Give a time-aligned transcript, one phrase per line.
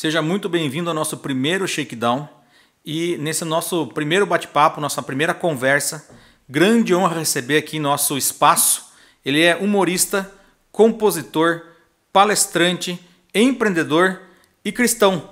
[0.00, 2.26] Seja muito bem-vindo ao nosso primeiro Shakedown.
[2.82, 6.08] E nesse nosso primeiro bate-papo, nossa primeira conversa,
[6.48, 8.94] grande honra receber aqui em nosso espaço.
[9.22, 10.32] Ele é humorista,
[10.72, 11.60] compositor,
[12.10, 12.98] palestrante,
[13.34, 14.22] empreendedor
[14.64, 15.28] e cristão.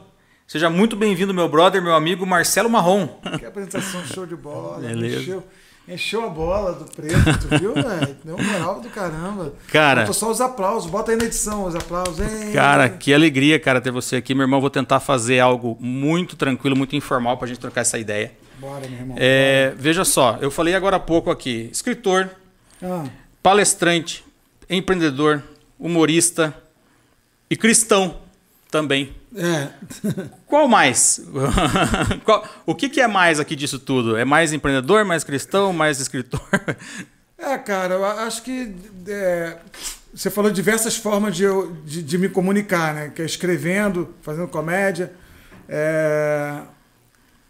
[0.47, 3.07] Seja muito bem-vindo, meu brother, meu amigo Marcelo Marrom.
[3.39, 4.81] Que apresentação show de bola.
[4.81, 5.23] Beleza.
[5.23, 5.45] Encheu,
[5.89, 8.17] encheu a bola do preto, tu viu, velho?
[8.25, 9.55] Deu moral do caramba.
[9.73, 10.01] Cara.
[10.07, 10.91] Faltou só os aplausos.
[10.91, 12.21] Bota aí na edição os aplausos.
[12.21, 14.35] Ei, Cara, que alegria, cara, ter você aqui.
[14.35, 18.33] Meu irmão, vou tentar fazer algo muito tranquilo, muito informal pra gente trocar essa ideia.
[18.59, 19.17] Bora, meu irmão.
[19.19, 22.29] É, veja só, eu falei agora há pouco aqui, escritor,
[22.83, 23.05] Ah,
[23.43, 24.25] palestrante,
[24.69, 25.43] empreendedor,
[25.79, 26.53] humorista
[27.49, 28.17] e cristão
[28.71, 29.15] também.
[29.37, 29.69] é.
[30.47, 31.21] Qual mais?
[32.25, 34.17] Qual- o que, que é mais aqui disso tudo?
[34.17, 36.41] É mais empreendedor, mais cristão, mais escritor?
[37.41, 38.75] É, cara, eu acho que
[39.07, 39.59] é,
[40.13, 43.13] você falou diversas formas de, eu, de, de me comunicar, né?
[43.15, 45.13] Que é escrevendo, fazendo comédia,
[45.69, 46.63] é,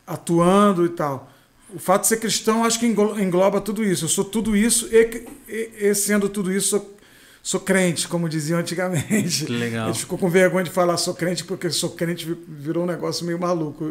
[0.07, 1.33] atuando e tal.
[1.75, 4.05] O fato de ser cristão, acho que englo- engloba tudo isso.
[4.05, 6.98] Eu sou tudo isso e, e- e sendo tudo isso, sou,
[7.51, 9.47] sou crente, como diziam antigamente.
[9.47, 9.85] Que legal.
[9.89, 12.87] A gente ficou com vergonha de falar sou crente, porque sou crente vi- virou um
[12.87, 13.85] negócio meio maluco.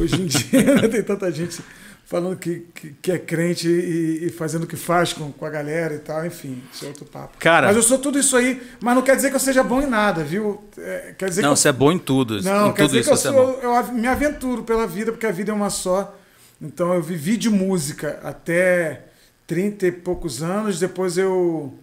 [0.00, 1.60] Hoje em dia né, tem tanta gente
[2.06, 5.50] falando que, que, que é crente e, e fazendo o que faz com, com a
[5.50, 7.36] galera e tal, enfim, isso é outro papo.
[7.38, 9.82] Cara- mas eu sou tudo isso aí, mas não quer dizer que eu seja bom
[9.82, 10.64] em nada, viu?
[10.78, 12.40] É, quer dizer Não, que eu você é bom em tudo.
[12.42, 15.26] não, em quer dizer que eu, é sou, eu av- me aventuro pela vida, porque
[15.26, 16.16] a vida é uma só.
[16.58, 19.04] Então eu vivi de música até
[19.46, 21.74] 30 e poucos anos, depois eu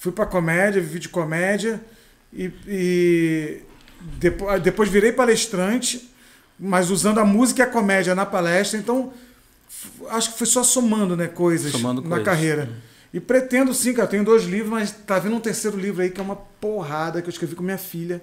[0.00, 1.78] fui pra comédia, vivi de comédia
[2.32, 3.60] e, e
[4.18, 6.10] depois, depois virei palestrante,
[6.58, 9.12] mas usando a música e a comédia na palestra, então
[10.08, 12.24] acho que foi só somando né, coisas Somando na coisas.
[12.24, 12.70] carreira.
[13.12, 16.18] E pretendo sim, cara, tenho dois livros, mas tá vindo um terceiro livro aí que
[16.18, 18.22] é uma porrada que eu escrevi com minha filha.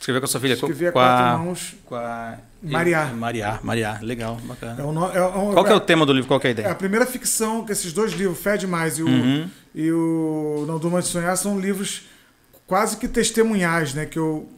[0.00, 0.54] Escreveu com a sua filha?
[0.54, 1.38] Escrevi a com quatro a...
[1.38, 1.74] mãos.
[1.84, 2.38] Com a...
[2.72, 3.06] Mariá.
[3.06, 3.98] Mariá, Mariá.
[4.02, 4.80] Legal, bacana.
[4.80, 6.28] É um é um- Qual que é o tema do livro?
[6.28, 6.70] Qual é a É ideia?
[6.70, 9.48] a primeira ficção que esses dois livros, Fé Demais e o, Uhum.
[9.74, 12.06] e o Não Durma de Sonhar, são livros
[12.66, 14.06] quase que testemunhais, né?
[14.06, 14.48] Que eu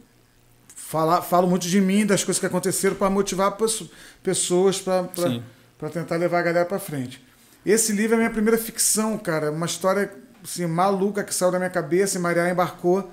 [0.75, 3.89] fala, falo muito de mim, das coisas que aconteceram, para motivar pesso-
[4.23, 7.21] pessoas para tentar levar a galera para frente.
[7.65, 9.51] Esse livro é a minha primeira ficção, cara.
[9.51, 10.09] Uma história
[10.43, 13.11] assim, maluca que saiu da minha cabeça e Maria embarcou.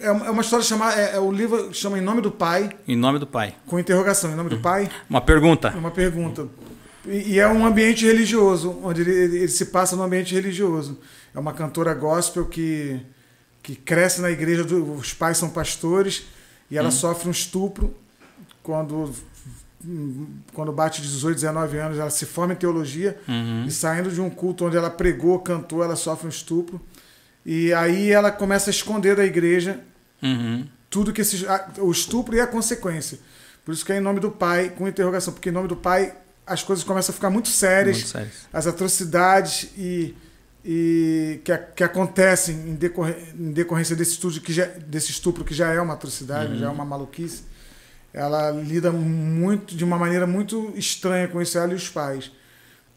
[0.00, 1.00] É uma é uma história chamada.
[1.00, 3.54] É, é o livro chama Em Nome do Pai, Em nome do Pai.
[3.66, 4.30] com interrogação.
[4.32, 4.90] Em Nome do Pai.
[5.08, 5.70] Uma pergunta.
[5.76, 6.48] Uma pergunta.
[7.06, 10.98] E, e é um ambiente religioso, onde ele, ele- ele se passa no ambiente religioso.
[11.34, 13.00] É uma cantora gospel que,
[13.62, 16.24] que cresce na igreja, do- os pais são pastores,
[16.70, 17.94] e ela sofre um estupro
[18.62, 19.10] quando,
[20.52, 21.98] quando bate 18, 19 anos.
[21.98, 23.64] Ela se forma em teologia Uhum.
[23.66, 26.80] e saindo de um culto onde ela pregou, cantou, ela sofre um estupro.
[27.44, 29.80] E aí ela começa a esconder da igreja
[30.22, 30.66] Uhum.
[30.88, 31.22] tudo que
[31.78, 33.18] o estupro e a consequência.
[33.64, 36.14] Por isso que é em nome do pai, com interrogação, porque em nome do pai
[36.46, 38.28] as coisas começam a ficar muito sérias, Muito sério.
[38.52, 40.16] as atrocidades e,
[40.64, 45.44] e que, a- que acontecem em, decorre- em decorrência desse estupro, que já, desse estupro
[45.44, 47.44] que já é uma atrocidade, já é uma maluquice.
[48.12, 52.32] Ela lida muito de uma maneira muito estranha com isso, ela e os pais.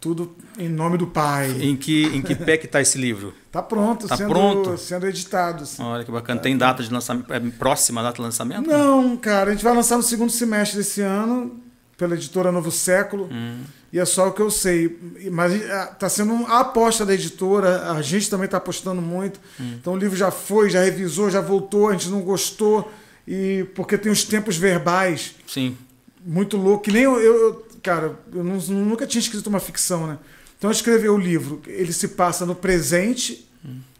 [0.03, 1.49] Tudo em nome do pai.
[1.61, 3.33] Em que, em que pé que tá esse livro?
[3.49, 4.77] Tá pronto, Tá sendo, pronto?
[4.77, 5.63] sendo editado.
[5.79, 6.41] Olha que bacana.
[6.41, 7.31] Tem data de lançamento?
[7.33, 8.67] É próxima data de lançamento?
[8.69, 11.57] Não, cara, a gente vai lançar no segundo semestre desse ano,
[11.97, 13.61] pela editora Novo Século, Hum.
[13.93, 14.99] e é só o que eu sei.
[15.31, 19.39] Mas ah, tá sendo a aposta da editora, a gente também tá apostando muito.
[19.57, 19.75] Hum.
[19.79, 22.91] Então o livro já foi, já revisou, já voltou, a gente não gostou,
[23.25, 25.77] e porque tem os tempos verbais Sim.
[26.25, 30.17] muito louco, que nem eu- eu- cara, eu não- nunca tinha escrito uma ficção, né?
[30.57, 33.47] Então eu escrevi o livro, ele se passa no presente,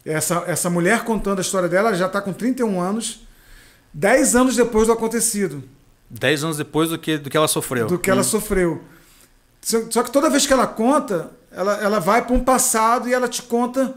[0.04, 3.20] essa, essa mulher contando a história dela, ela já está com 31 anos,
[3.92, 5.62] 10 anos depois do acontecido,
[6.10, 7.86] Dez anos depois do que, do que ela sofreu.
[7.86, 8.24] do que ela Hum.
[8.24, 8.82] sofreu.
[9.90, 13.26] Só que toda vez que ela conta, ela, ela vai para um passado e ela
[13.26, 13.94] te conta,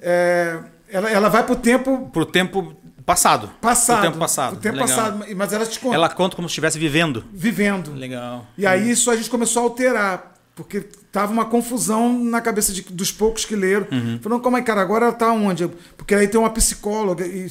[0.00, 0.58] é,
[0.88, 2.76] ela, ela vai para o tempo Pro tempo
[3.08, 3.50] passado.
[3.60, 3.96] passado.
[4.00, 4.50] Pro tempo passado.
[4.52, 4.88] pro tempo Legal.
[4.88, 7.24] passado, mas ela te conta, Ela conta como se estivesse vivendo.
[7.32, 7.92] vivendo.
[7.94, 8.46] Legal.
[8.56, 12.82] E aí isso a gente começou a alterar, porque tava uma confusão na cabeça de-
[12.82, 13.86] dos poucos que leram.
[13.90, 14.18] Uhum.
[14.22, 15.66] Falando, como é, cara, agora ela tá onde?
[15.96, 17.48] Porque aí tem uma psicóloga e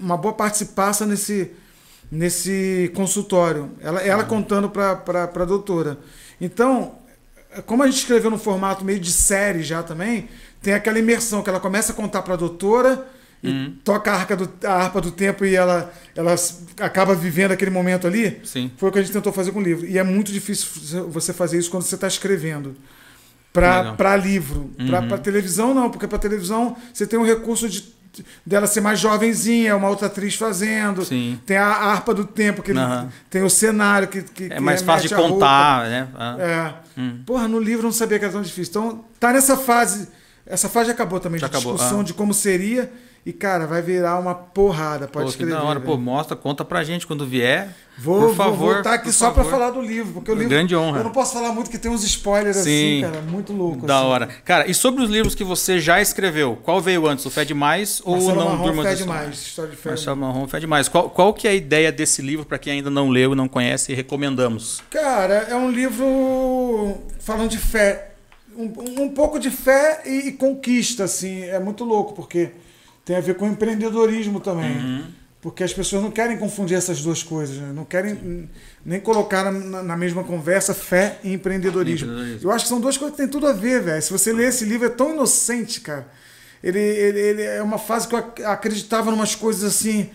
[0.00, 1.50] uma boa parte se passa nesse,
[2.10, 3.70] nesse consultório.
[3.80, 4.28] Ela, ela Uhum.
[4.28, 4.92] contando para
[5.34, 5.98] a doutora.
[6.40, 6.96] Então,
[7.66, 10.28] como a gente escreveu no formato meio de série já também,
[10.62, 13.06] tem aquela imersão que ela começa a contar para a doutora
[13.44, 13.76] Uhum.
[13.84, 16.34] toca a, arca do, a harpa do tempo e ela, ela
[16.80, 18.40] acaba vivendo aquele momento ali.
[18.44, 18.70] Sim.
[18.76, 19.86] Foi o que a gente tentou fazer com o livro.
[19.86, 22.76] E é muito difícil você fazer isso quando você está escrevendo.
[23.52, 24.70] Para livro.
[24.78, 25.08] Uhum.
[25.08, 27.94] Para televisão, não, porque para televisão você tem o recurso de
[28.44, 31.04] dela ser mais jovenzinha, uma outra atriz fazendo.
[31.04, 31.40] Sim.
[31.46, 33.08] Tem a harpa do tempo, que Aham.
[33.30, 36.08] tem o cenário que, que É que mais fácil de contar, né?
[36.14, 36.36] Ah.
[36.38, 37.00] É.
[37.00, 37.22] Hum.
[37.26, 38.70] Porra, no livro eu não sabia que era tão difícil.
[38.70, 40.08] Então, tá nessa fase.
[40.46, 42.04] Essa fase já acabou também, Já de acabou, discussão ah.
[42.04, 42.92] de como seria.
[43.26, 45.08] E, cara, vai virar uma porrada.
[45.08, 45.54] Pode Pô, que escrever.
[45.54, 45.80] da hora.
[45.80, 46.02] Pô, velho.
[46.02, 47.74] mostra, conta pra gente quando vier.
[47.96, 48.56] Vou, por favor.
[48.58, 49.58] vou voltar aqui só pra favor.
[49.58, 50.50] falar do livro, porque o livro.
[50.50, 50.98] Grande honra.
[50.98, 53.04] Eu não posso falar muito que tem uns spoilers Sim.
[53.04, 53.24] assim, cara.
[53.24, 53.86] Muito louco.
[53.86, 54.06] Da assim.
[54.06, 54.26] hora.
[54.44, 57.24] Cara, e sobre os livros que você já escreveu, qual veio antes?
[57.24, 59.12] O Fé Demais ou Marcelo Não Marrom Durma fede do Sono?
[59.12, 59.34] mais.
[59.34, 59.88] História de fé.
[59.88, 60.88] Marcelo Marrom Fé Demais.
[60.88, 63.48] Qual, qual que é a ideia desse livro para quem ainda não leu e não
[63.48, 64.82] conhece e recomendamos?
[64.90, 68.10] Cara, é um livro falando de fé.
[68.54, 71.42] Um, um pouco de fé e, e conquista, assim.
[71.44, 72.50] É muito louco, porque
[73.04, 74.76] tem a ver com empreendedorismo também.
[74.78, 75.04] Uhum.
[75.40, 77.70] Porque as pessoas não querem confundir essas duas coisas, né?
[77.74, 78.48] não querem
[78.84, 82.06] nem colocar na, na mesma conversa fé e empreendedorismo.
[82.08, 82.48] Empreendedorismo.
[82.48, 84.00] Eu acho que são duas coisas que têm tudo a ver, velho.
[84.00, 86.08] Se você ler esse livro, é tão inocente, cara.
[86.62, 90.08] Ele, ele, ele é uma fase que eu ac- acreditava em umas coisas assim,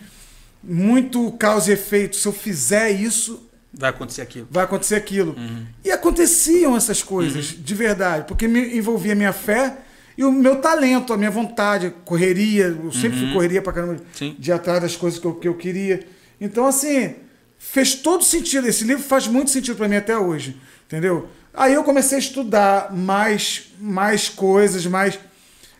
[0.62, 2.16] muito causa e efeito.
[2.16, 4.48] Se eu fizer isso, Vai acontecer aquilo.
[4.50, 5.36] vai acontecer aquilo.
[5.38, 5.64] Uhum.
[5.84, 9.76] E aconteciam essas coisas, de verdade, porque me envolvia a minha fé
[10.20, 12.64] e o meu talento, a minha vontade, correria.
[12.66, 13.98] Eu sempre fui correria pra caramba Uhum.
[14.12, 14.36] Sim.
[14.38, 16.06] de atrás das coisas que eu, que eu queria.
[16.38, 17.14] Então, assim,
[17.58, 18.68] fez todo sentido.
[18.68, 21.26] Esse livro faz muito sentido para mim até hoje, entendeu?
[21.54, 25.18] Aí eu comecei a estudar mais, mais coisas, mais.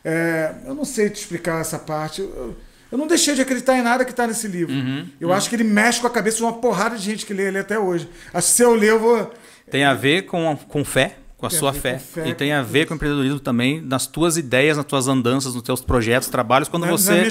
[0.05, 2.23] é, eu não sei te explicar essa parte.
[2.23, 2.57] Eu,
[2.91, 4.75] eu não deixei de acreditar em nada que está nesse livro.
[4.75, 5.07] Uhum.
[5.21, 7.49] Eu acho que ele mexe com a cabeça de uma porrada de gente que lê
[7.49, 8.09] ele até hoje.
[8.33, 9.31] Acho que se eu ler, eu vou.
[9.71, 11.99] Tem a ver com, com fé, com a Tem a sua ver fé.
[11.99, 15.63] fé, E tem a ver com empreendedorismo também, nas tuas ideias, nas tuas andanças, nos
[15.63, 17.27] teus projetos, trabalhos, quando nas você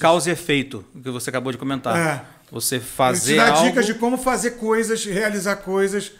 [0.00, 1.96] causa e efeito, o que você acabou de comentar.
[1.96, 2.24] É.
[2.50, 3.68] Você Ele te fazer dá algo...
[3.68, 6.12] dicas de como fazer coisas, realizar coisas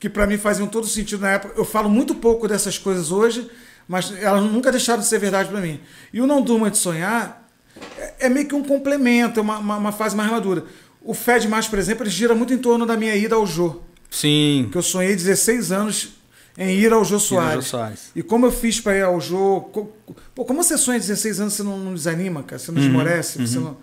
[0.00, 1.54] que para mim faziam todo sentido na época.
[1.56, 3.48] Eu falo muito pouco dessas coisas hoje,
[3.86, 5.80] mas elas nunca deixaram de ser verdade para mim.
[6.12, 7.48] E o Não Durma de Sonhar
[7.98, 10.64] é, é meio que um complemento, é uma, uma, uma fase mais madura.
[11.02, 13.80] O Fé Demais, por exemplo, ele gira muito em torno da minha ida ao Jô.
[14.10, 14.68] Sim.
[14.72, 16.19] Que eu sonhei 16 anos
[16.62, 17.64] em ir ao Jô Soares.
[17.64, 18.10] Jô Soares.
[18.14, 19.62] E como eu fiz para ir ao Jô.
[20.34, 22.58] Pô, como você sonha 16 anos, você não, não desanima, cara?
[22.58, 23.76] Você não esmorece, você não.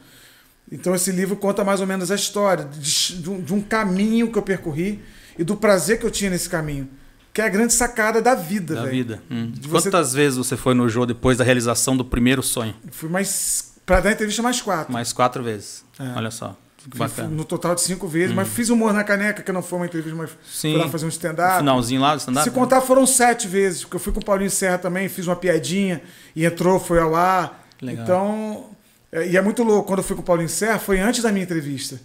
[0.72, 4.32] Então esse livro conta mais ou menos a história de, de um, de um caminho
[4.32, 5.00] que eu percorri
[5.40, 6.88] e do prazer que eu tinha nesse caminho.
[7.34, 8.92] Que é a grande sacada da vida, Da velho.
[8.94, 9.22] vida.
[9.30, 9.54] Hum.
[9.62, 12.76] Você- Quantas vezes você foi no jogo depois da realização do primeiro sonho?
[12.92, 13.74] Fui mais.
[13.86, 14.92] Pra dar entrevista, mais quatro.
[14.92, 15.84] Mais quatro vezes.
[16.00, 16.18] É.
[16.18, 16.58] Olha só.
[16.96, 17.28] Bacana.
[17.30, 20.16] No total de cinco vezes, mas fiz humor na caneca, que não foi uma entrevista,
[20.16, 20.72] mas Sim.
[20.72, 21.58] fui lá fazer um stand-up.
[21.58, 22.44] finalzinho lá do stand-up?
[22.48, 25.36] Se contar, foram sete vezes, porque eu fui com o Paulinho Serra também, fiz uma
[25.36, 26.02] piadinha
[26.36, 27.68] e entrou, foi ao ar.
[27.82, 28.04] Legal.
[28.04, 28.66] Então,
[29.12, 31.32] é, e é muito louco, quando eu fui com o Paulinho Serra, foi antes da
[31.32, 32.00] minha entrevista.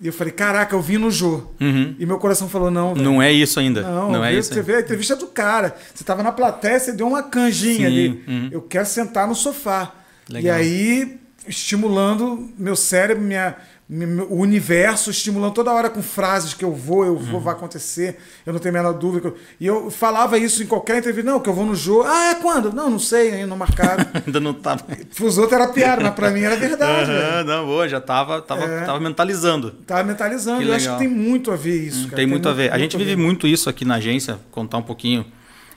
[0.00, 1.44] E eu falei, caraca, eu vim no Jô.
[1.60, 1.94] Uhum.
[1.96, 3.04] E meu coração falou, não, velho.
[3.04, 3.82] Não é isso ainda.
[3.82, 5.76] Não, Não, é isso você vê a entrevista do cara.
[5.94, 8.24] Você tava na plateia, você deu uma canjinha Sim, ali.
[8.26, 8.48] uhum.
[8.50, 9.92] Eu quero sentar no sofá.
[10.28, 10.56] Legal.
[10.56, 13.54] E aí, estimulando meu cérebro, minha,
[13.90, 17.18] o universo, estimulando toda hora com frases que eu vou, eu Uhum.
[17.18, 19.28] vou, vai acontecer, eu não tenho a menor dúvida.
[19.28, 21.30] eu- E eu falava isso em qualquer entrevista.
[21.30, 22.04] Não, que eu vou no jogo.
[22.06, 22.72] Ah, é quando?
[22.72, 24.06] Não, não sei, ainda não marcaram.
[24.26, 24.78] Ainda não tá.
[25.20, 27.10] Os outros era piada, mas pra mim era verdade.
[27.10, 28.84] Aham, não, boa, já tava, tava, É.
[28.86, 29.72] tava mentalizando.
[29.86, 30.62] Tava mentalizando.
[30.62, 32.16] Que eu acho que tem muito a ver isso, cara.
[32.16, 32.68] Tem muito a ver.
[32.72, 35.26] A muito gente vive muito isso aqui na agência, contar um pouquinho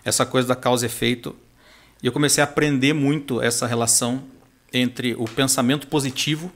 [0.05, 1.35] essa coisa da causa e efeito.
[2.01, 4.23] E eu comecei a aprender muito essa relação
[4.71, 6.51] entre o pensamento positivo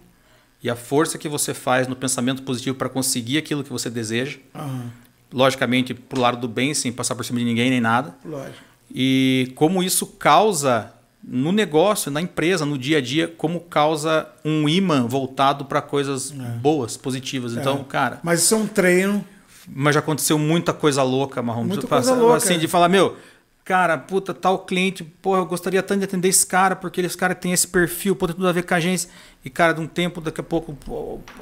[0.62, 4.38] e a força que você faz no pensamento positivo para conseguir aquilo que você deseja.
[4.56, 4.92] Aham,
[5.32, 8.16] Logicamente, pro lado do bem, sem passar por cima de ninguém nem nada.
[8.26, 8.58] lógico.
[8.94, 10.92] E como isso causa
[11.24, 16.32] no negócio, na empresa, no dia a dia, como causa um imã voltado para coisas
[16.62, 17.54] boas, positivas.
[17.54, 17.84] Então, É.
[17.84, 19.24] cara, Mas isso é um treino.
[19.68, 21.66] mas já aconteceu muita coisa louca, Marrom.
[21.66, 22.58] Muita coisa passa- louca, Assim, é.
[22.58, 23.16] de falar, meu,
[23.64, 27.36] cara, puta, tal cliente, porra, eu gostaria tanto de atender esse cara, porque esse cara
[27.36, 29.08] tem esse perfil, pô, tem tudo a ver com a agência.
[29.44, 30.78] E, cara, de um tempo, daqui a pouco,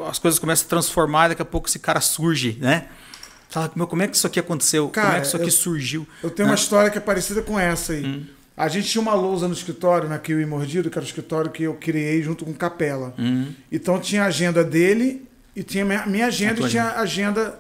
[0.08, 2.88] as coisas começam a transformar, daqui a pouco esse cara surge, né?
[3.50, 4.84] Fala, meu, como é que isso aqui aconteceu?
[4.84, 6.08] como Cara, é que isso aqui eu- surgiu?
[6.22, 6.60] Eu tenho uma né?
[6.62, 8.06] história que é parecida com essa aí.
[8.06, 8.26] Hum.
[8.56, 11.64] A gente tinha uma lousa no escritório, na Kiwi Mordido, que era o escritório que
[11.64, 13.14] eu criei junto com Capela.
[13.18, 13.52] Hum.
[13.72, 17.58] Então tinha a agenda dele e tinha minha, minha agenda e tinha a agenda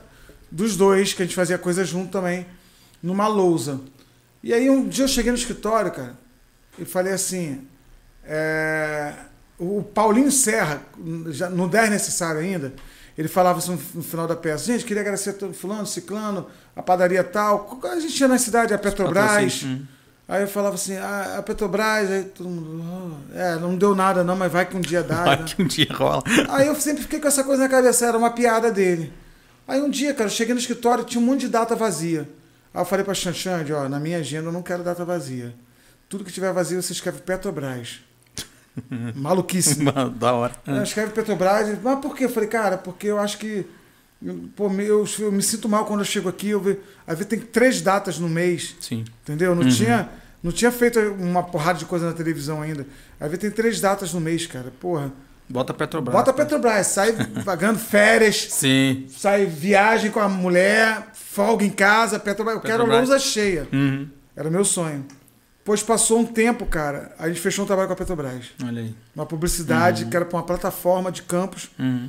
[0.51, 2.45] dos dois, que a gente fazia coisa junto também,
[3.01, 3.79] numa lousa.
[4.43, 6.17] E aí um dia eu cheguei no escritório, cara,
[6.79, 7.67] e falei assim:
[8.23, 9.13] é,
[9.59, 10.81] o Paulinho Serra,
[11.29, 12.73] já não der necessário ainda,
[13.17, 17.23] ele falava assim no final da peça: gente, queria agradecer a Fulano, Ciclano, a padaria
[17.23, 17.79] tal.
[17.83, 19.63] A gente tinha na cidade, a Petrobras.
[19.63, 19.83] hum.
[20.27, 23.17] Aí eu falava assim: ah, a Petrobras, aí todo mundo.
[23.33, 25.23] "Oh, é, não deu nada não, mas vai que um dia dá.
[25.23, 26.21] Vai né?" que um dia rola.
[26.49, 29.11] Aí eu sempre fiquei com essa coisa na cabeça, era uma piada dele.
[29.67, 32.29] Aí um dia, cara, eu cheguei no escritório tinha um monte de data vazia.
[32.73, 35.55] Aí eu falei pra Xanxande, ó, na minha agenda eu não quero data vazia.
[36.07, 38.01] Tudo que tiver vazio você escreve Petrobras.
[39.15, 39.91] Maluquíssimo.
[40.15, 40.53] da hora.
[40.65, 42.25] Ela escreve Petrobras, mas por quê?
[42.25, 43.65] Eu falei, cara, porque eu acho que.
[44.55, 46.49] Pô, eu, eu me sinto mal quando eu chego aqui.
[46.49, 48.75] Eu ve, às vezes tem três datas no mês.
[48.79, 49.05] Sim.
[49.23, 49.53] Entendeu?
[49.53, 50.09] Não, tinha,
[50.41, 52.85] não tinha feito uma porrada de coisa na televisão ainda.
[53.19, 54.73] Às vezes tem três datas no mês, cara.
[54.79, 55.11] Porra.
[55.49, 56.13] Bota Petrobras.
[56.15, 57.13] Bota Petrobras, sai
[57.45, 59.05] pagando férias, Sim.
[59.07, 62.57] sai viagem com a mulher, folga em casa, Petrobras.
[62.57, 63.09] Eu quero a Petrobras.
[63.09, 63.67] lousa cheia.
[63.71, 64.09] Uhum.
[64.35, 65.05] Era meu sonho.
[65.67, 68.51] Pois passou um tempo, cara, a gente fechou um trabalho com a Petrobras.
[68.63, 68.95] Olha aí.
[69.13, 71.69] Uma publicidade que era para uma plataforma de campos.
[71.77, 72.07] Uhum.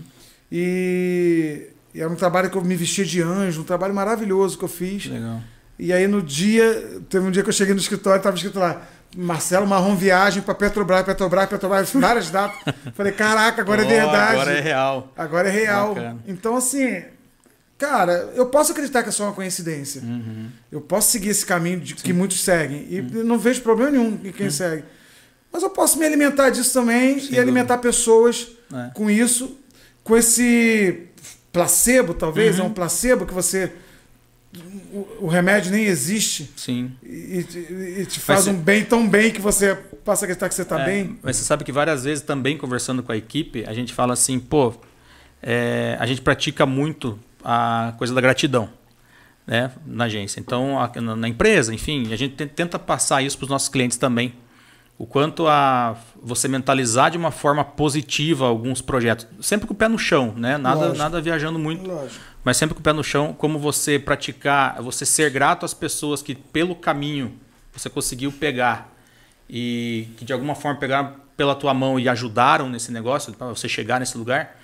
[0.51, 4.65] E, e era um trabalho que eu me vestia de anjo, um trabalho maravilhoso que
[4.65, 5.07] eu fiz.
[5.07, 5.41] Legal.
[5.77, 8.81] E aí no dia, teve um dia que eu cheguei no escritório, estava escrito lá,
[9.17, 12.61] Marcelo Marrom Viagem para Petrobras, Petrobras, Petrobras, várias datas.
[12.95, 14.33] Falei, caraca, agora é Ó, verdade.
[14.35, 15.13] Agora é real.
[15.17, 15.95] Agora é real.
[15.97, 16.19] Bacana.
[16.29, 17.03] Então, assim,
[17.79, 20.03] cara, eu posso acreditar que é só uma coincidência.
[20.03, 20.49] Uhum.
[20.71, 22.87] Eu posso seguir esse caminho de, que muitos seguem.
[22.91, 24.83] E não vejo problema nenhum em quem segue.
[25.53, 28.91] Mas eu posso me alimentar disso também Sem e alimentar pessoas É.
[28.95, 29.57] com isso,
[30.05, 31.05] com esse
[31.53, 32.65] placebo, talvez, Uhum.
[32.67, 33.73] é um placebo que você.
[34.93, 36.91] O, o remédio nem existe Sim.
[37.03, 40.49] e, te- e te faz Mas um bem tão bem que você passa a acreditar
[40.49, 41.19] que você está É, bem.
[41.23, 44.39] Mas você sabe que várias vezes também conversando com a equipe, a gente fala assim,
[44.39, 44.75] pô,
[45.43, 48.69] é, a gente pratica muito a coisa da gratidão.
[49.47, 50.39] Né, na agência.
[50.41, 53.71] Então, a- na, na empresa, enfim, a gente te- tenta passar isso para os nossos
[53.71, 54.35] clientes também.
[54.99, 59.27] O quanto a você mentalizar de uma forma positiva alguns projetos.
[59.41, 60.59] Sempre com o pé no chão, né?
[60.59, 60.99] Nada, Lógico.
[60.99, 62.21] nada viajando muito Lógico.
[62.45, 66.21] mas sempre com o pé no chão, como você praticar, você ser grato às pessoas
[66.21, 67.33] que pelo caminho
[67.73, 68.93] você conseguiu pegar
[69.49, 73.67] e que de alguma forma pegaram pela tua mão e ajudaram nesse negócio para você
[73.67, 74.59] chegar nesse lugar.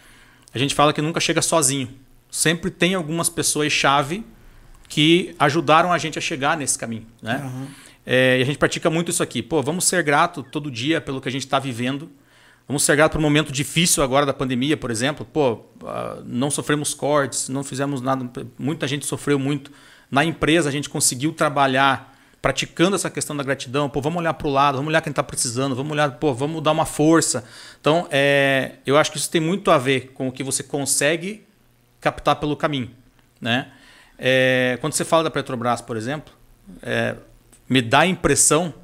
[0.53, 1.89] A gente fala que nunca chega sozinho.
[2.35, 4.27] Sempre tem algumas pessoas chave
[4.89, 7.37] que ajudaram a gente a chegar nesse caminho, né?
[7.37, 7.69] Aham.
[8.05, 9.41] É, e a gente pratica muito isso aqui.
[9.41, 12.11] Pô, vamos ser grato todo dia pelo que a gente está vivendo.
[12.67, 15.25] Vamos ser grato por um momento difícil agora da pandemia, por exemplo.
[15.25, 18.29] Pô, ah, não sofremos cortes, não fizemos nada.
[18.59, 19.71] Muita gente sofreu muito.
[20.11, 23.89] Na empresa a gente conseguiu trabalhar praticando essa questão da gratidão.
[23.89, 26.61] Pô, vamos olhar para o lado, vamos olhar quem está precisando, vamos olhar, pô, vamos
[26.65, 27.45] dar uma força.
[27.81, 31.47] Então, é, eu acho que isso tem muito a ver com o que você consegue
[32.05, 32.91] captar pelo caminho,
[33.41, 33.69] né?
[34.19, 36.33] É, quando você fala da Petrobras, por exemplo,
[36.83, 37.17] é,
[37.69, 38.75] me dá a impressão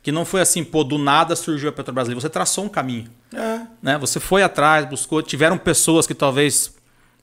[0.00, 2.14] que não foi assim, pô, do nada surgiu a Petrobras ali.
[2.14, 3.10] Você traçou um caminho.
[3.34, 3.60] É.
[3.82, 3.98] Né?
[3.98, 6.72] Você foi atrás, buscou, tiveram pessoas que talvez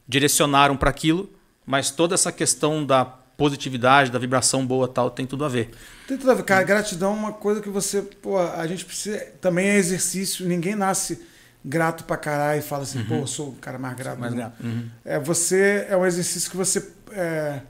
[0.07, 1.29] direcionaram para aquilo,
[1.65, 5.71] mas toda essa questão da positividade, da vibração boa tal, tem tudo a ver.
[6.07, 6.63] Tem tudo a ver, cara.
[6.63, 9.17] Gratidão é uma coisa que você, pô, a gente precisa.
[9.39, 10.45] Também é exercício.
[10.45, 11.25] Ninguém nasce
[11.63, 14.19] grato pra caralho e fala assim, pô, eu sou o cara mais grato.
[14.19, 14.63] Mais grato.
[14.63, 14.89] Uhum.
[15.03, 16.85] É, você é um exercício que você.
[17.11, 17.61] é,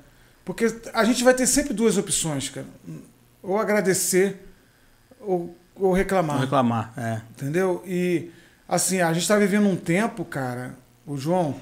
[0.46, 2.66] porque a gente vai ter sempre duas opções, cara.
[3.42, 4.46] Ou agradecer
[5.20, 6.36] ou, ou reclamar.
[6.36, 6.94] Não reclamar.
[6.98, 7.22] É.
[7.32, 7.84] Entendeu?
[7.86, 8.32] E
[8.68, 11.60] assim, a gente está vivendo um tempo, cara, o João,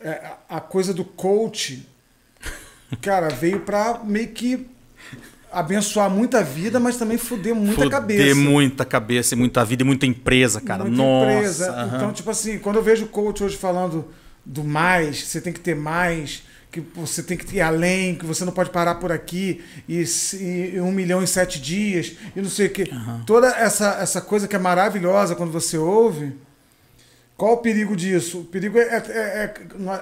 [0.00, 1.86] é, a coisa do coach,
[3.00, 4.68] cara, veio pra meio que
[5.52, 8.34] abençoar muita vida, mas também fuder muita Fuder cabeça.
[8.34, 10.84] muita cabeça, e muita vida e muita empresa, cara.
[10.84, 11.32] Muita Nossa.
[11.32, 11.70] empresa.
[11.72, 11.96] aham.
[11.96, 14.06] Então, tipo assim, quando eu vejo o coach hoje falando
[14.44, 18.44] do mais, você tem que ter mais, que você tem que ir além, que você
[18.44, 20.04] não pode parar por aqui, e,
[20.74, 22.90] e um milhão em sete dias, e não sei o quê.
[23.24, 26.32] Toda essa, essa coisa que é maravilhosa quando você ouve.
[27.36, 28.40] Qual o perigo disso?
[28.40, 29.54] O perigo é, é- é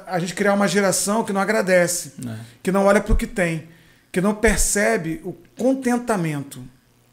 [0.06, 2.34] a gente criar uma geração que não agradece, É.
[2.62, 3.64] que não olha para o que tem,
[4.14, 6.60] que não percebe o contentamento.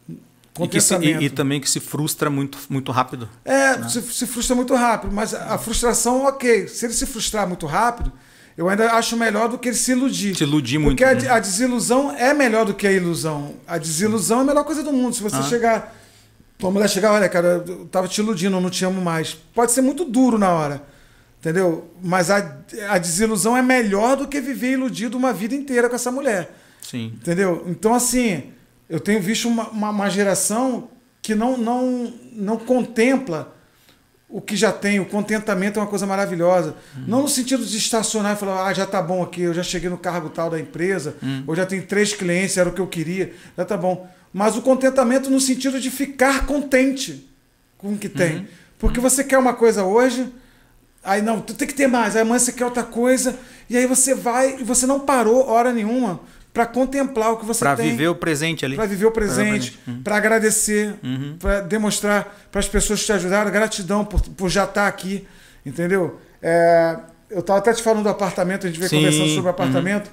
[0.07, 1.21] E, que se- Contentamento.
[1.23, 3.27] e- e também que se frustra muito, muito rápido.
[3.43, 6.67] É, se, se frustra muito rápido, mas a frustração, ok.
[6.67, 8.11] Se ele se frustrar muito rápido,
[8.55, 10.35] eu ainda acho melhor do que ele se iludir.
[10.35, 10.91] Se iludir muito.
[10.99, 11.27] Porque a, né?
[11.29, 13.55] a desilusão é melhor do que a ilusão.
[13.67, 15.15] A desilusão é a melhor coisa do mundo.
[15.15, 15.43] Se você Ah.
[15.43, 15.95] chegar.
[16.59, 19.33] Tua mulher chegar, olha, cara, eu tava te iludindo, eu não te amo mais.
[19.55, 20.83] Pode ser muito duro na hora.
[21.39, 21.89] Entendeu?
[22.03, 22.55] Mas a,
[22.87, 26.55] a desilusão é melhor do que viver iludido uma vida inteira com essa mulher.
[26.91, 27.13] Sim.
[27.15, 27.63] Entendeu?
[27.67, 28.51] Então, assim,
[28.89, 30.89] eu tenho visto uma, uma, uma geração
[31.21, 33.55] que não, não, não contempla
[34.27, 34.99] o que já tem.
[34.99, 36.75] O contentamento é uma coisa maravilhosa.
[37.07, 39.89] Não no sentido de estacionar e falar, ah, já tá bom aqui, eu já cheguei
[39.89, 41.15] no cargo tal da empresa,
[41.47, 44.09] ou já tenho três clientes, era o que eu queria, já tá bom.
[44.33, 47.25] Mas o contentamento no sentido de ficar contente
[47.77, 48.49] com o que tem.
[48.77, 50.27] Porque você quer uma coisa hoje,
[51.01, 53.37] aí não, tu tem que ter mais, aí amanhã você quer outra coisa,
[53.69, 56.19] e aí você vai e você não parou hora nenhuma
[56.53, 57.91] para contemplar o que você Pra tem.
[57.91, 58.75] viver o presente ali.
[58.75, 61.37] Para viver o presente, para agradecer, Uhum.
[61.39, 65.25] para demonstrar para as pessoas que te ajudaram gratidão por, por já estar aqui,
[65.65, 66.19] entendeu?
[66.41, 66.97] É,
[67.29, 69.49] eu estava até te falando do apartamento, a gente veio Sim, conversando sobre o uhum.
[69.49, 70.11] apartamento.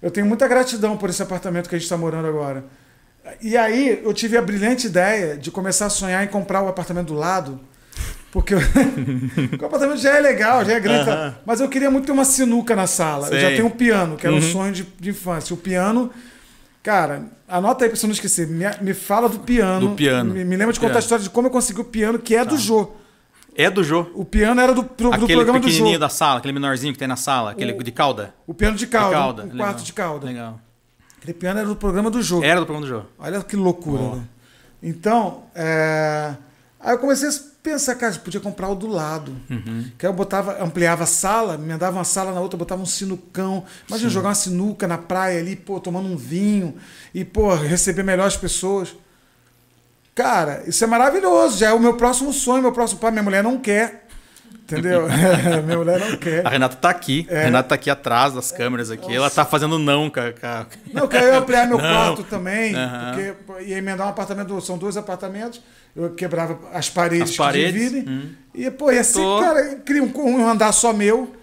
[0.00, 2.64] Eu tenho muita gratidão por esse apartamento que a gente está morando agora.
[3.40, 7.06] E aí eu tive a brilhante ideia de começar a sonhar em comprar o apartamento
[7.08, 7.60] do lado.
[8.32, 8.58] Porque, o
[9.66, 11.04] apartamento já é legal, já é grande.
[11.04, 11.34] Tá?
[11.46, 13.28] Mas eu queria muito ter uma sinuca na sala.
[13.28, 13.56] Eu já Sei.
[13.56, 14.52] tenho um piano, que era um Uhum.
[14.52, 15.52] sonho de, de infância.
[15.52, 16.10] O piano.
[16.82, 18.48] Cara, anota aí pra você não esquecer.
[18.48, 19.90] Me, me fala do piano.
[19.90, 20.32] Do piano.
[20.34, 20.92] Me, me lembra de contar Piano.
[20.94, 20.98] Tá.
[20.98, 22.90] a história de como eu consegui o piano, que é do Jô.
[23.54, 24.06] É do Jô.
[24.14, 25.70] O piano era do, pro- do Aquele programa do Jô.
[25.70, 28.34] pequenininho da sala, aquele menorzinho que tem na sala, aquele de cauda.
[28.46, 29.08] O piano de cauda.
[29.10, 29.58] De cauda, um legal.
[29.66, 30.26] quarto de cauda.
[30.26, 30.58] Legal.
[31.18, 32.42] Aquele piano era do programa do Jô.
[32.42, 33.02] Era do programa do Jô.
[33.18, 34.14] Olha que loucura, Ó.
[34.16, 34.22] né?
[34.82, 36.34] Então, é...
[36.80, 39.34] aí eu comecei a pensar, cara, podia comprar o do lado.
[39.48, 39.90] Uhum.
[39.96, 43.64] Que eu botava, ampliava a sala, me dava uma sala na outra, botava um sinucão.
[43.88, 46.74] Imagina jogar uma sinuca na praia ali, pô, tomando um vinho
[47.14, 48.94] e, pô, receber melhor as pessoas.
[50.14, 51.58] Cara, isso é maravilhoso.
[51.58, 53.10] Já é o meu próximo sonho, meu próximo pai.
[53.10, 54.01] Minha mulher não quer.
[54.72, 55.06] Entendeu?
[55.64, 56.46] minha mulher não quer.
[56.46, 57.26] A Renata tá aqui.
[57.28, 57.40] É.
[57.40, 59.14] A Renata tá aqui atrás das câmeras aqui.
[59.14, 61.84] Ela tá fazendo não com a- com a- Não, eu quero ampliar meu Não.
[61.84, 63.12] quarto também, Aham.
[63.46, 65.60] porque ia emendar um apartamento, são dois apartamentos,
[65.94, 68.30] eu quebrava as paredes, As paredes, que dividem, hum.
[68.54, 69.40] e pô, ia ser, Tô.
[69.40, 71.34] cara, cria um, um andar só meu.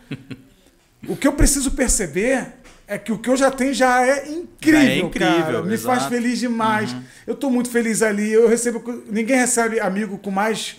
[1.08, 2.48] o que eu preciso perceber
[2.88, 5.62] é que o que eu já tenho já é incrível, Já é incrível, cara.
[5.64, 5.90] Me exato.
[5.94, 6.00] Uhum.
[6.00, 6.96] faz feliz demais.
[7.28, 10.78] Eu tô muito feliz ali, eu recebo, ninguém recebe amigo com mais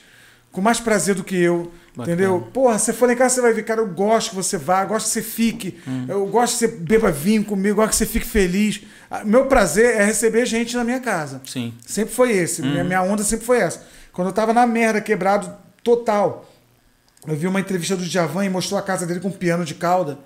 [0.50, 1.70] com mais prazer do que eu.
[1.94, 2.14] Bacana.
[2.14, 2.48] Entendeu?
[2.52, 4.82] Porra, você for lá em casa, você vai ver, cara, eu gosto que você vá,
[4.82, 5.78] eu gosto que você fique,
[6.08, 8.82] eu gosto que você beba vinho comigo, eu gosto que você fique feliz.
[9.10, 11.42] Ah, Meu prazer é receber gente na minha casa.
[11.44, 11.74] Sim.
[11.84, 12.62] Sempre foi esse.
[12.62, 13.84] Minha, minha onda sempre foi essa.
[14.12, 16.48] Quando eu tava na merda, quebrado total,
[17.26, 19.74] eu vi uma entrevista do Djavan e mostrou a casa dele com um piano de
[19.74, 20.18] cauda.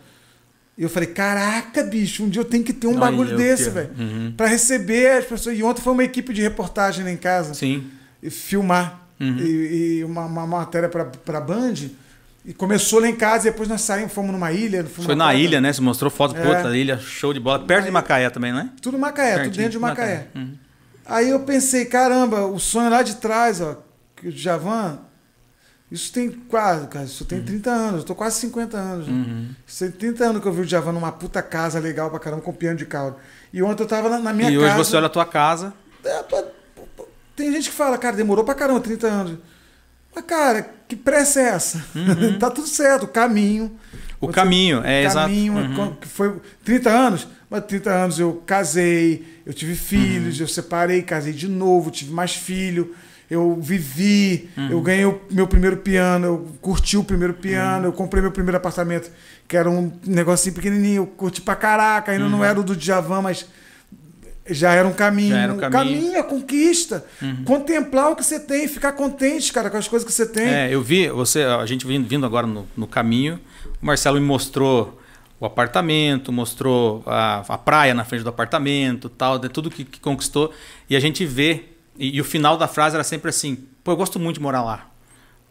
[0.77, 3.71] E eu falei, caraca, bicho, um dia eu tenho que ter um Olha bagulho desse,
[3.71, 3.91] velho.
[3.97, 4.35] Uhum.
[4.37, 5.57] Pra receber as pessoas.
[5.57, 7.87] E ontem foi uma equipe de reportagem lá em casa Sim.
[8.23, 9.39] e filmar Uhum.
[9.39, 11.75] e, e uma, uma matéria para a Band.
[12.47, 14.85] E começou lá em casa e depois nós saímos, fomos numa ilha.
[14.85, 15.39] fomos Foi na praia.
[15.39, 15.73] ilha, né?
[15.73, 16.63] Você mostrou foto É.
[16.63, 17.59] da ilha, show de bola.
[17.65, 18.69] Perto de Macaé também, né?
[18.83, 20.27] Tudo Macaé, tudo Pertinho dentro de Macaé.
[20.35, 20.53] Uhum.
[21.07, 23.77] Aí eu pensei, caramba, o sonho lá de trás, ó,
[24.17, 24.99] que o Djavan,
[25.91, 29.07] isso tem quase, cara, isso tem 30 anos, eu tô quase 50 anos.
[29.07, 29.13] né?
[29.13, 29.49] Uhum.
[29.67, 32.43] Isso tem 30 anos que eu vi o Djavan numa puta casa legal pra caramba,
[32.43, 33.17] com piano de cauda.
[33.55, 34.67] E ontem eu tava na, na minha E casa.
[34.67, 35.73] hoje você olha a tua casa.
[36.05, 36.23] É,
[37.37, 39.39] Tem gente que fala, cara, demorou pra caramba 30 anos.
[40.15, 41.85] Mas, cara, que pressa é essa?
[42.39, 43.73] tá tudo certo, o caminho.
[44.21, 45.27] O caminho, é exato.
[45.29, 45.75] caminho, Uhum.
[45.75, 50.43] com- que foi 30 anos, mas 30 anos eu casei, eu tive filhos, Uhum.
[50.45, 52.95] eu separei, casei de novo, tive mais filho,
[53.31, 54.71] eu vivi, Uhum.
[54.71, 57.41] eu ganhei o meu primeiro piano, eu curti o primeiro Uhum.
[57.41, 59.11] piano, eu comprei meu primeiro apartamento,
[59.47, 63.21] que era um negocinho pequenininho, eu curti pra caraca, ainda não era o do Djavan,
[63.21, 63.45] mas
[64.49, 65.31] já era um caminho.
[65.31, 65.37] Uhum.
[65.37, 66.17] Já era um caminho.
[66.17, 67.05] é conquista.
[67.45, 70.47] Contemplar o que você tem, ficar contente, cara, com as coisas que você tem.
[70.47, 73.41] É, eu vi, você, a gente vindo, vindo agora no, no caminho,
[73.81, 75.01] o Marcelo me mostrou
[75.41, 80.01] o apartamento, mostrou a, a praia na frente do apartamento, tal, de tudo que, que
[80.01, 80.53] conquistou.
[80.89, 81.65] E a gente vê,
[81.99, 84.63] e, e o final da frase era sempre assim: pô, eu gosto muito de morar
[84.63, 84.89] lá.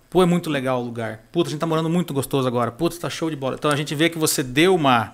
[0.09, 1.21] Pô, é muito legal o lugar.
[1.31, 2.71] Puta, a gente tá morando muito gostoso agora.
[2.71, 3.55] Puta, tá show de bola.
[3.55, 5.13] Então a gente vê que você deu uma,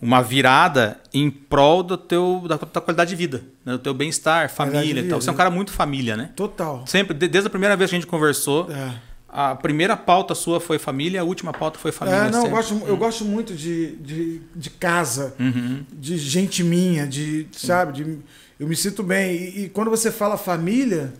[0.00, 3.72] uma virada em prol do teu, da tua qualidade de vida, né?
[3.72, 5.20] do teu bem-estar, família e tal.
[5.20, 6.30] Você é um cara muito família, né?
[6.36, 6.84] Total.
[6.86, 8.94] Sempre, de- desde a primeira vez que a gente conversou, É.
[9.28, 12.26] a primeira pauta sua foi família, a última pauta foi família.
[12.26, 15.84] É, não, eu gosto, eu gosto muito de, de, de casa, Uhum.
[15.92, 18.18] de gente minha, de, sabe, de,
[18.60, 19.34] eu me sinto bem.
[19.34, 21.12] E, e quando você fala família,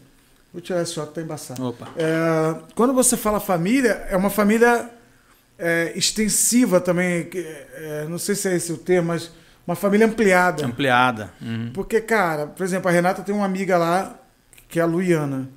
[0.53, 1.67] vou tirar esse óculos, tá embaçado.
[1.67, 1.89] Opa.
[1.97, 4.89] É, quando você fala família, é uma família
[5.59, 9.31] é, extensiva também, é, não sei se é esse o termo, mas
[9.67, 10.65] uma família ampliada.
[10.65, 11.33] Ampliada.
[11.43, 11.71] Uhum.
[11.75, 14.19] Porque, cara, por exemplo, a Renata tem uma amiga lá,
[14.69, 15.49] que é a Luiana.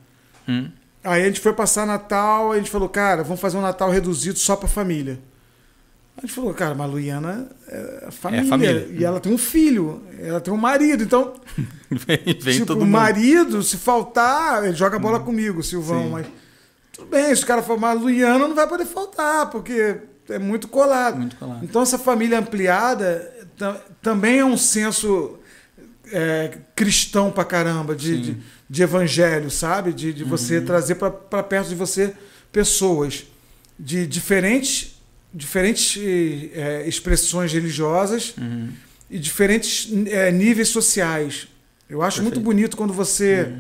[0.48, 0.72] Uhum.
[1.04, 4.38] Aí a gente foi passar Natal, a gente falou, cara, vamos fazer um Natal reduzido
[4.38, 5.20] só pra família.
[6.18, 8.88] A gente falou, cara, mas a Luiana é família, família.
[8.92, 11.04] E ela tem um filho, ela tem um marido.
[11.04, 11.34] Então,
[11.90, 12.92] Vem, vem tipo, todo o mundo.
[12.92, 16.04] marido, se faltar, ele joga bola comigo, Silvão.
[16.04, 16.10] Sim.
[16.12, 16.28] Mas
[17.02, 19.98] tudo bem, se o cara for, mas a Luiana não vai poder faltar, porque
[20.30, 21.18] é muito colado.
[21.18, 21.64] Muito colado.
[21.64, 25.38] Então, essa família ampliada ta- também é um senso
[26.12, 28.38] é, cristão pra caramba, de, de,
[28.70, 29.94] de evangelho, sabe?
[29.94, 32.14] De, de você trazer pra- pra perto de você
[32.52, 33.26] pessoas
[33.80, 35.02] de diferentes,
[35.34, 35.98] diferentes
[36.54, 38.70] é, expressões religiosas Uhum.
[39.10, 41.48] e diferentes é, níveis sociais.
[41.90, 42.46] Eu acho muito Perfeito.
[42.56, 43.54] bonito quando você.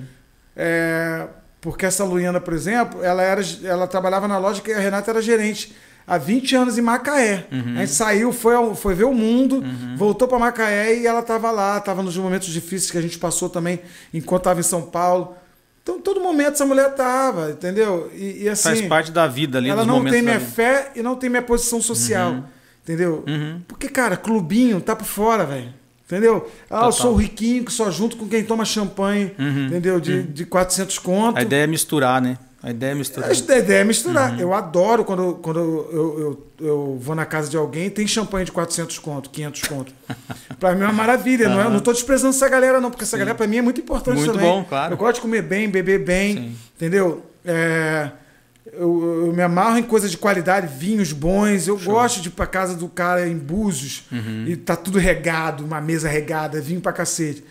[0.56, 1.28] é,
[1.62, 5.22] porque essa Luiana, por exemplo, ela, era, ela trabalhava na loja que a Renata era
[5.22, 5.74] gerente
[6.08, 7.46] há 20 anos em Macaé.
[7.52, 7.76] Uhum.
[7.78, 9.64] A gente saiu, foi, foi ver o mundo,
[9.96, 13.48] voltou para Macaé e ela estava lá, estava nos momentos difíceis que a gente passou
[13.48, 13.80] também
[14.12, 15.36] enquanto estava em São Paulo.
[15.84, 18.12] Então, todo momento essa mulher estava, entendeu?
[18.14, 21.16] E, e assim, Faz parte da vida ali, ela não tem minha fé e não
[21.16, 22.44] tem minha posição social,
[22.84, 23.24] entendeu?
[23.28, 23.62] Uhum.
[23.68, 25.81] Porque, cara, clubinho tá por fora, velho.
[26.12, 26.52] Entendeu?
[26.70, 26.92] Ah, eu Total.
[26.92, 29.32] sou o riquinho que só junto com quem toma champanhe,
[29.68, 29.98] entendeu?
[29.98, 31.38] De, de 400 conto.
[31.38, 32.38] A ideia é misturar, né?
[32.62, 33.30] A ideia é misturar.
[33.30, 34.40] A ideia é misturar.
[34.40, 38.06] Eu adoro quando, quando eu, eu, eu, eu vou na casa de alguém e tem
[38.06, 39.94] champanhe de 400 conto, 500 conto.
[40.60, 41.48] pra mim é uma maravilha.
[41.48, 43.80] Não, é, não tô desprezando essa galera, não, porque essa galera pra mim é muito
[43.82, 44.48] importante Muito também.
[44.48, 44.94] bom, claro.
[44.94, 46.56] Eu gosto de comer bem, beber bem, Sim.
[46.76, 47.26] entendeu?
[47.44, 48.12] É,
[48.74, 51.68] eu, eu me amarro em coisas de qualidade, vinhos bons.
[51.68, 54.46] Eu gosto de ir pra casa do cara em Búzios Uhum.
[54.48, 57.44] e tá tudo regado, uma mesa regada, vinho pra cacete.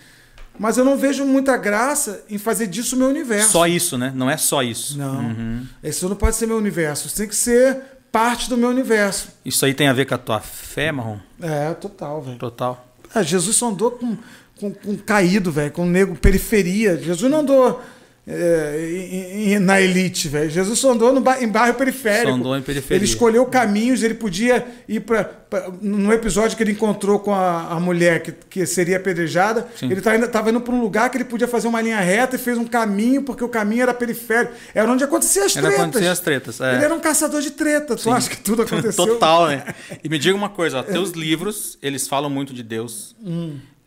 [0.59, 3.51] Mas eu não vejo muita graça em fazer disso o meu universo.
[3.53, 4.13] Só isso, né?
[4.15, 4.99] Não é só isso.
[4.99, 5.63] Não.
[5.83, 7.07] Isso não pode ser meu universo.
[7.07, 7.79] Isso tem que ser
[8.13, 9.29] parte do meu universo.
[9.45, 11.19] Isso aí tem a ver com a tua fé, Marrom?
[11.41, 12.37] É, total, velho.
[12.37, 12.87] Total.
[13.15, 14.19] Ah, Jesus só andou com,
[14.59, 16.97] com, com caído, velho, com nego periferia.
[16.99, 17.81] Jesus não andou
[18.27, 20.51] é, na elite, velho.
[20.51, 22.37] Jesus andou no ba- em bairro periférico.
[22.57, 22.97] Em periferia.
[22.99, 25.41] Ele escolheu caminhos, ele podia ir para.
[25.83, 29.91] No episódio que ele encontrou com a, a mulher que, que seria apedrejada, Sim.
[29.91, 32.57] ele estava indo para um lugar que ele podia fazer uma linha reta e fez
[32.57, 34.53] um caminho, porque o caminho era periférico.
[34.73, 35.83] Era onde aconteciam as Era tretas.
[35.83, 36.61] acontecer as tretas.
[36.61, 36.75] É.
[36.77, 37.97] Ele era um caçador de treta.
[37.97, 39.07] Tu acha que tudo aconteceu?
[39.07, 39.65] Total, né?
[40.05, 43.17] E me diga uma coisa, ó, teus livros, eles falam muito de Deus.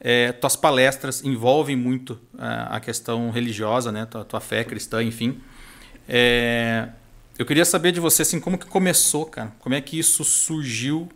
[0.04, 4.06] É, tuas palestras envolvem muito ah, a questão religiosa, né?
[4.06, 5.40] Tua, tua fé cristã, enfim.
[6.10, 6.90] É,
[7.40, 9.54] eu queria saber de você, assim, como que começou, cara?
[9.60, 11.08] Como é que isso surgiu?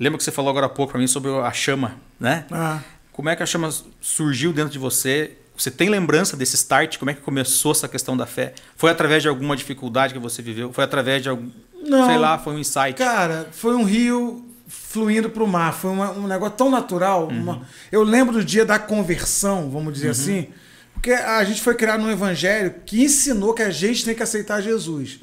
[0.00, 2.46] Lembra que você falou agora há pouco para mim sobre a chama, né?
[2.50, 2.80] Ah.
[3.12, 3.68] Como é que a chama
[4.00, 5.36] surgiu dentro de você?
[5.54, 6.96] Você tem lembrança desse start?
[6.96, 8.54] Como é que começou essa questão da fé?
[8.74, 10.72] Foi através de alguma dificuldade que você viveu?
[10.72, 11.50] Foi através de algum,
[11.86, 12.06] Não.
[12.06, 12.94] sei lá, foi um insight?
[12.94, 15.72] Cara, foi um rio fluindo para o mar.
[15.74, 17.28] Foi uma- um negócio tão natural.
[17.28, 20.48] uma- Eu lembro do dia da conversão, vamos dizer assim,
[20.94, 24.60] porque a gente foi criado num evangelho que ensinou que a gente tem que aceitar
[24.60, 25.20] Jesus.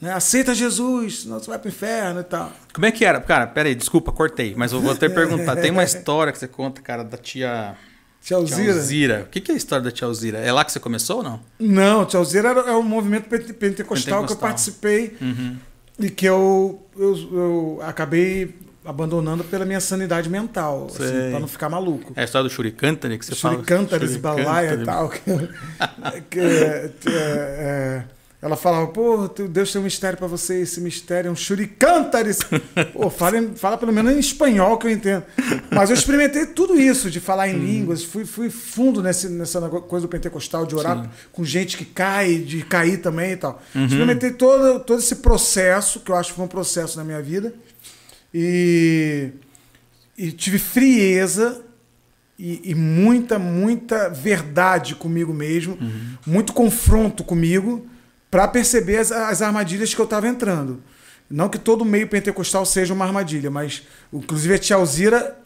[0.00, 0.12] Né?
[0.12, 2.52] Aceita Jesus, senão você vai para o inferno e tal.
[2.72, 3.20] Como é que era?
[3.20, 5.54] Cara, peraí, desculpa, cortei, mas eu vou até perguntar.
[5.56, 7.76] Tem uma história que você conta, cara, da tia,
[8.20, 9.22] Tia Alzira?
[9.26, 10.38] O que que é a história da tia Alzira?
[10.38, 11.40] É lá que você começou ou não?
[11.60, 14.48] Não, Tia Alzira era, é um movimento pente- pentecostal, que eu Pentecostal.
[14.48, 15.56] participei Uhum.
[16.00, 21.68] e que eu, eu, eu acabei abandonando pela minha sanidade mental, assim, para não ficar
[21.68, 22.12] maluco.
[22.14, 23.54] É a história do Shurikantari que você fala?
[23.54, 24.18] Shurikantari.
[24.18, 25.08] balaia e tal.
[25.08, 25.20] Que,
[26.30, 28.04] que, é, é,
[28.44, 32.40] ela falava, pô, Deus tem um mistério pra você, esse mistério é um Shurikantares.
[32.92, 35.24] Pô, fala, fala pelo menos em espanhol que eu entendo.
[35.70, 40.06] Mas eu experimentei tudo isso, de falar em línguas, fui, fui fundo nesse, nessa coisa
[40.06, 43.62] do pentecostal, de orar com gente que cai, de cair também e tal.
[43.74, 47.54] Experimentei todo, todo esse processo, que eu acho que foi um processo na minha vida.
[48.34, 49.30] E,
[50.18, 51.62] e tive frieza
[52.36, 55.78] e, e muita, muita verdade comigo mesmo,
[56.26, 57.86] muito confronto comigo,
[58.28, 60.82] para perceber as, as armadilhas que eu estava entrando.
[61.30, 65.38] Não que todo meio pentecostal seja uma armadilha, mas inclusive a tia Alzira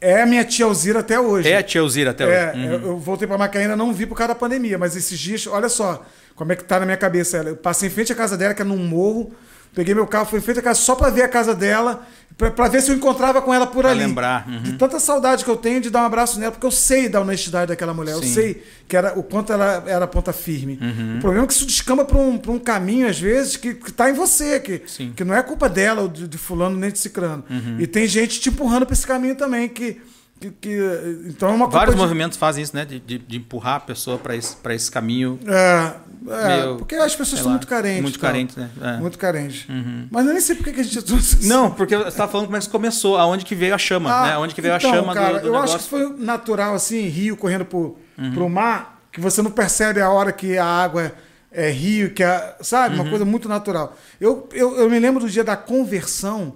[0.00, 1.48] é a minha tia Alzira até hoje.
[1.48, 2.58] É a tia Alzira até É, hoje.
[2.58, 2.72] Uhum.
[2.72, 5.68] eu, eu voltei para Macaína, não vi por causa da pandemia, mas esses dias, olha
[5.68, 7.38] só, como é que tá na minha cabeça.
[7.38, 9.32] Eu passei em frente à casa dela, que é num morro,
[9.74, 12.06] peguei meu carro, fui frente à casa só para ver a casa dela,
[12.36, 14.00] para ver se eu encontrava com ela por Pra ali.
[14.00, 14.48] lembrar.
[14.48, 14.62] uhum.
[14.62, 17.20] De tanta saudade que eu tenho de dar um abraço nela, porque eu sei da
[17.20, 18.32] honestidade daquela mulher, eu Sim.
[18.32, 20.78] sei que era, o quanto ela era ponta firme.
[20.80, 21.18] Uhum.
[21.18, 23.92] O problema é que isso descamba para um, pra um caminho, às vezes, que, que
[23.92, 25.08] tá em você, que, Sim.
[25.08, 25.12] Uhum.
[25.12, 27.44] que não é culpa dela, ou de, de fulano, nem de cicrano.
[27.78, 30.00] E tem gente te empurrando para esse caminho também, que.
[30.40, 32.84] Que, que- então é uma Vários de- movimentos fazem isso, né?
[32.84, 35.38] De, de, de empurrar a pessoa para esse, pra esse caminho.
[35.46, 35.92] É,
[36.28, 38.02] é, Meio, porque as pessoas lá, muito carentes.
[38.02, 38.30] Muito tal.
[38.30, 38.70] carentes, né?
[38.80, 38.96] É.
[38.96, 39.68] Muito carentes.
[39.68, 40.08] Uhum.
[40.10, 42.56] Mas eu nem sei por que a gente trouxe Não, porque você estava falando como
[42.56, 44.32] é que começou, aonde que veio a chama, Ah, né?
[44.32, 45.76] Aonde que veio então, a chama cara, do, do eu negócio.
[45.76, 48.32] acho que foi natural, assim, rio correndo pro, Uhum.
[48.32, 51.12] pro mar, que você não percebe a hora que a água
[51.52, 52.94] é, é rio, que é, sabe?
[52.96, 53.02] Uhum.
[53.02, 53.96] Uma coisa muito natural.
[54.20, 56.54] Eu, eu, eu me lembro do dia da conversão,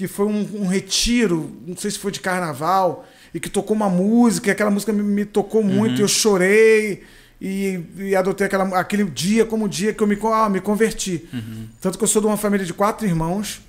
[0.00, 3.90] que foi um, um retiro, não sei se foi de carnaval, e que tocou uma
[3.90, 5.98] música, e aquela música me, me tocou muito, Uhum.
[5.98, 7.02] e eu chorei.
[7.38, 11.28] E, e adotei aquela, aquele dia como o dia que eu me, ah, me converti.
[11.32, 11.68] Uhum.
[11.82, 13.60] Tanto que eu sou de uma família de quatro irmãos.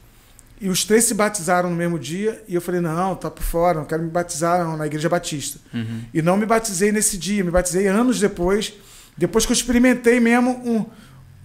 [0.61, 2.41] E os três se batizaram no mesmo dia.
[2.47, 5.59] E eu falei, não, tá por fora, não quero me batizar não, na Igreja Batista.
[5.73, 6.01] Uhum.
[6.13, 8.73] E não me batizei nesse dia, me batizei anos depois.
[9.17, 10.85] Depois que eu experimentei mesmo um,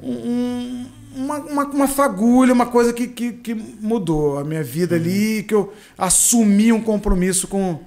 [0.08, 5.42] um- uma, uma, uma fagulha, uma coisa que, que, que mudou a minha vida ali,
[5.42, 7.80] que eu assumi um compromisso com,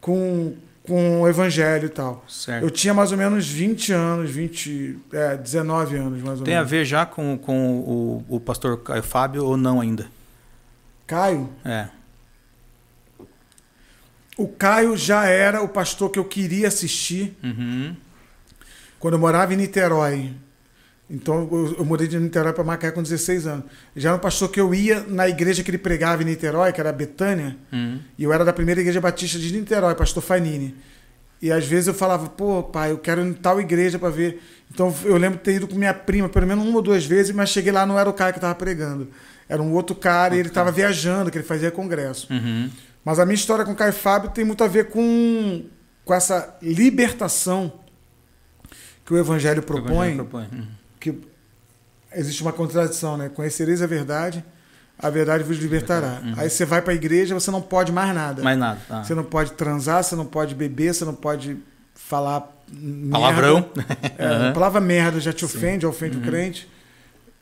[0.00, 2.24] com, com o evangelho e tal.
[2.28, 2.62] Certo.
[2.64, 6.58] Eu tinha mais ou menos 20 anos, 20, é, 19 anos mais ou Tem a
[6.58, 6.70] menos.
[6.70, 10.06] ver já com, com o, o pastor Caio Fábio ou não ainda?
[11.06, 11.88] Caio, É.
[14.36, 17.96] o Caio já era o pastor que eu queria assistir Uhum.
[18.98, 20.32] quando eu morava em Niterói.
[21.10, 23.64] Então eu, eu mudei de Niterói para Macaé com 16 anos.
[23.96, 26.80] Já era um pastor que eu ia na igreja que ele pregava em Niterói, que
[26.80, 27.98] era a Betânia, Uhum.
[28.18, 30.74] e eu era da primeira igreja batista de Niterói, pastor Fanini.
[31.40, 34.42] E às vezes eu falava, pô, pai, eu quero ir em tal igreja para ver.
[34.74, 37.34] Então eu lembro de ter ido com minha prima pelo menos uma ou duas vezes,
[37.34, 39.08] mas cheguei lá não era o cara que estava pregando.
[39.48, 42.30] Era um outro cara e ele estava viajando, que ele fazia congresso.
[42.30, 42.68] Uhum.
[43.02, 45.64] Mas a minha história com o Caio Fábio tem muito a ver com,
[46.04, 47.72] com essa libertação
[49.06, 50.48] que o Evangelho propõe, Propõe.
[50.52, 50.66] Uhum.
[51.00, 51.18] Que
[52.12, 53.28] existe uma contradição, né?
[53.28, 54.44] Conhecereis a verdade,
[54.98, 56.20] a verdade vos libertará.
[56.24, 56.34] Uhum.
[56.36, 58.42] Aí você vai para a igreja, você não pode mais nada.
[58.42, 58.80] Mais nada.
[58.88, 59.04] tá.
[59.04, 61.56] Você não pode transar, você não pode beber, você não pode
[61.94, 63.10] falar merda.
[63.10, 63.70] Palavrão.
[64.18, 64.50] É, Aham.
[64.50, 65.56] A palavra merda já te Sim.
[65.56, 66.22] ofende, já ofende Uhum.
[66.22, 66.68] o crente.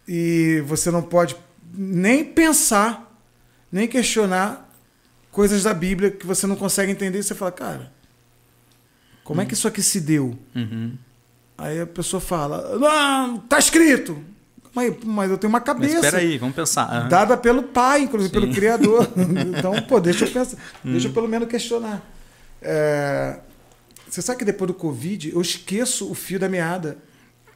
[0.07, 1.35] E você não pode
[1.75, 3.19] nem pensar,
[3.73, 4.69] nem questionar
[5.33, 7.19] coisas da Bíblia que você não consegue entender.
[7.19, 7.93] E você fala, cara,
[9.25, 10.39] como é que isso aqui se deu?
[10.55, 10.97] Uhum.
[11.59, 14.19] Aí a pessoa fala, não, tá escrito.
[14.75, 15.95] Mas, mas eu tenho uma Mas cabeça.
[15.95, 17.09] espera aí, vamos pensar.
[17.09, 18.41] Dada pelo pai, inclusive Sim.
[18.41, 19.09] pelo Criador.
[19.57, 20.57] então, pô, deixa eu pensar.
[20.85, 20.93] Hum.
[20.93, 22.03] Deixa eu pelo menos questionar.
[22.61, 23.39] É,
[24.09, 26.99] Você sabe que depois do Covid, eu esqueço o fio da meada.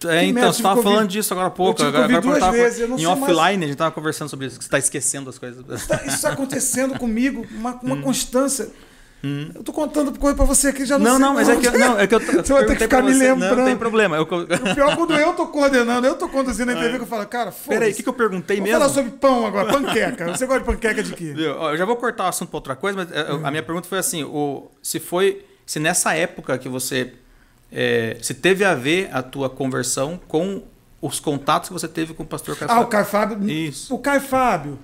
[0.04, 1.74] É, Que então, você estava falando disso agora há pouco.
[1.74, 3.56] tive agora, agora duas tava- vezes, eu não em offline mais.
[3.58, 5.62] a gente estava conversando sobre isso, que você está esquecendo as coisas.
[5.86, 8.00] Tá- Isso está acontecendo comigo, uma, uma Hum.
[8.02, 8.70] constância.
[9.54, 11.70] Eu tô contando coisa pra você que já não Não, sei não, mas é que,
[11.76, 13.28] não, é que eu, eu Você vai ter que ficar pra me você.
[13.32, 13.56] Lembrando.
[13.58, 14.16] não tem problema.
[14.16, 14.26] Eu, O
[14.74, 17.50] pior é quando eu tô coordenando, eu tô conduzindo a entrevista, que eu falo, cara,
[17.52, 17.68] foda-se.
[17.68, 18.80] peraí, o que, que eu perguntei Vamos mesmo?
[18.82, 20.26] falar sobre pão agora, panqueca.
[20.28, 21.34] Você gosta de panqueca de quê?
[21.36, 23.40] Eu já vou cortar o assunto para outra coisa, mas é, Hum.
[23.44, 27.12] a minha pergunta foi assim: o, se foi, se nessa época que você,
[27.70, 30.62] é, se teve a ver a tua conversão com
[31.02, 32.90] os contatos que você teve com o pastor Caio Ah, o Fábio?
[32.90, 33.50] Caio Fábio.
[33.50, 33.94] Isso.
[33.94, 34.78] O Caio Fábio.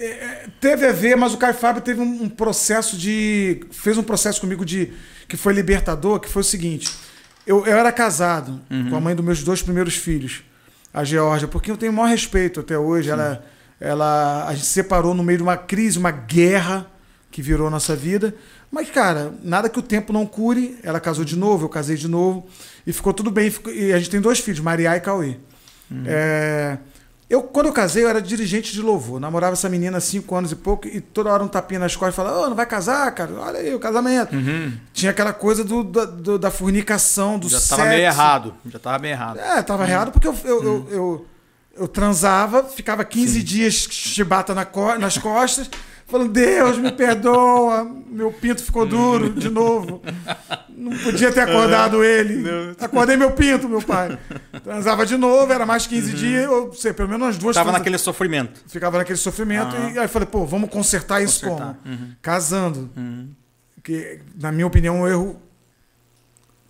[0.00, 3.60] É, é, teve a ver, mas o Caio Fábio teve um, um processo de.
[3.70, 4.92] fez um processo comigo de.
[5.28, 6.90] que foi libertador, que foi o seguinte.
[7.46, 10.42] Eu, eu era casado com a mãe dos meus dois primeiros filhos,
[10.92, 13.10] a Georgia, porque eu tenho o maior respeito até hoje.
[13.10, 13.44] Ela,
[13.78, 16.86] ela, a gente se separou no meio de uma crise, uma guerra
[17.30, 18.34] que virou a nossa vida.
[18.70, 20.78] Mas, cara, nada que o tempo não cure.
[20.82, 22.48] Ela casou de novo, eu casei de novo.
[22.86, 23.52] E ficou tudo bem.
[23.74, 25.36] E a gente tem dois filhos, Maria e Cauê.
[26.06, 26.78] É,
[27.30, 29.20] eu, quando eu casei, eu era dirigente de louvor.
[29.20, 32.16] Namorava essa menina há cinco anos e pouco, e toda hora um tapinha nas costas
[32.16, 33.32] falava, ô, não vai casar, cara?
[33.38, 34.34] Olha aí, o casamento.
[34.34, 34.72] Uhum.
[34.92, 37.74] Tinha aquela coisa do, da, do- da fornicação, do Já sexo.
[37.74, 38.54] estava meio errado.
[38.66, 39.38] Já estava meio errado.
[39.38, 41.26] É, tava errado porque eu, eu, eu, eu,
[41.78, 45.70] eu transava, ficava 15 dias chibata na co- nas costas,
[46.10, 50.02] falando, Deus, me perdoa, meu pinto ficou duro de novo.
[50.68, 52.42] Não podia ter acordado ele.
[52.80, 54.18] Acordei meu pinto, meu pai.
[54.64, 57.78] Transava de novo, era mais 15 dias, ou sei, pelo menos umas duas Estava transa-
[57.78, 58.62] naquele sofrimento.
[58.66, 59.76] Ficava naquele sofrimento.
[59.76, 59.90] Aham.
[59.90, 61.76] E aí eu falei, pô, vamos consertar isso Consertar.
[61.82, 61.94] como?
[61.94, 62.10] Uhum.
[62.22, 62.90] Casando.
[62.96, 63.28] Uhum.
[63.82, 65.42] Que, na minha opinião, é um erro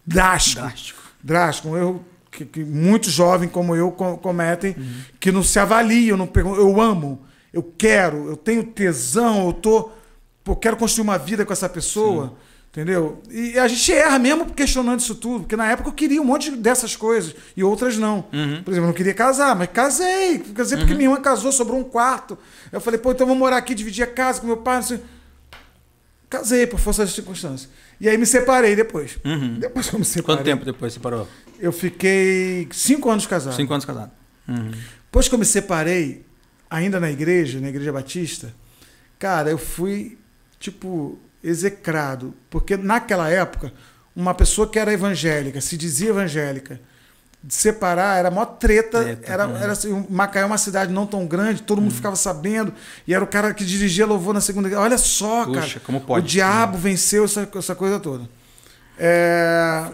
[0.06, 1.00] drástico Drástico.
[1.22, 4.74] drástico, um erro que, que muitos jovens como eu co- cometem,
[5.18, 7.20] que não se avaliam, não perguntam, eu amo,
[7.52, 9.90] eu quero, eu tenho tesão, eu tô,
[10.44, 12.36] pô, quero construir uma vida com essa pessoa,
[12.70, 13.20] entendeu?
[13.30, 16.50] E a gente erra mesmo questionando isso tudo, porque na época eu queria um monte
[16.52, 18.24] dessas coisas e outras não.
[18.32, 18.62] Uhum.
[18.62, 21.84] Por exemplo, eu não queria casar, mas casei, casei porque minha irmã casou, sobrou um
[21.84, 22.38] quarto.
[22.70, 25.00] Eu falei, pô, então vamos morar aqui, dividir a casa com meu pai, sei.
[26.28, 27.68] Casei por força das circunstâncias.
[28.00, 29.18] E aí me separei depois.
[29.24, 29.58] Uhum.
[29.58, 30.36] Depois que eu me separei.
[30.36, 31.26] Quanto tempo depois você parou?
[31.58, 33.56] Eu fiquei cinco anos casado.
[33.56, 34.12] Cinco anos casado.
[34.46, 34.70] Uhum.
[35.06, 36.24] Depois que eu me separei,
[36.70, 38.54] ainda na igreja, na igreja batista,
[39.18, 40.16] cara, eu fui,
[40.58, 42.32] tipo, execrado.
[42.48, 43.72] Porque naquela época,
[44.14, 46.80] uma pessoa que era evangélica, se dizia evangélica,
[47.42, 49.02] de separar era mó treta.
[49.02, 49.56] Treta, era, uhum.
[49.56, 52.72] era assim, Macaé é uma cidade não tão grande, todo mundo ficava sabendo.
[53.06, 54.78] E era o cara que dirigia louvor na segunda.
[54.78, 55.80] Olha só, Puxa, cara.
[55.80, 56.24] como pode?
[56.24, 58.28] O diabo venceu essa, essa coisa toda.
[58.98, 59.92] É,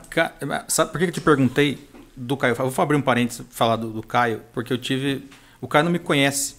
[0.66, 2.56] Sabe por que eu te perguntei do Caio?
[2.58, 5.30] Eu vou abrir um parênteses falar do, do Caio, porque eu tive.
[5.60, 6.56] O Caio não me conhece.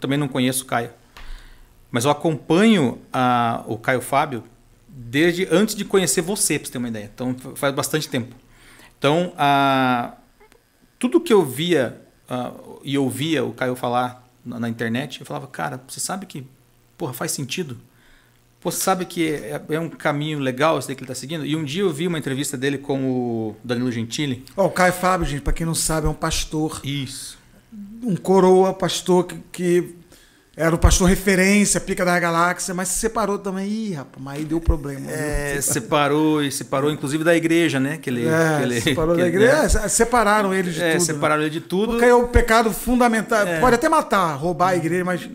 [0.00, 0.90] Também não conheço o Caio.
[1.90, 4.44] Mas eu acompanho a- o Caio Fábio
[4.88, 7.10] desde antes de conhecer você, pra você ter uma ideia.
[7.14, 8.34] Então faz bastante tempo.
[8.98, 10.14] Então, a-
[10.98, 12.52] tudo que eu via ah,
[12.84, 16.46] e ouvia o Caio falar na, na internet, eu falava, cara, você sabe que
[16.96, 17.78] porra, faz sentido?
[18.60, 21.46] Pô, Você sabe que é, é um caminho legal esse daí que ele está seguindo?
[21.46, 24.44] E um dia eu vi uma entrevista dele com o Danilo Gentili.
[24.56, 26.80] ó, o Caio Fábio, gente, pra quem não sabe, é um pastor.
[26.84, 27.37] Isso.
[28.02, 29.94] Um coroa, pastor que, que
[30.56, 33.68] era o pastor referência, pica da galáxia, mas se separou também.
[33.68, 35.08] Ih, rapaz, mas aí deu problema.
[35.08, 35.62] É, viu?
[35.62, 37.96] separou e separou, inclusive, da igreja, né?
[37.96, 39.78] Que ele, É, que ele- separou que da ele- igreja.
[39.78, 39.84] né?
[39.84, 41.00] É, separaram eles de É, tudo.
[41.00, 41.04] né?
[41.06, 41.92] separaram ele de tudo.
[41.92, 43.46] Porque é o pecado fundamental.
[43.46, 43.60] É.
[43.60, 45.28] Pode até matar, roubar a igreja, mas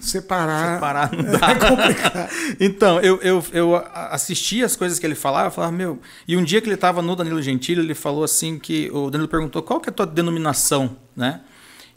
[0.00, 0.74] separar.
[0.74, 1.50] Separar não dá.
[1.50, 2.30] É complicado.
[2.60, 5.98] então, eu, eu, eu assisti as coisas que ele falava, eu falava, meu.
[6.28, 8.88] E um dia que ele estava no Danilo Gentili, ele falou assim que.
[8.92, 11.40] O Danilo perguntou qual que é a tua denominação, né?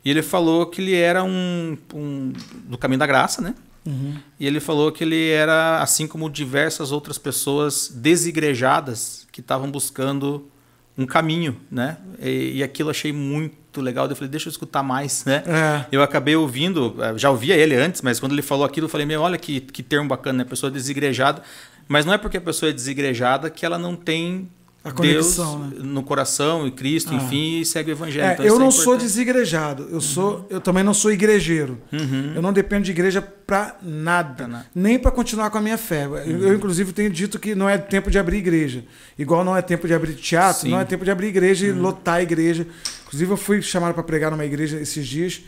[0.03, 2.33] E ele falou que ele era um, um
[2.65, 3.55] do caminho da graça, né?
[3.85, 4.15] Uhum.
[4.39, 10.49] E ele falou que ele era assim como diversas outras pessoas desigrejadas que estavam buscando
[10.97, 11.97] um caminho, né?
[12.19, 14.07] E, e aquilo eu achei muito legal.
[14.07, 15.43] Eu falei, deixa eu escutar mais, né?
[15.45, 15.85] É.
[15.91, 19.05] Eu acabei ouvindo, eh, já ouvia ele antes, mas quando ele falou aquilo, eu falei,
[19.05, 20.49] meu, olha que, que termo bacana, né?
[20.49, 21.41] Pessoa desigrejada.
[21.87, 24.49] Mas não é porque a pessoa é desigrejada que ela não tem
[24.83, 25.89] a conexão, Deus né?
[25.89, 27.15] no coração e Cristo, ah.
[27.15, 28.25] enfim, e segue o evangelho.
[28.25, 30.01] É, então, eu não é sou desigrejado, eu uhum.
[30.01, 31.79] sou, eu também não sou igrejeiro.
[31.91, 32.33] Uhum.
[32.35, 36.05] Eu não dependo de igreja para nada, nada, nem para continuar com a minha fé.
[36.05, 36.17] Uhum.
[36.17, 38.83] Eu, eu, inclusive tenho dito que não é tempo de abrir igreja,
[39.17, 40.71] igual não é tempo de abrir teatro, Sim.
[40.71, 41.81] não é tempo de abrir igreja e uhum.
[41.81, 42.67] lotar a igreja.
[43.05, 45.41] Inclusive eu fui chamado para pregar numa igreja esses dias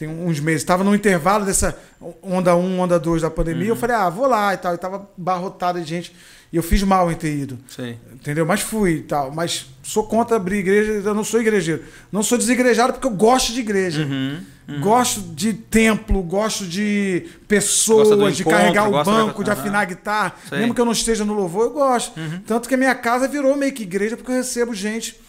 [0.00, 0.62] tem uns meses.
[0.62, 1.78] Estava no intervalo dessa
[2.22, 3.64] onda 1, onda 2 da pandemia.
[3.64, 3.68] Uhum.
[3.68, 4.74] Eu falei, ah, vou lá e tal.
[4.74, 6.16] E tava barrotado de gente.
[6.52, 7.58] E eu fiz mal em ter ido.
[7.68, 7.96] Sim.
[8.12, 8.44] Entendeu?
[8.44, 9.30] Mas fui e tal.
[9.30, 11.84] Mas sou contra abrir igreja, eu não sou igrejeiro.
[12.10, 14.02] Não sou desigrejado porque eu gosto de igreja.
[14.02, 14.80] Uhum, uhum.
[14.80, 20.34] Gosto de templo, gosto de pessoas, de carregar o banco, de, de afinar a guitarra.
[20.48, 20.58] Sei.
[20.58, 22.18] Mesmo que eu não esteja no louvor, eu gosto.
[22.18, 22.40] Uhum.
[22.44, 25.20] Tanto que a minha casa virou meio que igreja porque eu recebo gente.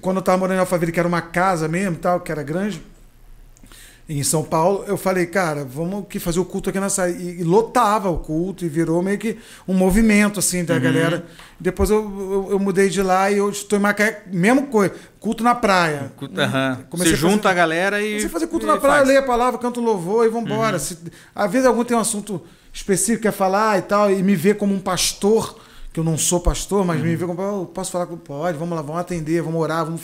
[0.00, 2.82] Quando eu estava morando em Alphaville, que era uma casa mesmo, tal, que era grande,
[4.18, 7.08] em São Paulo, eu falei, cara, vamos que fazer o culto aqui nessa.
[7.08, 10.80] E, e lotava o culto e virou meio que um movimento, assim, da uhum.
[10.80, 11.24] galera.
[11.58, 15.44] Depois eu, eu, eu, mudei de lá e eu estou em Macaé, mesma coisa, culto
[15.44, 16.12] na praia.
[16.16, 16.76] Culto, uhum.
[16.98, 18.20] Você junta a, fazer, a galera e.
[18.20, 20.74] Você fazer culto na praia, leia a palavra, canto louvor e vambora.
[20.74, 20.82] Uhum.
[20.82, 20.98] Se,
[21.34, 24.54] às vezes algum tem um assunto específico que quer falar e tal, e me vê
[24.54, 25.58] como um pastor
[25.92, 27.06] que eu não sou pastor, mas uhum.
[27.06, 30.00] me vê como, oh, posso falar com pode, vamos lá, vamos atender, vamos orar, vamos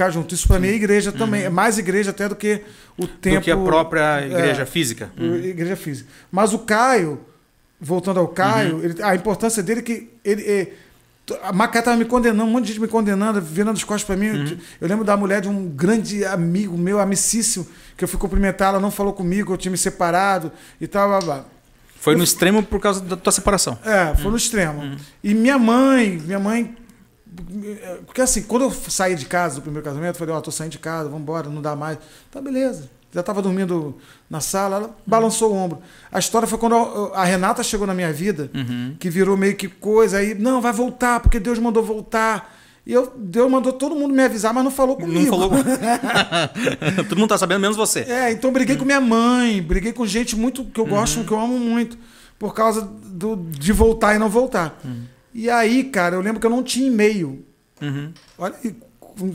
[0.00, 0.34] ficar junto.
[0.34, 1.46] Isso para mim é igreja também, uhum.
[1.48, 2.62] é mais igreja até do que
[2.96, 3.40] o tempo.
[3.40, 5.10] Do que a própria igreja é, física.
[5.18, 5.36] Uhum.
[5.36, 6.08] Igreja física.
[6.32, 7.20] Mas o Caio,
[7.78, 8.84] voltando ao Caio, uhum.
[8.84, 10.42] ele, a importância dele é que ele.
[10.42, 10.68] É,
[11.44, 14.16] a Macá estava me condenando, um monte de gente me condenando, virando as costas para
[14.16, 14.30] mim.
[14.30, 14.58] Uhum.
[14.80, 18.80] Eu lembro da mulher de um grande amigo meu, amicíssimo, que eu fui cumprimentar, ela
[18.80, 21.08] não falou comigo, eu tinha me separado e tal.
[21.08, 21.44] Blá, blá.
[22.00, 23.78] Foi no extremo por causa da tua separação.
[23.84, 24.80] É, foi no extremo.
[24.80, 24.96] Uhum.
[25.22, 26.74] E minha mãe, minha mãe.
[28.04, 30.50] Porque assim, quando eu saí de casa do primeiro casamento, eu falei, ó, oh, tô
[30.50, 31.98] saindo de casa, vamos embora, não dá mais.
[32.30, 32.90] Tá, beleza.
[33.12, 33.96] Já estava dormindo
[34.28, 35.80] na sala, ela balançou o ombro.
[36.12, 36.76] A história foi quando
[37.12, 38.94] a Renata chegou na minha vida, uhum.
[39.00, 42.56] que virou meio que coisa, aí, não, vai voltar, porque Deus mandou voltar.
[42.86, 45.20] E eu, Deus mandou todo mundo me avisar, mas não falou comigo.
[45.20, 45.50] Não falou.
[47.08, 48.00] todo mundo tá sabendo, menos você.
[48.00, 51.26] É, então briguei com minha mãe, briguei com gente muito que eu gosto, uhum.
[51.26, 51.98] que eu amo muito,
[52.38, 54.80] por causa do, de voltar e não voltar.
[55.32, 57.44] E aí, cara, eu lembro que eu não tinha e-mail.
[57.80, 58.12] Uhum.
[58.38, 58.54] Olha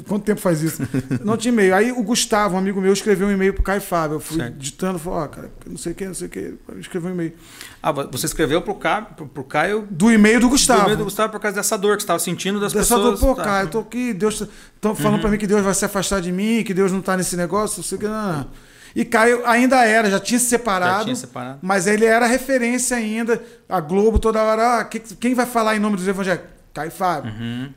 [0.08, 0.82] quanto tempo faz isso?
[1.24, 1.76] não tinha e-mail.
[1.76, 4.16] Aí o Gustavo, um amigo meu, escreveu um e-mail pro Caio Fábio.
[4.16, 4.56] Eu fui certo.
[4.56, 6.54] digitando, falou, ó, oh, cara, não sei o que, não sei o que.
[6.80, 7.34] Escreveu um e-mail.
[7.82, 9.88] Ah, você escreveu pro, Caio, pro, pro Caio.
[9.90, 10.82] Do e-mail do Gustavo.
[10.82, 13.12] Do e-mail do Gustavo por causa dessa dor que você estava sentindo das dessa pessoas.
[13.14, 13.44] Dessa dor, pô, tá.
[13.44, 14.48] Caio, eu tô aqui, Deus.
[14.76, 15.22] Estão falando uhum.
[15.22, 17.78] para mim que Deus vai se afastar de mim, que Deus não tá nesse negócio,
[17.78, 18.08] não sei o que.
[18.08, 18.48] Não, não.
[18.96, 21.00] E Caio ainda era, já tinha se separado.
[21.00, 21.60] Já tinha separado.
[21.62, 23.44] Mas ele era referência ainda.
[23.68, 24.80] A Globo toda hora.
[24.80, 26.56] Ah, quem vai falar em nome dos evangélicos?
[26.76, 27.32] Caio Fábio.
[27.32, 27.70] Uhum.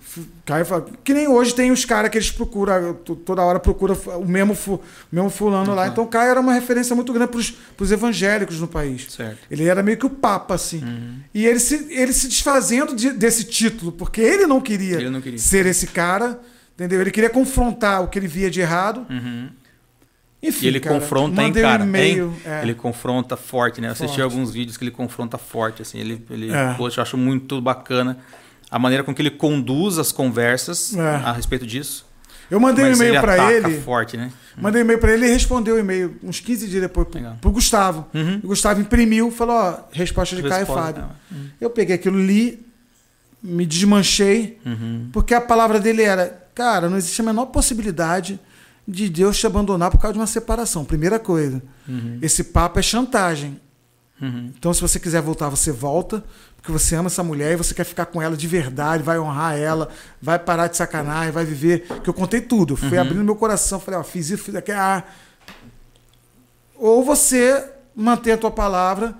[0.45, 0.95] Caio Fábio.
[1.05, 4.81] Que nem hoje tem os caras que eles procuram, toda hora procura o mesmo, o
[5.13, 5.77] mesmo fulano uhum.
[5.77, 5.87] lá.
[5.87, 9.07] Então Caio era uma referência muito grande para os evangélicos no país.
[9.09, 9.39] Certo.
[9.49, 10.83] Ele era meio que o Papa, assim.
[10.83, 11.21] Uhum.
[11.33, 15.21] E ele se, ele se desfazendo de, desse título, porque ele não, queria ele não
[15.21, 16.41] queria ser esse cara,
[16.75, 17.01] entendeu?
[17.01, 19.07] Ele queria confrontar o que ele via de errado.
[19.09, 19.49] Uhum.
[20.43, 21.85] Enfim, e ele cara, confronta, hein, cara?
[21.85, 22.33] Um hein?
[22.45, 22.63] É.
[22.63, 23.89] Ele confronta forte, né?
[23.89, 25.99] Eu assisti alguns vídeos que ele confronta forte, assim.
[25.99, 26.75] Ele, ele é.
[26.75, 28.19] poxa, eu acho muito bacana
[28.71, 31.01] a maneira com que ele conduz as conversas é.
[31.01, 32.07] a respeito disso.
[32.51, 33.81] Eu mandei um e-mail para ele.
[33.81, 34.33] forte, né?
[34.57, 37.51] Mandei um e-mail para ele e respondeu o e-mail uns 15 dias depois pro, pro
[37.51, 38.07] Gustavo.
[38.15, 38.41] Uhum.
[38.43, 41.05] O Gustavo imprimiu, falou, ó, resposta de Caio Fábio.
[41.31, 41.49] Uhum.
[41.61, 42.65] Eu peguei aquilo, li,
[43.43, 45.11] me desmanchei, uhum.
[45.13, 48.41] porque a palavra dele era, cara, não existe a menor possibilidade
[48.89, 50.83] de Deus te abandonar por causa de uma separação.
[50.83, 51.63] Primeira coisa.
[51.87, 52.19] Uhum.
[52.23, 53.61] Esse papo é chantagem.
[54.21, 54.51] Uhum.
[54.59, 56.25] Então, se você quiser voltar, você volta
[56.57, 59.57] porque você ama essa mulher e você quer ficar com ela de verdade, vai honrar
[59.57, 59.89] ela,
[60.21, 61.87] vai parar de sacanagem, vai viver.
[62.03, 62.77] Que eu contei tudo.
[62.77, 63.01] Fui uhum.
[63.01, 64.79] abrindo meu coração, falei, ó, fiz isso, fiz aquilo.
[64.79, 65.05] Ah.
[66.75, 69.15] Ou você mantém a tua palavra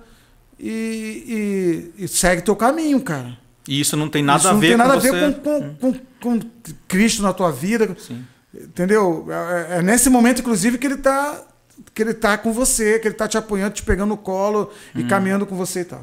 [0.59, 3.37] e, e, e segue teu caminho, cara.
[3.67, 5.75] E isso não tem nada isso a ver com Não tem nada a ver com,
[5.79, 6.49] com, com, com,
[6.87, 7.95] Cristo na tua vida.
[7.99, 8.25] Sim.
[8.53, 9.27] Entendeu?
[9.29, 11.45] É, é, nesse momento, inclusive, que ele está
[11.93, 15.01] que ele tá com você, que ele está te apoiando, te pegando no colo e
[15.01, 15.07] uhum.
[15.07, 16.01] caminhando com você e tal.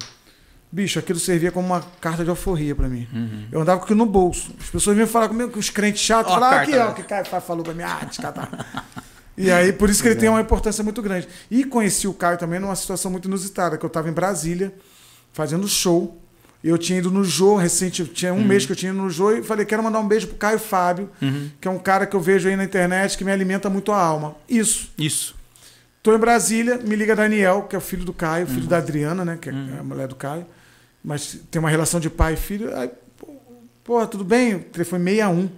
[0.73, 3.07] Bicho, aquilo servia como uma carta de alforria para mim.
[3.13, 3.49] Uhum.
[3.53, 4.55] Eu andava com aquilo no bolso.
[4.59, 7.05] As pessoas vinham falar comigo, com os crentes chatos, falavam aqui, ó, o que o
[7.05, 8.95] cara falou para mim, ah, descatar.
[9.39, 11.29] E aí, por isso que ele tem uma importância muito grande.
[11.51, 14.75] E conheci o Caio também numa situação muito inusitada, que eu estava em Brasília,
[15.33, 16.23] fazendo show.
[16.65, 19.31] Eu tinha ido no Jô recente, tinha um mês que eu tinha ido no Jô
[19.33, 21.09] e falei, quero mandar um beijo pro Caio Fábio,
[21.61, 24.01] que é um cara que eu vejo aí na internet que me alimenta muito a
[24.01, 24.35] alma.
[24.49, 24.91] Isso.
[24.99, 25.35] Isso.
[26.03, 29.25] Tô em Brasília, me liga Daniel, que é o filho do Caio, filho da Adriana,
[29.25, 29.39] né?
[29.41, 30.47] Que é a mulher do Caio.
[31.05, 32.77] Mas tem uma relação de pai e filho.
[32.77, 33.29] Aí, pô,
[33.85, 34.55] porra, tudo bem?
[34.55, 35.49] O telefone 61.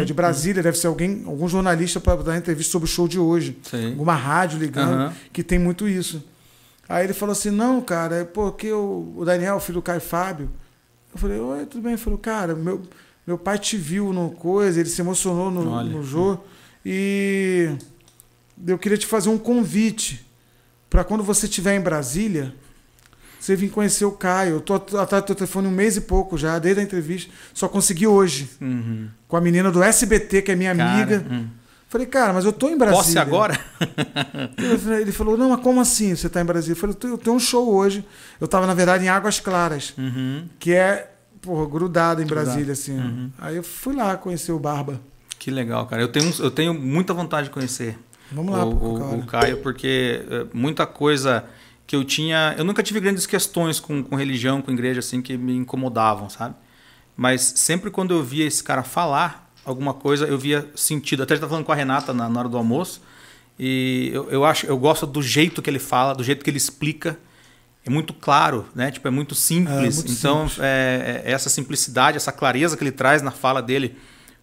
[0.00, 3.18] É de Brasília, deve ser alguém, algum jornalista para dar entrevista sobre o show de
[3.18, 3.56] hoje.
[3.62, 3.92] Sim.
[3.92, 5.12] Alguma rádio ligando, Aham.
[5.32, 6.22] que tem muito isso.
[6.88, 10.50] Aí ele falou assim: não, cara, é porque o, o Daniel, filho do Caio Fábio.
[11.12, 11.92] Eu falei, oi, tudo bem?
[11.92, 12.82] Ele falou, cara, meu,
[13.26, 15.90] meu pai te viu no coisa, ele se emocionou no, Olha.
[15.90, 16.42] no jogo.
[16.84, 17.70] E
[18.66, 20.26] eu queria te fazer um convite
[20.88, 22.54] para quando você estiver em Brasília,
[23.38, 24.56] você vir conhecer o Caio.
[24.56, 27.32] Eu tô atrás do teu telefone um mês e pouco já, desde a entrevista.
[27.52, 28.50] Só consegui hoje.
[28.60, 29.08] Uhum.
[29.28, 31.26] Com a menina do SBT, que é minha Cara, amiga.
[31.30, 31.48] hum.
[31.92, 33.02] Falei, cara, mas eu tô em Brasília.
[33.04, 33.60] Posse agora?
[34.98, 36.72] Ele falou, não, mas como assim você tá em Brasília?
[36.72, 38.02] Eu falei, eu tenho- um show hoje.
[38.40, 40.46] Eu tava, na verdade, em Águas Claras, Uhum.
[40.58, 41.10] que é,
[41.42, 42.46] porra, grudado em Grudado.
[42.46, 42.96] Brasília, assim.
[42.98, 43.30] Uhum.
[43.38, 44.98] Aí eu fui lá conhecer o Barba.
[45.38, 46.00] Que legal, cara.
[46.00, 47.98] Eu tenho, eu tenho muita vontade de conhecer
[48.30, 51.44] Vamos lá, o, o- o Caio, porque é, muita coisa
[51.86, 52.54] que eu tinha.
[52.56, 56.54] Eu nunca tive grandes questões com, com religião, com igreja, assim, que me incomodavam, sabe?
[57.14, 61.22] Mas sempre quando eu via esse cara falar alguma coisa, eu via sentido.
[61.22, 63.00] Até estava falando com a Renata na, na hora do almoço.
[63.58, 66.56] E eu, eu acho, eu gosto do jeito que ele fala, do jeito que ele
[66.56, 67.18] explica.
[67.84, 68.90] É muito claro, né?
[68.90, 69.76] Tipo, é muito simples.
[69.76, 70.58] É, muito então, simples.
[70.64, 73.96] é, é essa simplicidade, essa clareza que ele traz na fala dele,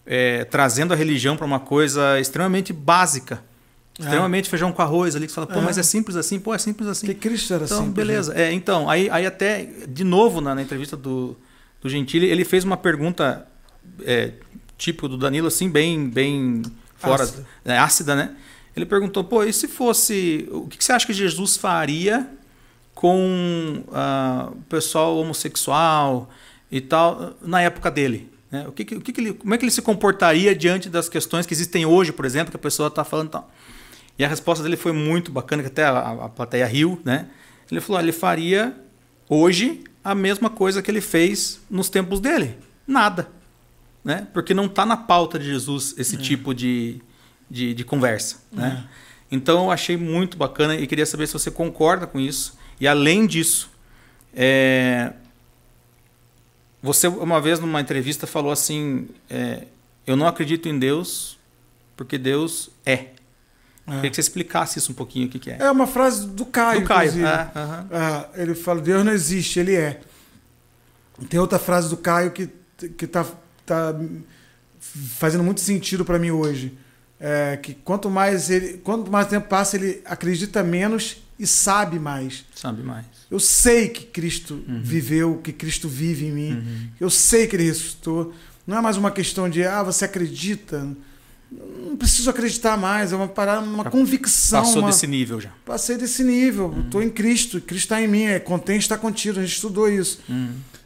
[0.05, 3.41] é, trazendo a religião para uma coisa extremamente básica.
[3.97, 4.03] É.
[4.03, 5.61] Extremamente feijão com arroz ali, que você fala, pô, É.
[5.61, 6.39] mas é simples assim?
[6.39, 7.07] Pô, é simples assim.
[7.07, 7.91] Porque Cristo era Então, assim.
[7.91, 8.33] beleza.
[8.37, 11.37] É, então, aí, aí até, de novo, na, na entrevista do,
[11.81, 13.45] do Gentili, ele fez uma pergunta
[14.05, 14.33] é,
[14.79, 16.63] típico do Danilo, assim, bem, bem
[16.97, 17.45] fora, Ácida.
[17.65, 18.35] é, ácida, né?
[18.75, 22.27] Ele perguntou, pô, e se fosse, o que você acha que Jesus faria
[22.95, 26.29] com ah, o pessoal homossexual
[26.71, 28.31] e tal, na época dele?
[28.51, 28.65] né?
[28.67, 31.53] O que, o que ele, como é que ele se comportaria diante das questões que
[31.53, 33.51] existem hoje, por exemplo, que a pessoa está falando e tal?
[34.17, 37.27] E a resposta dele foi muito bacana, que até a, a plateia riu, né?
[37.71, 38.75] Ele falou, "Ah, ele faria
[39.29, 42.57] hoje a mesma coisa que ele fez nos tempos dele.
[42.87, 43.29] Nada.
[44.03, 44.27] Né?
[44.33, 47.01] Porque não está na pauta de Jesus esse tipo de,
[47.49, 48.37] de, de conversa.
[48.51, 48.87] Né?
[49.31, 52.57] Então eu achei muito bacana e queria saber se você concorda com isso.
[52.79, 53.69] E além disso,
[54.33, 55.13] é,
[56.81, 59.65] você uma vez numa entrevista falou assim: é,
[60.07, 61.37] Eu não acredito em Deus
[61.95, 63.09] porque Deus é.
[63.85, 65.57] Queria que você explicasse isso um pouquinho, o que, que é.
[65.59, 67.25] É uma frase do Caio, Do Caio.
[67.25, 67.87] é, aham.
[67.91, 69.99] Ah, ele fala, Deus não existe, ele é.
[71.27, 72.47] Tem outra frase do Caio que,
[72.97, 73.25] que tá,
[73.69, 73.95] tá
[75.17, 76.73] fazendo muito sentido para mim hoje.
[77.19, 82.45] É que quanto mais ele, quanto mais tempo passa, ele acredita menos e sabe mais.
[82.55, 83.05] Sabe mais.
[83.29, 84.81] Eu sei que Cristo Uhum.
[84.81, 86.91] viveu, que Cristo vive em mim.
[86.99, 88.33] Eu sei que ele ressuscitou.
[88.65, 90.87] Não é mais uma questão de, ah, você acredita.
[91.51, 94.61] Não preciso acreditar mais, é uma parada, uma convicção.
[94.61, 94.89] Passou uma...
[94.89, 95.51] desse nível já.
[95.65, 96.73] Passei desse nível.
[96.85, 97.59] Estou em Cristo.
[97.59, 98.23] Cristo está em mim.
[98.23, 99.39] É contém está contido.
[99.39, 100.19] A gente estudou isso.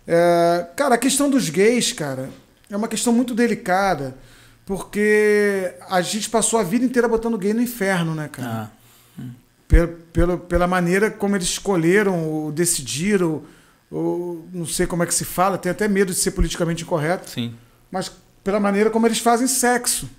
[0.08, 2.30] É, cara, a questão dos gays, cara,
[2.74, 4.18] é uma questão muito delicada.
[4.66, 8.72] Porque a gente passou a vida inteira botando gay no inferno, né, cara?
[9.20, 9.24] Ah,
[9.68, 13.44] Pela, pela, pela maneira como eles escolheram ou decidiram,
[13.92, 17.30] ou não sei como é que se fala, tenho até medo de ser politicamente incorreto,
[17.30, 17.54] sim.
[17.92, 18.12] mas
[18.44, 20.10] pela maneira como eles fazem sexo.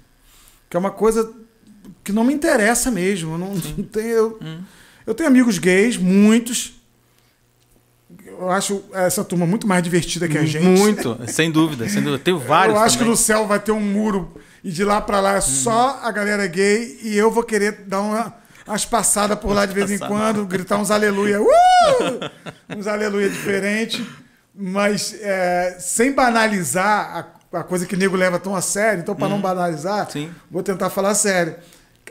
[0.69, 1.33] Que é uma coisa
[2.03, 3.35] que não me interessa mesmo.
[3.35, 4.63] Eu, não, não tenho, eu, Hum.
[5.07, 6.75] eu tenho amigos gays, muitos.
[8.41, 10.65] Eu acho essa turma muito mais divertida que a gente.
[10.65, 12.23] Muito, sem dúvida, sem dúvida.
[12.23, 13.11] Tenho vários Eu acho que também.
[13.11, 14.33] no céu vai ter um muro
[14.63, 18.01] e de lá pra lá é só a galera gay e eu vou querer dar
[18.01, 18.35] uma,
[18.67, 21.47] umas passadas por lá de vez em quando, gritar uns aleluia, uh!
[22.77, 24.01] uns aleluia diferentes,
[24.55, 29.01] mas é, sem banalizar a, a coisa que o nego leva tão a sério.
[29.01, 30.11] Então, para não banalizar, Uhum.
[30.11, 30.31] Sim.
[30.51, 31.57] vou tentar falar sério.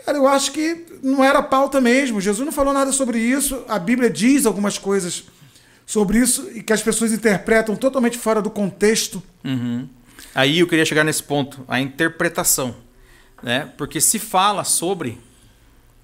[0.05, 2.19] Cara, eu acho que não era pauta mesmo.
[2.19, 3.63] Jesus não falou nada sobre isso.
[3.69, 5.24] A Bíblia diz algumas coisas
[5.86, 9.21] sobre isso e que as pessoas interpretam totalmente fora do contexto.
[9.43, 9.88] Uhum.
[10.34, 12.75] Aí eu queria chegar nesse ponto, a interpretação.
[13.41, 13.69] Né?
[13.77, 15.19] Porque se fala sobre,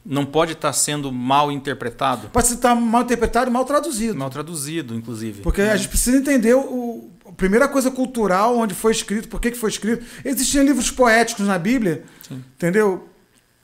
[0.06, 4.16] não pode estar sendo mal interpretado, Pode estar mal interpretado e mal traduzido.
[4.16, 5.42] mal traduzido, inclusive.
[5.42, 9.52] Porque a gente precisa entender o, a primeira coisa cultural, onde foi escrito, por que,
[9.52, 10.06] que foi escrito.
[10.26, 12.44] Existiam livros poéticos na Bíblia, Sim.
[12.58, 13.08] entendeu?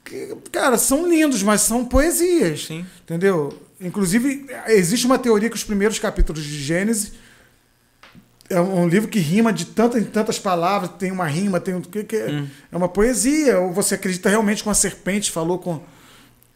[0.05, 2.65] Que, cara, são lindos, mas são poesias.
[2.65, 2.85] Sim.
[3.03, 3.59] Entendeu?
[3.85, 7.11] Inclusive, existe uma teoria que os primeiros capítulos de Gênesis
[8.49, 12.03] é um livro que rima de tantas tantas palavras, tem uma rima, tem um que,
[12.03, 12.47] que Hum.
[12.71, 15.81] é uma poesia, ou você acredita realmente com a serpente falou com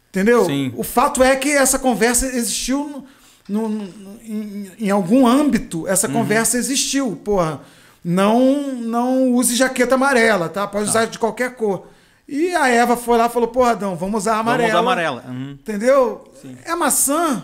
[0.10, 0.46] entendeu?
[0.46, 0.74] Sim.
[0.76, 3.06] O fato é que essa conversa existiu
[3.48, 6.14] no, no- no- em, em algum âmbito, essa Uhum.
[6.14, 7.62] conversa existiu, porra.
[8.04, 10.66] Não não use jaqueta amarela, tá?
[10.68, 11.88] Pode usar de qualquer cor.
[12.32, 14.70] E a Eva foi lá e falou: "Porra, Adão, vamos usar amarela".
[14.70, 15.26] Vamos usar amarela.
[15.28, 15.52] Uhum.
[15.52, 16.32] Entendeu?
[16.64, 17.44] É maçã.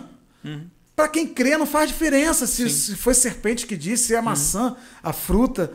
[0.94, 4.76] Pra quem crê, não faz diferença se, se foi serpente que disse, se é maçã,
[5.02, 5.72] a fruta.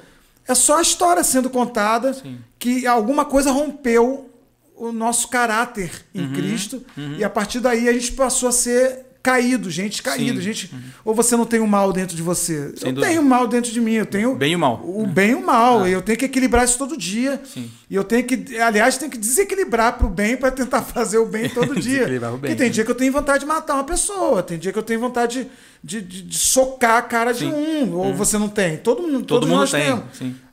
[0.48, 2.16] É só a história sendo contada
[2.58, 4.30] que alguma coisa rompeu
[4.76, 6.34] o nosso caráter em Uhum.
[6.34, 6.84] Cristo.
[7.18, 10.38] E a partir daí a gente passou a ser caído, gente caído.
[10.40, 10.42] Sim.
[10.42, 10.74] Gente,
[11.06, 12.74] Ou você não tem o mal dentro de você.
[12.76, 13.02] Sem eu dúvida.
[13.08, 13.94] tenho o mal dentro de mim.
[13.94, 14.82] Eu tenho Bem e o mal.
[14.84, 15.88] o bem e o mal.
[15.88, 17.40] E eu tenho que equilibrar isso todo dia.
[17.46, 17.70] Sim.
[17.90, 21.48] E eu tenho que, aliás, tenho que desequilibrar pro bem para tentar fazer o bem
[21.50, 22.06] todo dia.
[22.06, 22.70] O bem, Porque tem né?
[22.70, 25.48] dia que eu tenho vontade de matar uma pessoa, tem dia que eu tenho vontade
[25.84, 27.54] de, de- de socar a cara de Sim.
[27.54, 27.94] um.
[27.96, 28.78] Ou você não tem.
[28.78, 30.04] Todo mundo, Todo mundo nós tem, temos.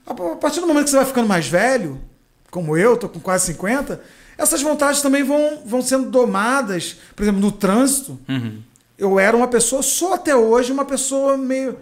[0.06, 2.00] a partir do momento que você vai ficando mais velho,
[2.50, 4.00] como eu, tô com quase 50,
[4.38, 6.96] essas vontades também vão, vão sendo domadas.
[7.14, 8.62] Por exemplo, no trânsito, Uhum.
[8.96, 11.76] eu era uma pessoa, sou até hoje uma pessoa meio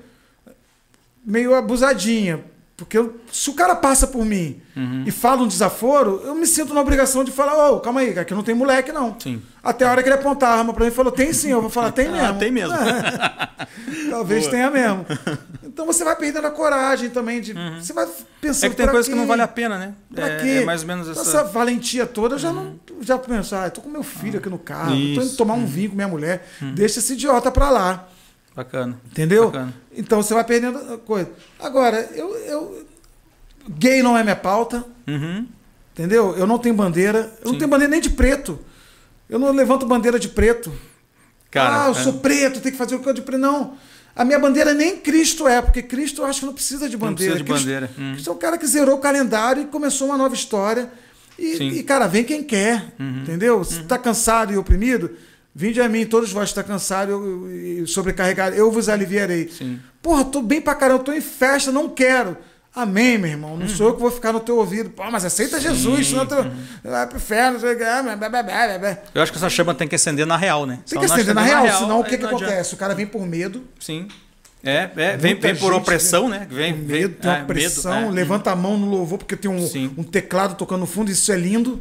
[1.25, 2.43] meio abusadinha.
[2.77, 5.05] Porque eu- se o cara passa por mim Uhum.
[5.07, 8.35] e fala um desaforo, eu me sinto na obrigação de falar, ô, calma aí, aqui
[8.35, 9.17] não tem moleque, não.
[9.19, 9.41] Sim.
[9.65, 11.63] Até a hora que ele apontar a arma pra mim e falou, tem sim, eu
[11.63, 12.27] vou falar, tem mesmo.
[12.27, 12.75] Ah, tem mesmo.
[14.11, 14.51] Talvez Boa.
[14.51, 15.07] tenha mesmo.
[15.77, 17.53] Então você vai perdendo a coragem também de.
[17.79, 18.09] Você vai
[18.41, 18.65] pensando.
[18.65, 19.93] É que tem coisa que não vale a pena, né?
[20.15, 20.49] Pra É, quê?
[20.63, 21.45] é mais ou menos Essa, essa.
[21.45, 22.81] valentia toda, eu já não.
[23.03, 25.37] Já penso, ah, tô com meu filho aqui no carro, tô indo Isso.
[25.37, 28.09] tomar um vinho com minha mulher, deixa esse idiota pra lá.
[28.55, 28.99] Bacana.
[29.05, 29.51] Entendeu?
[29.51, 29.75] Bacana.
[29.95, 31.29] Então você vai perdendo a coisa.
[31.61, 32.87] Agora, eu, eu.
[33.69, 35.47] Gay não é minha pauta, Uhum.
[35.93, 36.35] entendeu?
[36.39, 37.35] Eu não tenho bandeira.
[37.41, 37.59] Eu não Sim.
[37.59, 38.59] tenho bandeira nem de preto.
[39.29, 40.73] Eu não levanto bandeira de preto.
[41.51, 42.03] Cara, ah, eu é.
[42.03, 43.39] sou preto, tem que fazer o que eu de preto.
[43.39, 43.77] Não.
[44.17, 47.01] A minha bandeira nem Cristo é, porque Cristo eu acho que não precisa de Não
[47.01, 47.35] bandeira.
[47.35, 47.91] precisa de Cristo, bandeira.
[47.99, 48.13] Hum.
[48.15, 50.91] Cristo é o cara que zerou o calendário e começou uma nova história.
[51.39, 51.57] E.
[51.57, 51.69] Uhum.
[51.69, 52.95] e, cara, vem quem quer.
[52.99, 53.63] Entendeu?
[53.63, 55.11] Se tá cansado e oprimido,
[55.55, 57.15] vinde a mim, todos vós estão cansados
[57.51, 59.49] e e sobrecarregados, eu vos aliviarei.
[59.49, 59.79] Sim.
[60.01, 62.39] Porra, tô bem pra caramba, tô em festa, não quero.
[62.77, 63.57] Amém, meu irmão.
[63.57, 64.91] Não sou eu que vou ficar no teu ouvido.
[64.91, 66.35] Pô, mas aceita Jesus, senão tu
[66.85, 67.59] vai pro inferno.
[69.15, 70.81] Eu acho que essa chama tem que acender na real, né?
[70.87, 72.75] Tem que acender na acender real, senão o que, que acontece?
[72.75, 74.09] O cara vem por medo, Sim.
[74.67, 76.47] É, é vem, vem por gente, opressão, né?
[76.51, 78.15] Vem, medo, tem uma é, pressão, medo, é.
[78.15, 79.65] levanta a mão no louvor porque tem um,
[79.97, 81.81] um teclado tocando no fundo, isso é lindo.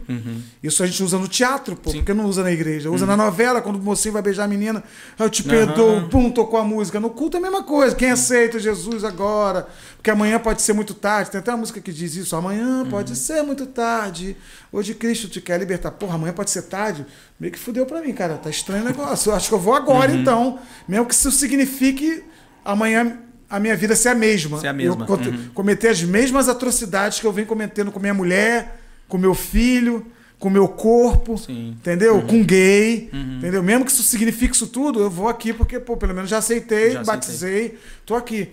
[0.61, 1.97] Isso a gente usa no teatro, pô, Sim.
[1.97, 2.91] porque não usa na igreja.
[2.91, 4.83] Usa na novela, quando o mocinho vai beijar a menina,
[5.17, 6.99] eu te perdoo, pum, tocou a música.
[6.99, 7.95] No culto é a mesma coisa.
[7.95, 9.67] Quem aceita Jesus agora?
[9.97, 11.31] Porque amanhã pode ser muito tarde.
[11.31, 12.35] Tem até uma música que diz isso.
[12.35, 14.37] Amanhã pode ser muito tarde.
[14.71, 15.89] Hoje Cristo te quer libertar.
[15.89, 17.03] Porra, amanhã pode ser tarde.
[17.39, 18.35] Meio que fudeu pra mim, cara.
[18.35, 19.33] Tá estranho o negócio.
[19.33, 20.59] Acho que eu vou agora, então.
[20.87, 22.23] Mesmo que isso signifique
[22.65, 24.59] amanhã a minha vida ser a mesma.
[24.59, 25.05] Ser a mesma.
[25.07, 25.49] Eu Uhum.
[25.53, 30.05] cometer as mesmas atrocidades que eu venho cometendo com minha mulher, com meu filho,
[30.39, 31.69] com meu corpo, Sim.
[31.79, 32.21] entendeu?
[32.23, 33.63] Com gay, entendeu?
[33.63, 36.91] Mesmo que isso signifique isso tudo, eu vou aqui porque, pô, pelo menos já aceitei,
[36.91, 37.03] Já aceitei.
[37.05, 38.49] batizei, tô aqui.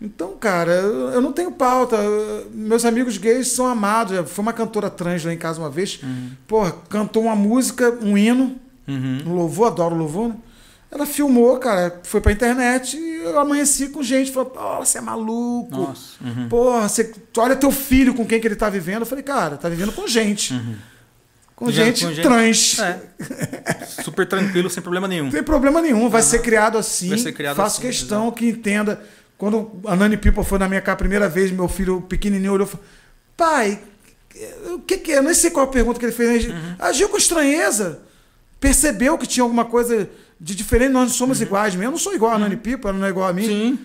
[0.00, 1.96] Então, cara, eu não tenho pauta.
[1.96, 4.30] Eu- Meus amigos gays são amados.
[4.30, 6.00] Foi uma cantora trans lá em casa uma vez.
[6.46, 8.56] Porra, cantou uma música, um hino,
[8.86, 9.22] Uhum.
[9.26, 10.34] um louvor, adoro louvor, né?
[10.90, 14.30] Ela filmou, cara, foi pra internet e eu amanheci com gente.
[14.30, 15.68] Falou, pô, você é maluco.
[15.76, 16.12] Nossa.
[16.24, 16.48] Uhum.
[16.48, 19.00] Porra, você, olha teu filho com quem que ele tá vivendo.
[19.00, 20.54] Eu falei, cara, tá vivendo com gente.
[21.56, 22.78] Com, Vivendo gente com gente- trans.
[22.78, 23.00] É.
[24.04, 25.30] Super tranquilo, sem problema nenhum.
[25.30, 27.08] Tem problema nenhum, vai ser criado assim.
[27.08, 29.02] Vai ser criado Faço assim, questão que entenda.
[29.38, 32.66] Quando a Nani People foi na minha casa a primeira vez, meu filho pequenininho olhou
[32.66, 32.84] e falou:
[33.36, 33.80] Pai,
[34.74, 35.18] o que, que é?
[35.18, 36.44] Eu nem sei qual a pergunta que ele fez.
[36.44, 36.74] Ele Uhum.
[36.78, 38.00] Agiu com estranheza.
[38.60, 40.08] Percebeu que tinha alguma coisa
[40.40, 40.92] de diferente.
[40.92, 41.84] Nós não somos iguais mesmo.
[41.88, 43.42] Eu não sou igual a Nani People, ela não é igual a mim.
[43.48, 43.76] Uhum.
[43.76, 43.78] Sim.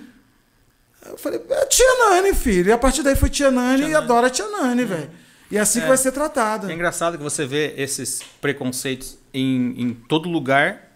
[1.09, 2.69] Eu falei, é tia Nani, filho.
[2.69, 4.03] E a partir daí foi tia Nani Tia e Nani.
[4.03, 5.09] adora a tia Nani, velho.
[5.49, 5.82] E é assim É.
[5.82, 6.72] que vai ser tratada.
[6.72, 10.91] É engraçado que você vê esses preconceitos em, em todo lugar,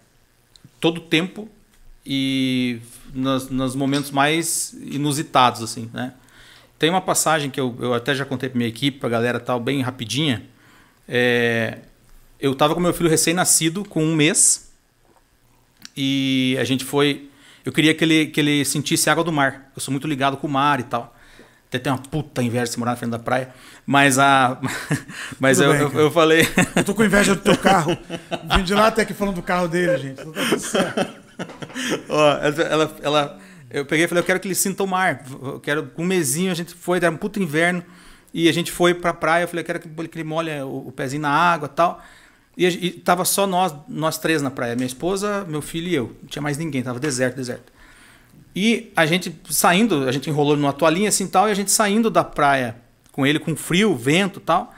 [0.79, 1.49] todo tempo
[2.05, 2.79] e
[3.13, 6.13] nos, nos momentos mais inusitados, assim, né?
[6.77, 9.59] Tem uma passagem que eu, eu até já contei pra minha equipe, pra galera tal,
[9.59, 10.43] bem rapidinha.
[11.07, 11.79] É,
[12.45, 14.71] eu tava com meu filho recém-nascido, com um mês,
[15.97, 17.29] e a gente foi...
[17.65, 19.71] Eu queria que ele, que ele sentisse água do mar.
[19.75, 21.15] Eu sou muito ligado com o mar e tal.
[21.67, 23.49] Até tem uma puta inveja de se morar na frente da praia.
[23.83, 24.59] Mas a.
[25.39, 26.47] Mas eu, bem, eu, eu falei.
[26.75, 27.97] Eu tô com inveja do teu carro.
[28.55, 30.21] Vim de lá até aqui falando do carro dele, gente.
[30.21, 31.15] Então tá tudo certo.
[32.07, 33.39] Ó, ela, ela,
[33.71, 35.25] eu peguei e falei, eu quero que ele sinta o mar.
[35.41, 37.83] Eu quero, com um mesinho, a gente foi, era um puto inverno,
[38.31, 40.91] e a gente foi pra praia, eu falei, eu quero que ele molhe o, o
[40.91, 42.03] pezinho na água e tal.
[42.57, 45.87] E, a gen- e tava só nós, nós três na praia, minha esposa, meu filho
[45.87, 46.15] e eu.
[46.21, 47.73] Não tinha mais ninguém, tava deserto, deserto.
[48.55, 52.09] E a gente saindo, a gente enrolou numa toalhinha assim tal, e a gente saindo
[52.09, 52.77] da praia
[53.11, 54.73] com ele com frio, vento tal.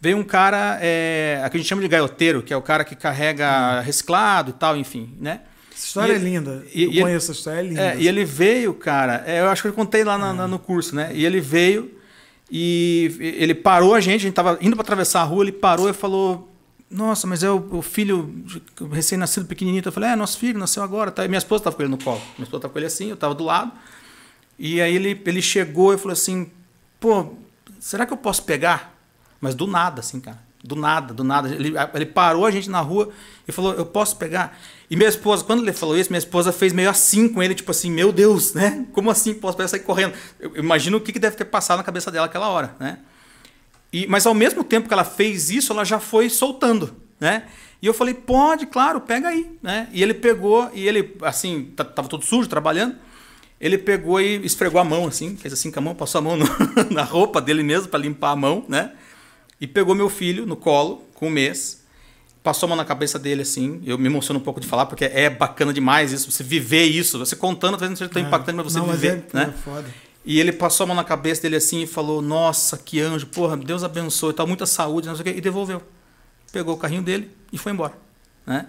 [0.00, 2.84] Veio um cara, é, a que a gente chama de gaioteiro, que é o cara
[2.84, 5.40] que carrega reciclado e tal, enfim, né?
[5.72, 6.64] Essa história E é ele- linda.
[6.74, 7.80] e- eu e conheço essa história, é linda.
[7.82, 10.58] É, e ele veio, cara, é, eu acho que eu contei lá na- na- no
[10.58, 11.10] curso, né?
[11.14, 11.90] E ele veio
[12.50, 15.88] e ele parou a gente, a gente tava indo para atravessar a rua, ele parou
[15.88, 16.49] e falou:
[16.90, 18.44] Nossa, mas é o, o filho
[18.90, 19.82] recém-nascido pequenininho.
[19.84, 21.12] Eu falei: É, nosso filho nasceu agora.
[21.12, 21.26] Tá?
[21.28, 22.20] Minha esposa tava com ele no colo.
[22.36, 23.70] Minha esposa tava com ele assim, eu tava do lado.
[24.58, 26.50] E aí ele, ele chegou e falou assim:
[26.98, 27.34] Pô,
[27.78, 28.98] será que eu posso pegar?
[29.40, 30.38] Mas do nada, assim, cara.
[30.62, 31.48] Do nada, do nada.
[31.48, 33.10] Ele, ele parou a gente na rua
[33.46, 34.58] e falou: Eu posso pegar?
[34.90, 37.70] E minha esposa, quando ele falou isso, minha esposa fez meio assim com ele, tipo
[37.70, 38.84] assim: Meu Deus, né?
[38.92, 40.14] Como assim posso pegar sair correndo?
[40.40, 42.98] Eu eu imagino o que, que deve ter passado na cabeça dela aquela hora, né?
[43.92, 47.44] E, mas ao mesmo tempo que ela fez isso, ela já foi soltando, né?
[47.82, 49.88] E eu falei, pode, claro, pega aí, né?
[49.92, 52.94] E ele pegou, e ele, assim, tava todo sujo, trabalhando.
[53.60, 56.36] Ele pegou e esfregou a mão, assim, fez assim com a mão, passou a mão
[56.36, 56.46] no-
[56.90, 58.92] na roupa dele mesmo para limpar a mão, né?
[59.60, 61.82] E pegou meu filho no colo, com um mês,
[62.42, 63.82] passou a mão na cabeça dele, assim.
[63.84, 67.18] Eu me emociono um pouco de falar, porque é bacana demais isso, você viver isso.
[67.18, 69.54] Você contando, talvez não seja tão impactante, mas você Não, mas viver, é, né?
[69.54, 69.86] é foda.
[70.24, 73.56] E ele passou a mão na cabeça dele assim e falou: Nossa, que anjo, porra,
[73.56, 75.82] Deus abençoe, tá muita saúde, não sei o quê, e devolveu.
[76.52, 77.94] Pegou o carrinho dele e foi embora.
[78.46, 78.66] Né?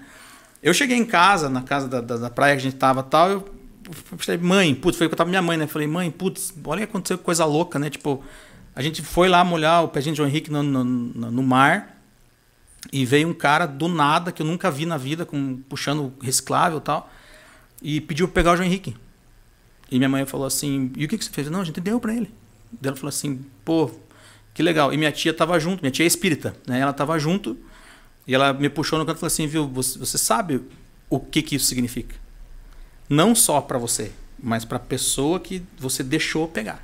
[0.63, 3.29] Eu cheguei em casa, na casa da, da, da praia que a gente tava tal,
[3.29, 3.53] eu
[4.17, 5.65] falei, mãe, putz, foi que eu tava minha mãe, né?
[5.67, 7.89] Falei, mãe, putz, olha que aconteceu, coisa louca, né?
[7.89, 8.23] Tipo,
[8.75, 11.99] a gente foi lá molhar o pezinho de João Henrique no, no, no- no mar
[12.93, 16.77] e veio um cara do nada, que eu nunca vi na vida, com, puxando reciclável
[16.77, 17.09] e tal,
[17.81, 18.95] e pediu pra pegar o João Henrique.
[19.91, 21.49] E minha mãe falou assim: E o que, que você fez?
[21.49, 22.31] Não, a gente deu pra ele.
[22.81, 23.91] Ela falou assim: Pô,
[24.53, 24.93] que legal.
[24.93, 26.79] E minha tia tava junto, minha tia é espírita, né?
[26.79, 27.57] Ela tava junto
[28.25, 30.61] e ela me puxou no canto e falou assim: Viu, você, você sabe
[31.09, 32.15] o que, que isso significa?
[33.09, 34.11] Não só pra você,
[34.41, 36.81] mas pra pessoa que você deixou pegar.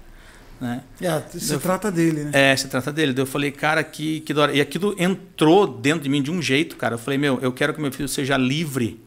[0.59, 0.83] Né?
[0.99, 2.31] É, se Eu- trata dele, né?
[2.33, 3.13] É, se trata dele.
[3.13, 4.53] Daí eu falei, cara, que, que da hora.
[4.53, 6.95] E aquilo entrou dentro de mim de um jeito, cara.
[6.95, 8.99] Eu falei, meu, eu quero que meu filho seja livre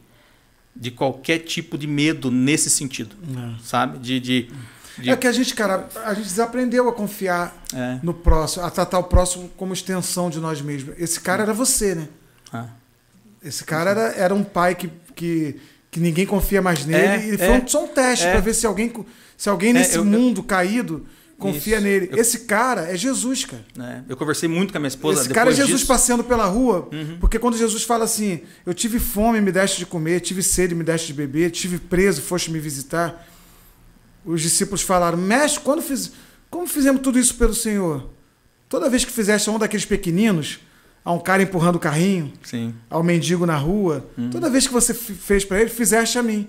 [0.75, 3.15] de qualquer tipo de medo nesse sentido,
[3.63, 3.99] sabe?
[3.99, 4.49] De, de,
[4.97, 7.99] de- É que a gente, cara, a gente desaprendeu a confiar É.
[8.01, 10.95] no próximo, a tratar o próximo como extensão de nós mesmos.
[10.97, 12.07] Esse cara era você, né?
[12.53, 12.67] Ah.
[13.43, 15.55] Esse cara era, era um pai que, que,
[15.89, 17.05] que ninguém confia mais nele.
[17.05, 18.31] É, e foi é, um, só um teste é.
[18.31, 18.93] pra ver se alguém,
[19.35, 21.05] se alguém nesse eu- eu- mundo caído
[21.41, 21.83] confia Isso.
[21.83, 22.09] nele.
[22.11, 23.65] Eu- Esse cara é Jesus, cara.
[23.75, 24.05] né?
[24.07, 25.83] Eu conversei muito com a minha esposa Esse cara é Jesus disso.
[25.91, 25.97] Uhum.
[25.97, 26.87] passeando pela rua,
[27.19, 30.83] porque quando Jesus fala assim: Eu tive fome, me deste de comer, tive sede, me
[30.83, 33.27] deste de beber, tive preso, foste me visitar.
[34.23, 36.11] Os discípulos falaram: Mestre, quando fiz,
[36.49, 38.09] como fizemos tudo isso pelo Senhor?
[38.69, 40.59] Toda vez que fizeste a um daqueles pequeninos,
[41.03, 42.73] a um cara empurrando o carrinho, Sim.
[42.89, 44.29] ao mendigo na rua, Uhum.
[44.29, 46.47] toda vez que você fez para ele, fizeste a mim.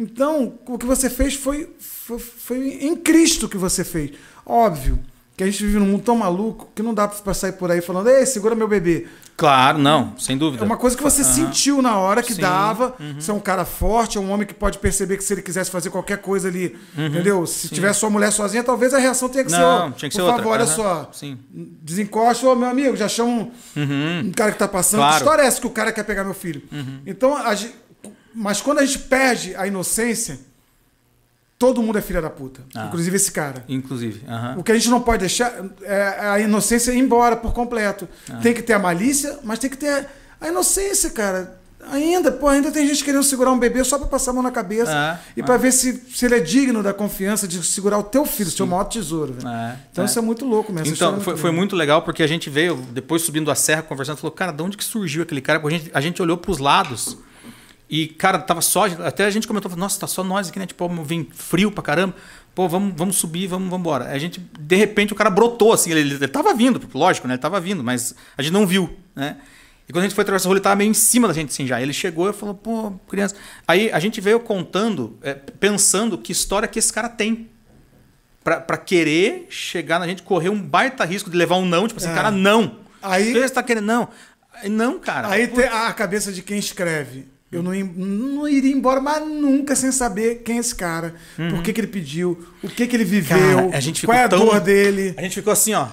[0.00, 4.12] Então, o que você fez foi, foi, foi em Cristo que você fez.
[4.46, 4.98] Óbvio
[5.36, 7.80] que a gente vive num mundo tão maluco que não dá para sair por aí
[7.82, 9.06] falando, ei, segura meu bebê.
[9.36, 10.62] Claro, não, sem dúvida.
[10.62, 11.32] É uma coisa que você Aham.
[11.32, 12.94] sentiu na hora que Sim, dava.
[13.00, 13.14] uhum.
[13.20, 15.70] Você é um cara forte, é um homem que pode perceber que se ele quisesse
[15.70, 17.46] fazer qualquer coisa ali, entendeu?
[17.46, 17.74] Se Sim.
[17.74, 20.28] tiver sua mulher sozinha, talvez a reação tenha que ser, Não, tinha que por ser
[20.28, 20.36] outra.
[20.38, 20.74] favor, olha Aham.
[20.76, 21.38] só, Sim.
[21.50, 24.20] desencosta, ô meu amigo, já chama um, Uhum.
[24.26, 25.00] um cara que tá passando.
[25.00, 25.12] Claro.
[25.16, 26.62] Que história é essa que o cara quer pegar meu filho?
[27.06, 27.74] Então, a gente-
[28.34, 30.38] mas quando a gente perde a inocência,
[31.58, 32.62] todo mundo é filha da puta.
[32.74, 32.86] Ah.
[32.86, 33.64] Inclusive esse cara.
[33.68, 34.22] Inclusive.
[34.26, 34.56] aham.
[34.58, 35.52] O que a gente não pode deixar
[35.82, 38.08] é a inocência ir embora por completo.
[38.30, 38.36] Ah.
[38.42, 40.06] Tem que ter a malícia, mas tem que ter
[40.40, 41.60] a inocência, cara.
[41.92, 44.50] Ainda, pô, ainda tem gente querendo segurar um bebê só pra passar a mão na
[44.50, 45.44] cabeça Ah, e ah.
[45.44, 48.66] pra ver se, se ele é digno da confiança de segurar o teu filho, seu
[48.66, 49.34] maior tesouro.
[49.46, 50.06] É, Então é.
[50.06, 50.92] isso é muito louco mesmo.
[50.92, 54.18] Então, é foi, foi muito legal porque a gente veio, depois subindo a serra, conversando,
[54.18, 55.58] falou, cara, de onde que surgiu aquele cara?
[55.58, 57.16] Porque a gente, a gente olhou pros lados
[57.90, 58.84] e, cara, tava só.
[58.86, 60.66] Até a gente comentou, nossa, tá só nós aqui, né?
[60.66, 62.14] Tipo, vem frio pra caramba.
[62.54, 64.06] Pô, vamos, vamos subir, vamos, vamos embora.
[64.10, 67.34] A gente, de repente, o cara brotou, assim, ele, ele tava vindo, lógico, né?
[67.34, 69.36] Ele tava vindo, mas a gente não viu, né?
[69.88, 71.50] E quando a gente foi atravessar a rua, ele tava meio em cima da gente,
[71.50, 71.80] assim, já.
[71.82, 73.34] Ele chegou e falou, pô, criança.
[73.66, 77.48] Aí a gente veio contando, é, pensando que história que esse cara tem
[78.44, 81.98] pra, pra querer chegar na gente, correr um baita risco de levar um não, tipo
[81.98, 82.14] assim, É.
[82.14, 82.78] cara, não.
[83.02, 84.08] Aí- Você tá querendo não.
[84.68, 85.28] Não, cara.
[85.28, 87.26] Aí a cabeça de quem escreve.
[87.52, 91.14] Eu não, não iria embora, mas nunca sem saber quem é esse cara,
[91.50, 93.70] por que, que ele pediu, o que, que ele viveu, Uhum.
[93.72, 95.14] Cara, qual é a tão- dor dele.
[95.16, 95.88] A gente ficou assim, ó.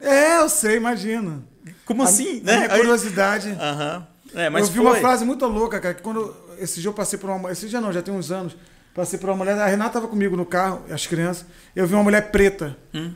[0.00, 1.44] É, eu sei, imagino.
[1.84, 2.66] Como assim, a, né?
[2.66, 3.50] A curiosidade.
[3.50, 4.06] Aham.
[4.32, 4.86] É, mas eu vi foi.
[4.86, 6.34] uma frase muito louca, cara, que quando.
[6.58, 7.50] Esse dia eu passei por uma.
[7.50, 8.56] Esse dia não, já tem uns anos.
[8.94, 9.58] Passei por uma mulher.
[9.58, 11.44] A Renata tava comigo no carro, as crianças.
[11.74, 13.12] Eu vi uma mulher preta Hum.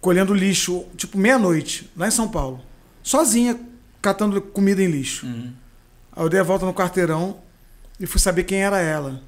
[0.00, 2.62] colhendo lixo, tipo, meia-noite, lá em São Paulo.
[3.02, 3.60] Sozinha,
[4.00, 5.26] catando comida em lixo.
[5.26, 5.52] Uhum.
[6.18, 7.36] Aí eu dei a volta no quarteirão
[8.00, 9.22] e fui saber quem era ela.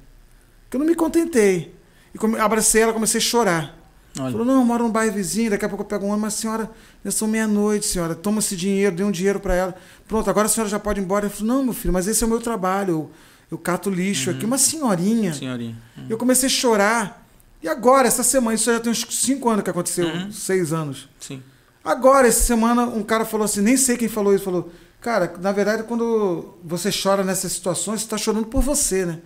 [0.69, 1.73] que eu não me contentei.
[2.13, 3.77] E come, abracei ela, comecei a chorar.
[4.19, 4.31] Olha.
[4.31, 6.33] Falou, não, eu moro num bairro vizinho, daqui a pouco eu pego um ônibus, mas
[6.33, 6.69] senhora,
[7.05, 9.75] já são meia-noite, senhora, toma esse dinheiro, dê um dinheiro para ela.
[10.05, 11.27] Pronto, agora a senhora já pode ir embora.
[11.27, 13.11] Eu falei, não, meu filho, mas esse é o meu trabalho, eu,
[13.51, 14.45] eu cato lixo aqui.
[14.45, 15.33] Uma senhorinha.
[15.33, 15.77] Senhorinha.
[16.09, 17.25] Eu comecei a chorar.
[17.63, 20.29] E agora, essa semana, isso já tem uns cinco anos que aconteceu, Uhum.
[20.31, 21.07] seis anos.
[21.19, 21.41] Sim.
[21.83, 24.71] Agora, essa semana, um cara falou assim, nem sei quem falou isso, falou,
[25.01, 29.19] cara, na verdade, quando você chora nessas situações, você está chorando por você, né?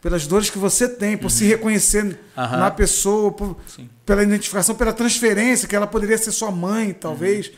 [0.00, 2.18] Pelas dores que você tem, por se reconhecer Uhum.
[2.36, 3.56] Na pessoa, por-
[4.06, 7.50] pela identificação, pela transferência, que ela poderia ser sua mãe, talvez.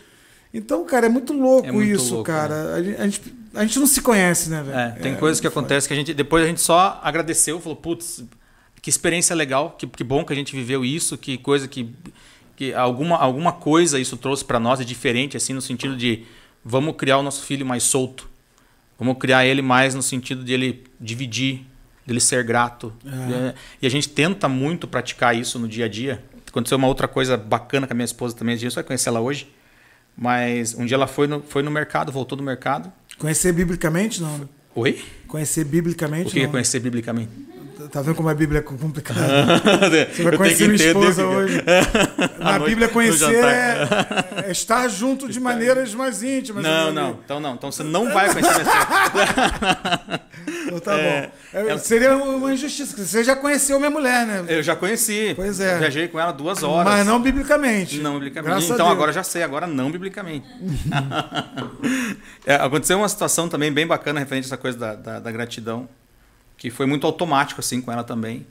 [0.52, 2.74] Então, cara, é muito louco É muito isso, louco, cara.
[2.74, 3.22] A, gente, a, gente,
[3.54, 4.78] a gente não se conhece, né, velho?
[4.78, 5.66] É, tem É, coisas que muito foda.
[5.66, 6.14] acontecem que a gente.
[6.14, 8.24] Depois a gente só agradeceu, falou, putz,
[8.80, 11.94] que experiência legal, que, que bom que a gente viveu isso, que coisa que.
[12.56, 16.24] que alguma, alguma coisa isso trouxe para nós, é diferente, assim, no sentido de
[16.64, 18.28] vamos criar o nosso filho mais solto.
[18.98, 21.64] Vamos criar ele mais no sentido de ele dividir,
[22.06, 22.92] dele ser grato.
[23.06, 26.22] É, E a gente tenta muito praticar isso no dia a dia.
[26.46, 29.20] Aconteceu uma outra coisa bacana com a minha esposa também, a gente vai conhecer ela
[29.20, 29.48] hoje.
[30.16, 32.92] Mas um dia ela foi no, foi no mercado, voltou do mercado.
[33.18, 34.48] Conhecer biblicamente, não.
[34.74, 35.02] Oi?
[35.26, 36.50] Conhecer biblicamente, O que é não.
[36.50, 37.30] conhecer biblicamente?
[37.88, 39.20] Tá vendo como a Bíblia é complicada?
[40.12, 41.62] Você vai conhecer minha esposa hoje.
[42.38, 43.88] Na Bíblia, conhecer é,
[44.48, 46.62] é estar junto de maneiras mais íntimas.
[46.62, 47.18] Não, não.
[47.24, 47.54] Então não.
[47.54, 50.20] Então você não vai conhecer minha esposa.
[50.66, 51.32] Então tá É, bom.
[51.52, 52.96] É, ela- Seria uma injustiça.
[53.04, 54.44] Você já conheceu minha mulher, né?
[54.48, 55.32] Eu já conheci.
[55.34, 55.78] Pois é.
[55.78, 56.92] Viajei com ela duas horas.
[56.92, 57.98] Mas não biblicamente.
[57.98, 58.50] Não biblicamente.
[58.50, 60.46] Graças então agora eu já sei, agora não biblicamente.
[62.46, 65.88] É, aconteceu uma situação também bem bacana referente a essa coisa da, da, da gratidão,
[66.60, 68.46] que foi muito automático assim com ela também.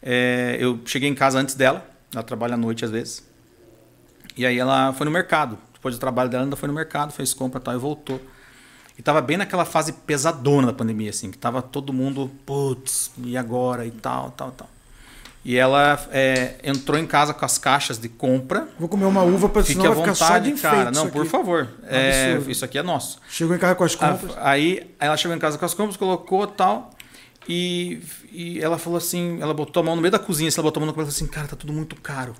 [0.00, 1.84] É, eu cheguei em casa antes dela,
[2.14, 3.28] ela trabalha à noite às vezes.
[4.36, 5.58] E aí ela foi no mercado.
[5.74, 8.20] Depois do trabalho dela, ainda foi no mercado, fez compra e tal, e voltou.
[8.96, 13.36] E tava bem naquela fase pesadona da pandemia, assim, que tava todo mundo, putz, e
[13.36, 13.84] agora?
[13.84, 14.70] E tal, tal, tal.
[15.44, 18.68] E ela é, entrou em casa com as caixas de compra.
[18.78, 20.76] Vou comer uma uva para senão à vai ficar só de vontade, enfeite.
[20.76, 20.90] cara.
[20.92, 21.68] Não, por favor.
[21.84, 23.18] É, isso aqui é nosso.
[23.28, 24.36] Chegou em casa com as compras.
[24.36, 26.92] Aí ela chegou em casa com as compras, colocou tal.
[27.48, 30.68] E, e ela falou assim: ela botou a mão no meio da cozinha, assim, ela
[30.68, 32.34] botou a mão no cabelo e falou assim: Cara, tá tudo muito caro.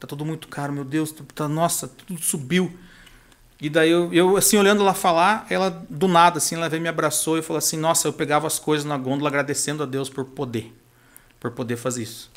[0.00, 2.72] Tá tudo muito caro, meu Deus, tá, nossa, tudo subiu.
[3.60, 6.88] E daí eu, eu, assim, olhando ela falar, ela do nada, assim, ela veio me
[6.88, 10.24] abraçou e falou assim: Nossa, eu pegava as coisas na gôndola agradecendo a Deus por
[10.24, 10.72] poder,
[11.40, 12.30] por poder fazer isso.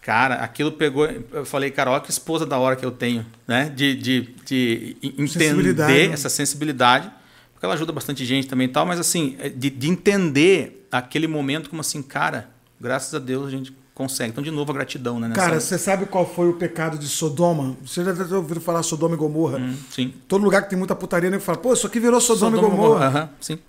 [0.00, 1.06] Cara, aquilo pegou.
[1.06, 3.68] Eu falei, cara, olha que esposa da hora que eu tenho, né?
[3.68, 4.96] De, de, de
[5.28, 6.14] Sensibilidade, entender né?
[6.14, 7.10] essa sensibilidade,
[7.62, 11.28] porque ela ajuda bastante gente também e tal, mas assim, é de, de entender aquele
[11.28, 12.50] momento como assim, cara,
[12.80, 14.30] graças a Deus a gente consegue.
[14.32, 15.28] Então, de novo, a gratidão, né?
[15.28, 17.76] nessa- Cara, você sabe qual foi o pecado de Sodoma?
[17.86, 19.58] Você já deve ter ouvido falar Sodoma e Gomorra.
[19.58, 20.12] Hum, sim.
[20.26, 21.38] Todo lugar que tem muita putaria, né?
[21.38, 23.06] Fala, pô, isso aqui virou Sodoma, e Gomorra.
[23.06, 23.60] aham, sim.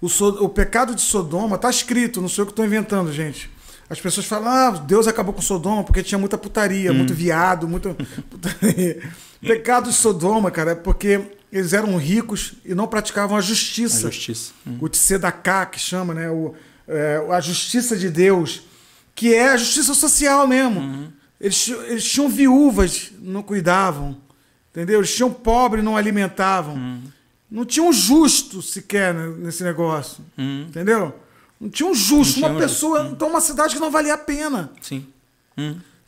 [0.00, 3.50] O, so- o pecado de Sodoma tá escrito, não sou eu que estou inventando, gente.
[3.88, 6.38] As pessoas falam, ah, Deus acabou com Sodoma porque tinha muita Hum.
[6.38, 7.88] putaria, muito viado, muito.
[9.42, 11.22] O pecado de Sodoma, cara, é porque
[11.52, 14.10] eles eram ricos e não praticavam a A justiça.
[14.10, 14.52] justiça.
[14.66, 14.78] Hum.
[14.80, 16.30] O Tzedaká, que chama, né?
[16.30, 16.54] O,
[16.88, 18.62] é, a justiça de Deus,
[19.14, 20.80] que é a justiça social mesmo.
[20.80, 21.12] Uhum.
[21.40, 24.16] Eles, eles tinham viúvas, não cuidavam.
[24.70, 25.00] Entendeu?
[25.00, 26.74] Eles tinham pobre, não alimentavam.
[26.74, 27.02] Uhum.
[27.50, 30.24] Não tinha um justo sequer né, nesse negócio.
[30.38, 31.12] Hum, Entendeu?
[31.60, 32.68] Não tinha um justo, tinha uma um justo.
[32.74, 33.08] pessoa.
[33.12, 34.70] Então, uma cidade que não valia a pena.
[34.80, 35.06] sim.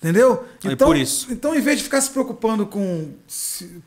[0.01, 0.45] Entendeu?
[0.65, 1.29] É Então, por isso.
[1.31, 3.11] então, em vez de ficar se preocupando com,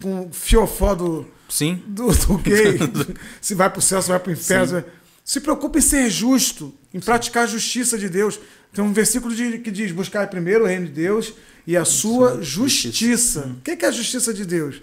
[0.02, 1.82] com o fiofó do, Sim.
[1.88, 2.80] do, do gay,
[3.42, 4.84] se vai pro céu, se vai pro inferno.
[5.24, 8.40] Se preocupe em ser justo, em praticar a justiça de Deus.
[8.74, 11.34] Tem um versículo de- que diz: buscar primeiro o reino de Deus
[11.66, 13.56] e a sua justiça.
[13.58, 14.82] O que que é a justiça de Deus?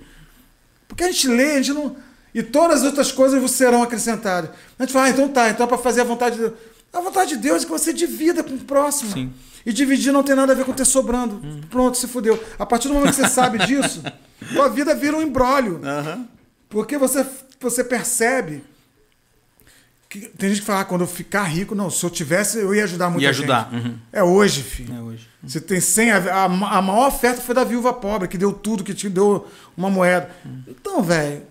[0.88, 1.96] Porque a gente lê, a gente não.
[2.34, 4.50] E todas as outras coisas serão acrescentadas.
[4.78, 6.54] A gente fala, ah, então tá, então é para fazer a vontade de Deus.
[6.92, 9.12] A vontade de Deus é que você divida com o próximo.
[9.12, 9.32] Sim.
[9.64, 11.40] E dividir não tem nada a ver com ter sobrando.
[11.70, 12.42] Pronto, se fudeu.
[12.58, 14.02] A partir do momento que você sabe disso,
[14.52, 15.80] tua vida vira um embrólio.
[15.84, 16.26] Aham.
[16.72, 17.24] Porque você,
[17.60, 18.64] você percebe.
[20.08, 22.74] Que, tem gente que fala, ah, quando eu ficar rico, não, se eu tivesse, eu
[22.74, 23.70] ia ajudar muita Ia ajudar.
[23.70, 23.86] gente.
[23.86, 23.98] Uhum.
[24.10, 24.94] É hoje, filho.
[24.94, 25.28] É hoje.
[25.42, 28.94] Você tem 100, a, a, maior oferta foi da viúva pobre, que deu tudo, que
[28.94, 29.46] te deu
[29.76, 30.30] uma moeda.
[30.66, 31.42] Então, velho,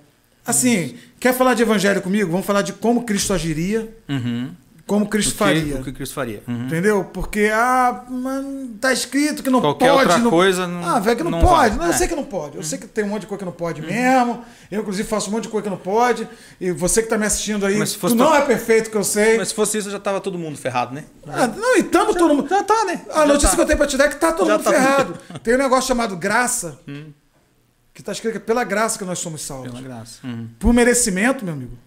[0.46, 2.32] assim, quer falar de evangelho comigo?
[2.32, 4.52] Vamos falar de como Cristo agiria, Uhum.
[4.92, 5.76] Como Cristo O que, faria.
[5.78, 6.44] o que Cristo faria.
[6.46, 6.66] Uhum.
[6.66, 7.06] Entendeu?
[7.06, 8.46] Porque, ah, mas
[8.82, 10.02] tá escrito que não Qualquer pode.
[10.02, 10.30] outra não...
[10.30, 11.78] coisa não- Ah, velho, que não, não pode.
[11.78, 11.94] Não, eu É.
[11.94, 12.58] sei que não pode.
[12.58, 14.44] Eu sei que tem um monte de coisa que não pode mesmo.
[14.70, 16.28] Eu, inclusive, faço um monte de coisa que não pode.
[16.60, 18.98] E você que tá me assistindo aí, Mas se fosse tu não é perfeito que
[18.98, 19.38] eu sei.
[19.38, 21.06] Mas se fosse isso, já tava todo mundo ferrado, né?
[21.26, 22.50] Ah, não, e tamo todo mundo.
[22.50, 23.02] Já tá, né?
[23.12, 23.56] A Já notícia tá.
[23.56, 24.72] que eu tenho pra te dar é que tá todo Já mundo tá.
[24.72, 25.18] ferrado.
[25.42, 26.78] Tem um negócio chamado graça,
[27.94, 29.70] que tá escrito que é pela graça que nós somos salvos.
[29.72, 30.20] Pela graça.
[30.26, 30.50] Uhum.
[30.60, 31.78] Por merecimento, meu amigo.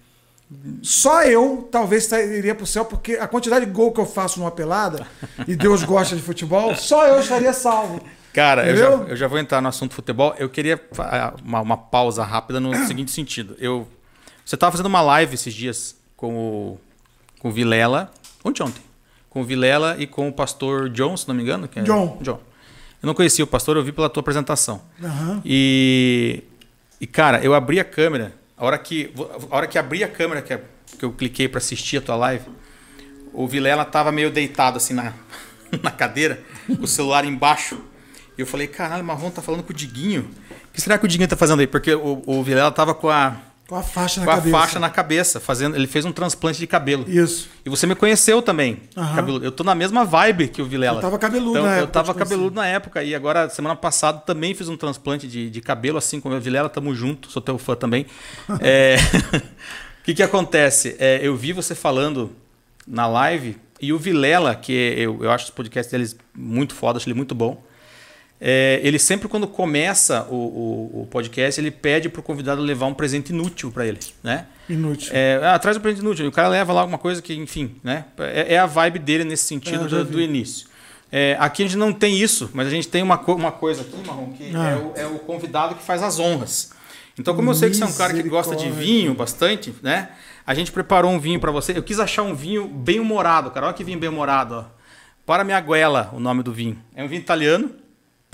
[0.83, 4.51] Só eu talvez iria pro céu, porque a quantidade de gol que eu faço numa
[4.51, 5.07] pelada,
[5.49, 8.01] e Deus gosta de futebol, só eu estaria salvo.
[8.33, 10.35] Cara, eu já, eu já vou entrar no assunto futebol.
[10.39, 13.57] Eu queria fa- uma, uma pausa rápida no seguinte sentido.
[13.59, 13.87] Eu,
[14.45, 16.81] você estava fazendo uma live esses dias com o,
[17.41, 18.13] com o Vilela.
[18.45, 18.83] Ontem, ontem.
[19.31, 21.67] Com o Vilela e com o pastor John, se não me engano.
[21.69, 22.19] que é- John.
[22.21, 22.41] John.
[23.03, 24.83] Eu não conhecia o pastor, eu vi pela tua apresentação.
[25.03, 25.41] Aham.
[25.45, 26.43] E,
[27.01, 28.33] e, cara, eu abri a câmera.
[28.57, 29.13] A hora que,
[29.51, 30.59] a hora que abri a câmera, que,
[30.99, 32.47] que eu cliquei para assistir a tua live,
[33.33, 35.13] o Vilela tava meio deitado assim na,
[35.83, 36.43] na cadeira,
[36.81, 37.81] o celular embaixo.
[38.37, 40.31] E eu falei, caralho, o Marrom tá falando com o Diguinho.
[40.69, 41.67] O que será que o Diguinho tá fazendo aí?
[41.67, 43.37] Porque o, o Vilela tava com a,
[43.67, 44.59] Com a faixa na com a cabeça.
[44.59, 47.05] faixa na cabeça, fazendo, ele fez um transplante de cabelo.
[47.09, 47.49] Isso.
[47.65, 49.15] E você me conheceu também, Aham.
[49.17, 49.45] cabeludo.
[49.45, 50.99] Eu tô na mesma vibe que o Vilela.
[50.99, 52.31] Eu tava cabeludo então, na Eu época, tava eu te conheci.
[52.31, 53.03] cabeludo na época.
[53.03, 56.69] E agora, semana passada, também fiz um transplante de, de cabelo, assim como o Vilela.
[56.69, 58.05] Tamo junto, sou teu fã também.
[58.61, 58.97] É,
[60.01, 60.97] O que que acontece?
[60.99, 62.33] É, eu vi você falando
[62.87, 67.09] na live e o Vilela, que eu, eu acho os podcasts deles muito foda, acho
[67.09, 67.65] ele muito bom.
[68.41, 72.95] É, ele sempre, quando começa o, o, o podcast, ele pede pro convidado levar um
[72.95, 74.47] presente inútil para ele, né?
[74.69, 75.11] Inútil.
[75.15, 76.27] É, ah, traz o presente inútil.
[76.29, 78.05] O cara leva lá alguma coisa que, enfim, né?
[78.19, 80.67] É, é a vibe dele nesse sentido É, do, do início.
[81.13, 83.83] É, aqui a gente não tem isso, mas a gente tem uma, co- uma coisa
[83.83, 84.71] aqui, Marrom, que Ah.
[84.71, 86.73] é, o, é o convidado que faz as honras.
[87.19, 90.09] Então, como eu sei que você é um cara que gosta de vinho bastante, né?
[90.45, 91.73] A gente preparou um vinho para você.
[91.79, 93.67] Eu quis achar um vinho bem humorado, cara.
[93.67, 94.65] Olha que vinho bem humorado, ó.
[95.25, 96.77] Para minha goela, o nome do vinho.
[96.95, 97.71] É um vinho italiano.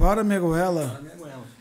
[0.01, 1.01] Para Megoela.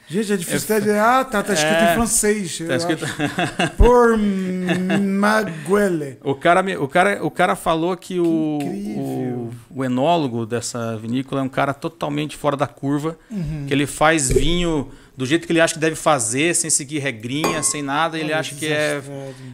[0.08, 0.90] Gente, é difícil até de.
[0.92, 1.92] Ah, tá, tá escrito É.
[1.92, 2.58] em francês.
[2.68, 3.06] Tá escrito-.
[3.78, 6.18] Por Maguele.
[6.24, 9.04] O cara, o cara, o cara falou que o, incrível.
[9.04, 13.66] o, o enólogo dessa vinícola é um cara totalmente fora da curva, Uhum.
[13.68, 17.62] que ele faz vinho do jeito que ele acha que deve fazer, sem seguir regrinha,
[17.62, 18.18] sem nada.
[18.18, 19.02] Ele Olha acha que é.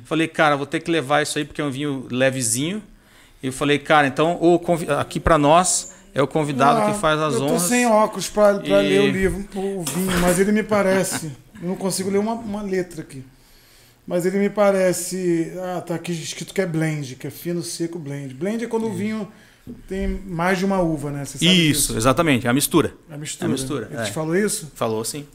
[0.06, 2.82] Falei, cara, vou ter que levar isso aí porque é um vinho levezinho.
[3.44, 7.00] E eu falei, cara, então o convi- aqui pra nós é o convidado Ah, que
[7.00, 7.62] faz as eu tô honras.
[7.62, 11.32] sem óculos pra, pra E- ler o livro, o vinho, mas ele me parece.
[11.62, 13.24] Eu não consigo ler uma, uma letra aqui.
[14.08, 15.52] Mas ele me parece.
[15.62, 18.34] Ah, tá aqui escrito que é blend, que é fino, seco, blend.
[18.34, 19.28] Blend é quando o vinho
[19.88, 21.26] tem mais de uma uva, né?
[21.26, 21.98] Você sabe Isso, disso.
[21.98, 22.94] exatamente, é a mistura.
[23.10, 23.46] A mistura.
[23.46, 24.04] É a mistura, Ele é.
[24.06, 24.72] te falou isso?
[24.76, 25.26] Falou sim.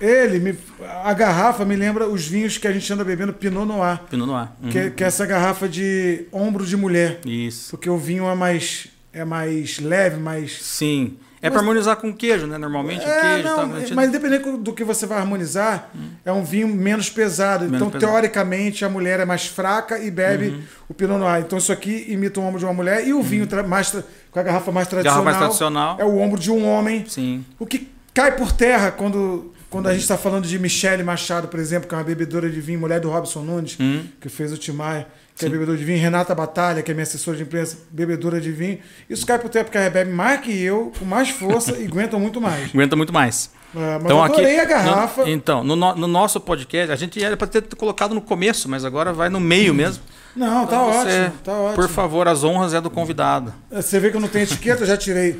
[0.00, 0.56] Ele, me,
[1.02, 3.98] a garrafa me lembra os vinhos que a gente anda bebendo Pinot Noir.
[4.10, 4.48] Pinot Noir.
[4.62, 4.68] Uhum.
[4.68, 7.20] Que, é- que é essa garrafa de ombro de mulher.
[7.24, 7.70] Isso.
[7.70, 8.88] Porque o vinho é mais,
[9.18, 10.58] é mais leve, mais.
[10.62, 11.16] Sim.
[11.40, 12.58] É pra harmonizar com queijo, né?
[12.58, 15.88] Normalmente o É, queijo não, tá, gente- mas independente do que você vai harmonizar,
[16.24, 17.64] é um vinho menos pesado.
[17.64, 18.12] Menos então, pesado.
[18.12, 20.62] teoricamente, a mulher é mais fraca e bebe Uhum.
[20.88, 21.40] o Pinot Noir.
[21.46, 23.90] Então, isso aqui imita o ombro de uma mulher e o vinho tra- mais
[24.32, 25.96] com a garrafa mais Garrafa tradicional, mais tradicional.
[26.00, 27.04] é o ombro de um homem.
[27.06, 27.44] Sim.
[27.56, 31.60] O que cai por terra quando, quando a gente está falando de Michele Machado, por
[31.60, 34.02] exemplo, que é uma bebedora de vinho, mulher do Robson Nunes, Hum.
[34.20, 35.06] que fez o Timaya,
[35.38, 35.52] que é Sim.
[35.52, 38.78] bebedora de vinho, Renata Batalha, que é minha assessora de imprensa, bebedora de vinho.
[39.08, 42.18] Isso cai por terra porque ela bebe mais que eu, com mais força e aguenta
[42.18, 42.70] muito mais.
[42.74, 43.50] Aguenta muito mais.
[43.76, 45.22] É, eu adorei a garrafa.
[45.24, 48.68] no- então, no, no- no nosso podcast, a gente era para ter colocado no começo,
[48.68, 50.02] mas agora vai no meio mesmo.
[50.34, 51.74] Não, tá Então você, ótimo, tá ótimo.
[51.74, 53.52] Por favor, as honras é do convidado.
[53.70, 55.38] Você vê que eu não tenho etiqueta, eu já tirei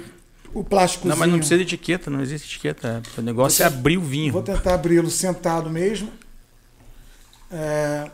[0.52, 1.10] o plásticozinho.
[1.10, 3.02] Não, mas não precisa de etiqueta, não existe etiqueta.
[3.16, 4.32] O negócio é abrir o vinho.
[4.32, 6.10] Vou tentar abri-lo sentado mesmo.
[7.50, 8.10] É,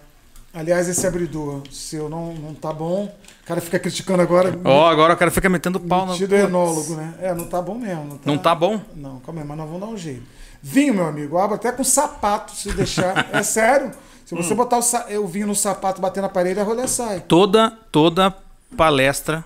[0.54, 3.04] aliás, esse abridor seu não, não tá bom.
[3.42, 4.58] O cara fica criticando agora.
[4.64, 6.12] Ó, agora o cara fica metendo pau no.
[6.12, 7.14] Metido enólogo, né?
[7.20, 8.04] É, não tá bom mesmo.
[8.04, 8.80] Não tá, Não tá bom?
[8.96, 10.22] Não, calma aí, mas nós vamos dar um jeito.
[10.62, 13.28] Vinho, meu amigo, abra até com sapato, se deixar.
[13.34, 13.90] é sério.
[14.24, 14.42] Se Hum.
[14.42, 17.20] você botar o, o vinho no sapato, bater na parede, a rolha sai.
[17.20, 18.34] Toda, toda
[18.74, 19.44] palestra,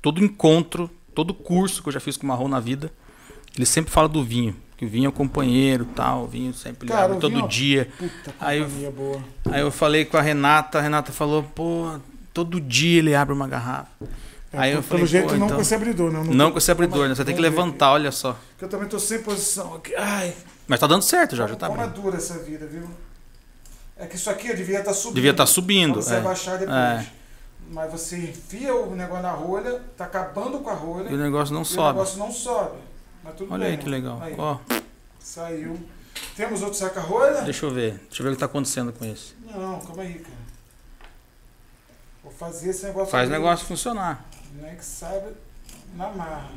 [0.00, 2.90] todo encontro, todo curso que eu já fiz com o Marrom na vida,
[3.54, 4.56] ele sempre fala do vinho.
[4.80, 7.86] Que é o companheiro tal, o vinho sempre Cara, abre o todo é uma dia.
[7.98, 9.22] Puta Aí eu- boa.
[9.50, 11.98] Aí eu falei com a Renata, a Renata falou, pô,
[12.32, 13.90] todo dia ele abre uma garrafa.
[14.50, 16.20] Aí eu Pelo falei, jeito, pô, não então- com esse abridor, né?
[16.20, 17.14] Eu Não tô- com esse abridor, né?
[17.14, 18.32] Você tem que levantar, olha só.
[18.52, 19.94] Porque eu também tô sem posição aqui.
[19.94, 20.32] Ai,
[20.66, 22.88] Mas tá dando certo já, já tá como é dura essa vida, viu?
[23.98, 25.14] É que isso aqui eu devia estar subindo.
[25.14, 25.92] Devia estar subindo.
[25.94, 26.18] Pra você é.
[26.18, 26.74] abaixar depois.
[26.78, 27.06] É.
[27.70, 31.52] Mas você enfia o negócio na rolha, tá acabando com a rolha E o negócio
[31.52, 31.98] não e o sobe.
[31.98, 32.78] negócio não sobe.
[33.24, 33.72] Olha bem.
[33.72, 34.18] aí que legal.
[34.22, 34.58] Aí, Ó,
[35.18, 35.78] saiu.
[36.36, 37.42] Temos outro saca-rolha?
[37.42, 37.94] deixa eu ver.
[38.08, 39.34] Deixa eu ver o que tá acontecendo com esse.
[39.44, 40.34] Não, calma aí, cara.
[42.22, 43.10] Vou fazer esse negócio.
[43.10, 44.24] Faz o negócio funcionar.
[44.60, 45.32] Nem que saiba
[45.94, 46.50] na marra.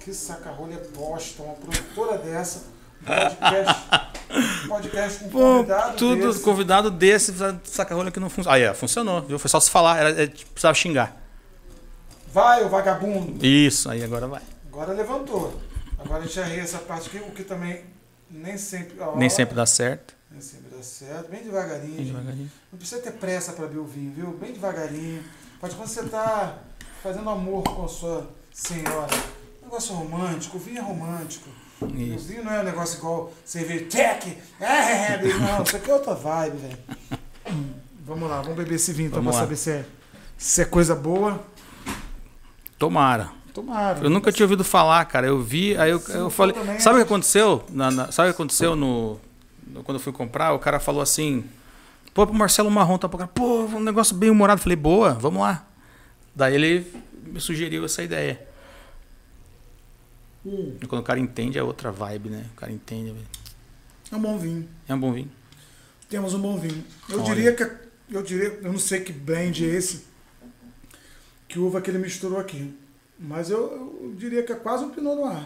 [0.00, 2.64] Que saca-rolha bosta, uma produtora dessa.
[3.02, 6.40] Um podcast, podcast com Pô, convidado tudo desse.
[6.40, 7.34] convidado desse,
[7.64, 8.56] saca-rolha que não funciona.
[8.56, 9.38] Aí, é, funcionou, viu?
[9.38, 11.21] Foi só se falar, era, é, tipo, precisava xingar.
[12.32, 13.44] Vai, o vagabundo.
[13.44, 14.42] Isso, aí agora vai.
[14.68, 15.60] Agora levantou.
[15.98, 17.84] Agora a gente arreia essa parte aqui, o que também
[18.30, 18.98] nem sempre.
[19.00, 20.14] ó, Nem sempre dá certo.
[20.30, 21.96] Nem sempre dá certo, bem devagarinho.
[21.96, 22.50] Bem devagarinho.
[22.72, 24.30] Não precisa ter pressa para beber o vinho, viu?
[24.32, 25.22] Bem devagarinho.
[25.60, 26.58] Pode quando você tá
[27.02, 29.14] fazendo amor com a sua senhora.
[29.62, 31.50] Negócio romântico, o vinho é romântico.
[31.82, 32.28] O Isso.
[32.28, 34.38] vinho não é um negócio igual cerveja tech.
[34.58, 36.78] É, é, é, não, isso aqui é outra vibe, velho.
[38.06, 39.32] Vamos lá, vamos beber esse vinho então lá.
[39.32, 39.84] saber se é,
[40.38, 41.44] se é coisa boa.
[42.86, 43.30] Tomara.
[43.54, 44.00] Tomara.
[44.02, 45.28] Eu nunca tinha ouvido falar, cara.
[45.28, 46.52] Eu vi, aí eu, Sim, eu falei.
[46.52, 47.64] também Sabe o que aconteceu?
[47.70, 49.20] Na- na- sabe o que aconteceu no,
[49.64, 51.44] no- Quando eu fui comprar, o cara falou assim.
[52.12, 53.28] Pô, pro Marcelo Marrom tá cá.
[53.28, 54.60] Pô, um negócio bem humorado.
[54.60, 55.64] Falei, boa, vamos lá.
[56.34, 56.86] Daí ele
[57.24, 58.40] me sugeriu essa ideia.
[60.44, 62.46] Hum, E quando o cara entende, é outra vibe, né?
[62.52, 63.14] O cara entende.
[64.10, 64.68] é um bom vinho.
[64.88, 65.30] É um bom vinho.
[66.08, 66.82] Temos um bom vinho.
[67.08, 67.34] Eu Olha.
[67.34, 67.62] diria que.
[68.10, 68.58] Eu diria.
[68.62, 70.04] Eu não sei que blend é esse.
[71.52, 72.74] Que uva que ele misturou aqui.
[73.18, 75.42] Mas eu, eu diria que é quase um Pinot Noir.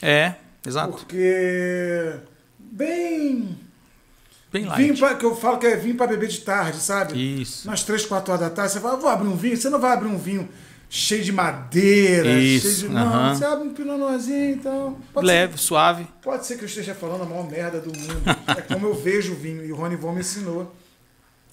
[0.00, 0.34] É,
[0.66, 0.92] exato.
[0.92, 2.14] Porque.
[2.58, 3.58] Bem.
[4.50, 4.98] Bem Vinho light.
[4.98, 7.42] pra, que eu falo que é vinho para beber de tarde, sabe?
[7.42, 7.66] Isso.
[7.66, 9.54] Nas 3, 4 horas da tarde, você fala, "Ah, vou abrir um vinho.
[9.58, 10.48] Você não vai abrir um vinho
[10.88, 12.94] cheio de madeira, Isso, cheio de.
[12.94, 14.96] Não, você abre um Pinot Noirzinho, então.
[15.12, 16.04] Pode Leve, suave.
[16.04, 18.22] Ser, pode ser que eu esteja falando a maior merda do mundo.
[18.56, 19.62] é como eu vejo o vinho.
[19.62, 20.74] E o Rony Von me ensinou.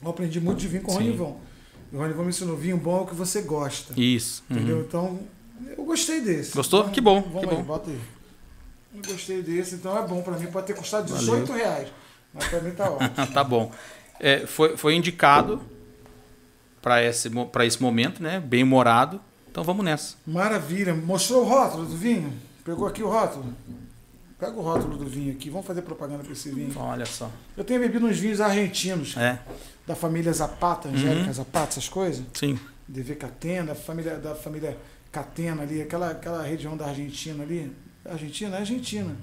[0.01, 1.11] Eu aprendi muito de vinho com o Rony.
[1.11, 1.37] Von.
[1.93, 3.93] O Rony Von me ensinou: vinho bom é o que você gosta.
[3.99, 4.43] Isso.
[4.49, 4.57] uhum.
[4.57, 4.81] Entendeu?
[4.81, 5.19] Então,
[5.77, 6.53] eu gostei desse.
[6.55, 6.81] Gostou?
[6.81, 7.63] Vamos- Que bom, Vamos que aí, bom.
[7.63, 7.99] bota aí.
[8.95, 10.47] Eu gostei desse, então é bom pra mim.
[10.47, 11.41] Pode ter custado Valeu.
[11.45, 11.87] 18 reais.
[12.33, 13.27] Mas pra mim tá ótimo.
[13.33, 13.71] tá bom.
[14.19, 15.61] É, foi, foi indicado
[16.81, 18.39] para esse, pra esse momento, né?
[18.39, 19.19] Bem humorado.
[19.49, 20.15] Então vamos nessa.
[20.25, 20.93] Maravilha.
[20.93, 22.33] Mostrou o rótulo do vinho?
[22.65, 23.45] Pegou aqui o rótulo?
[24.43, 25.49] Pega o rótulo do vinho aqui.
[25.49, 26.71] Vamos fazer propaganda para esse vinho.
[26.75, 27.29] Olha só.
[27.55, 29.39] Eu tenho bebido uns vinhos argentinos, É,
[29.87, 31.33] da família Zapata, Angélica Uhum.
[31.33, 32.23] Zapata, essas coisas.
[32.33, 32.59] sim.
[32.85, 34.77] DV Catena, da família, da família
[35.11, 37.71] Catena ali, aquela, aquela região da Argentina ali.
[38.05, 38.57] Argentina?
[38.57, 39.15] É Argentina.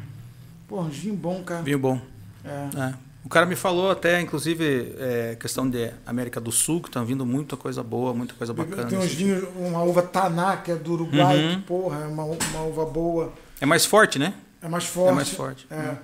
[0.66, 1.62] Pô, uns vinho bom, cara.
[1.62, 2.00] Vinho bom.
[2.42, 2.48] É.
[2.88, 2.94] É.
[3.22, 7.26] O cara me falou até, inclusive, é, questão de América do Sul, que estão vindo
[7.26, 8.84] muita coisa boa, muita coisa bacana.
[8.88, 11.56] Tem uns vinhos, uma uva Taná, que é do Uruguai, Uhum.
[11.56, 13.30] que, porra, é uma, uma uva boa.
[13.60, 14.32] É mais forte, né?
[14.62, 15.10] É mais forte.
[15.10, 15.66] É mais forte.
[15.70, 15.94] É.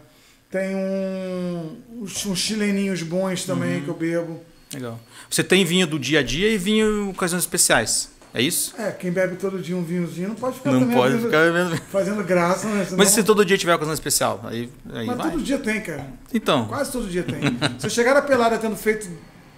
[0.50, 3.82] Tem um, uns, uns chileninhos bons também Uhum.
[3.82, 4.40] que eu bebo.
[4.72, 4.98] Legal.
[5.30, 8.10] Você tem vinho do dia a dia e vinho em ocasiões especiais.
[8.34, 8.74] É isso?
[8.78, 11.76] É, quem bebe todo dia um vinhozinho não pode ficar Não pode ficar mesmo.
[11.90, 12.84] fazendo graça, né?
[12.84, 15.30] Senão- Mas se todo dia tiver ocasião especial, aí, aí Mas vai.
[15.30, 16.06] todo dia tem, cara.
[16.34, 17.40] Então, Quase todo dia tem.
[17.78, 19.08] Se eu chegar na pelada tendo feito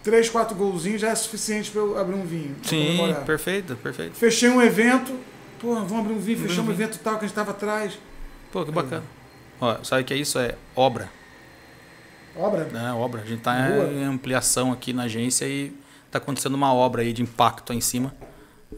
[0.05, 2.55] 3, 4 golzinhos, já é suficiente pra eu abrir um vinho.
[2.63, 4.15] sim, perfeito, perfeito.
[4.15, 5.13] Fechei um evento,
[5.59, 6.73] pô, vamos abrir um vinho, fechamos um Uhum.
[6.73, 7.99] evento tal que a gente tava atrás.
[8.53, 9.03] Pô, que bacana.
[9.61, 10.39] Ó, sabe o que é isso?
[10.39, 11.09] É obra.
[12.37, 12.65] Obra.
[12.65, 12.93] né?
[12.93, 13.23] obra.
[13.23, 13.87] A gente tá Boa.
[13.89, 15.73] em ampliação aqui na agência e
[16.11, 18.15] tá acontecendo uma obra aí de impacto aí em cima.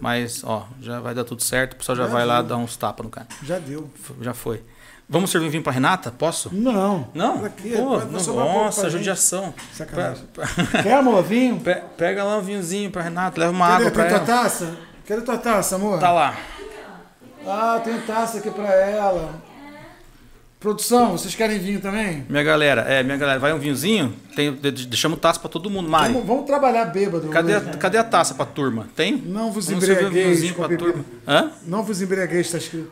[0.01, 1.75] Mas, ó, já vai dar tudo certo.
[1.75, 2.49] O pessoal já Já vai lá viu.
[2.49, 3.27] dar uns tapas no cara.
[3.43, 3.91] Já deu.
[4.21, 4.63] Já foi.
[5.09, 6.13] Vamos servir um vinho pra Renata?
[6.13, 6.55] Posso?
[6.55, 7.09] Não.
[7.13, 7.39] Não?
[7.41, 7.99] Pô,
[8.33, 8.93] nossa, gente.
[8.99, 9.53] judiação.
[9.75, 10.25] Sacanagem.
[10.83, 11.59] Quer, amor, vinho?
[11.59, 13.83] pe- Pega lá um vinhozinho pra Renata, leva uma Cadê?
[13.87, 14.43] água pra Tem tua ela.
[14.45, 14.77] taça?
[15.07, 15.99] Cadê tua taça, amor?
[15.99, 16.37] Tá lá.
[17.45, 19.35] Ah, tem taça aqui pra ela.
[20.61, 22.23] Produção, vocês querem vinho também?
[22.29, 24.15] Minha galera, é, minha galera, vai um vinhozinho?
[24.37, 25.89] Tem, de- de- deixamos taça pra todo mundo.
[25.89, 27.29] Mari, Vamos, vamos trabalhar bêbado.
[27.31, 28.87] cadê, a, cadê a taça pra turma?
[28.95, 29.17] Tem?
[29.17, 31.03] Não vos embriagueis com a turma.
[31.27, 31.51] Hã?
[31.67, 32.91] Não vos embriagueis, tá escrito.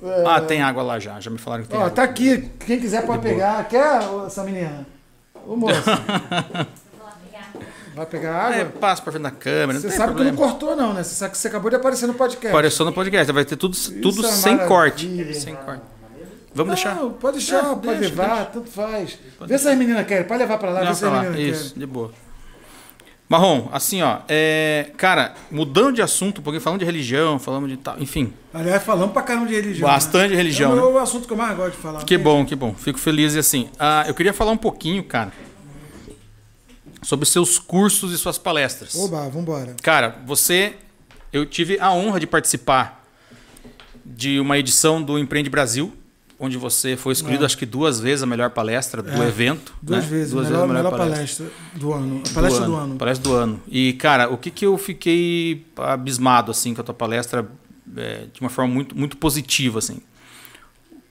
[0.00, 1.18] É, Ah, tem água lá já.
[1.18, 1.90] Já me falaram que tem Ó, água.
[1.94, 2.48] tá aqui.
[2.64, 3.66] Quem quiser pode pegar.
[3.68, 4.86] Quer, essa menina?
[5.44, 5.82] Ô, moça.
[7.96, 8.72] Vai pegar É, água?
[8.80, 10.30] passa pra frente da câmera, Você sabe que problema.
[10.30, 11.02] não cortou, não, né?
[11.02, 12.48] Você sabe que você acabou de aparecer no podcast.
[12.48, 15.34] Apareceu no podcast, vai ter tudo, tudo é sem corte.
[15.34, 15.82] Sem corte.
[16.54, 16.94] Vamos deixar?
[16.96, 19.18] Não, pode deixar, É, pode deixa, levar, tanto faz.
[19.46, 20.24] vê se as meninas querem.
[20.26, 22.12] Pode levar pra lá, Não, vê se as meninas Isso, de boa.
[23.28, 27.78] Marrom, assim, ó, é, cara, mudando de assunto, um pouquinho, falando de religião, falando de
[27.78, 28.34] tal, enfim, querem.
[28.52, 29.88] Aliás, falamos pra caramba de religião.
[29.88, 30.36] bastante né?
[30.36, 30.82] religião, É né?
[30.82, 32.04] o assunto que eu mais gosto de falar.
[32.04, 32.22] Que né?
[32.22, 32.74] bom, que bom.
[32.74, 33.70] Fico feliz e assim.
[33.78, 35.32] ah, eu queria falar um pouquinho, cara,
[37.02, 38.94] sobre seus cursos e suas palestras.
[38.96, 39.76] Oba, vambora.
[39.82, 40.74] Cara, você.
[41.32, 43.02] Eu tive a honra de participar
[44.04, 45.90] de uma edição do Empreende Brasil,
[46.44, 47.46] onde você foi escolhido, É.
[47.46, 49.72] acho que duas vezes a melhor palestra do É, evento.
[49.82, 50.10] Duas né?
[50.10, 51.46] vezes, Duas melhor, vezes a melhor palestra.
[51.74, 52.22] do ano.
[52.30, 52.96] A palestra do ano.
[52.96, 53.62] Palestra do ano.
[53.68, 57.48] E, cara, o que, que eu fiquei abismado, assim, com a tua palestra,
[57.96, 60.00] é, de uma forma muito, muito positiva, assim.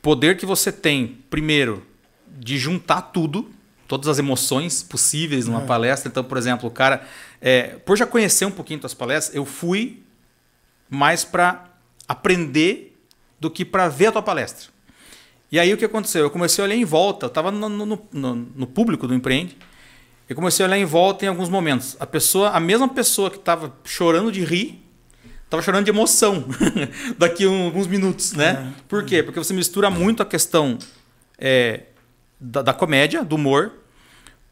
[0.01, 1.83] Poder que você tem, primeiro,
[2.39, 3.49] de juntar tudo,
[3.87, 5.65] todas as emoções possíveis numa É.
[5.65, 6.09] palestra.
[6.09, 7.05] Então, por exemplo, o cara,
[7.39, 10.01] é, por já conhecer um pouquinho tuas palestras, eu fui
[10.89, 11.65] mais para
[12.07, 12.97] aprender
[13.39, 14.69] do que para ver a tua palestra.
[15.51, 16.21] E aí o que aconteceu?
[16.21, 19.57] Eu comecei a olhar em volta, eu estava no, no, no, no público do Empreende,
[20.29, 21.97] eu comecei a olhar em volta em alguns momentos.
[21.99, 24.81] A pessoa, a mesma pessoa que estava chorando de rir,
[25.43, 26.45] estava chorando de emoção
[27.19, 28.73] daqui a alguns minutos, né?
[28.77, 28.81] É.
[28.87, 29.21] Por quê?
[29.21, 30.77] Porque você mistura muito a questão
[31.37, 31.87] é,
[32.39, 33.73] da, da comédia, do humor,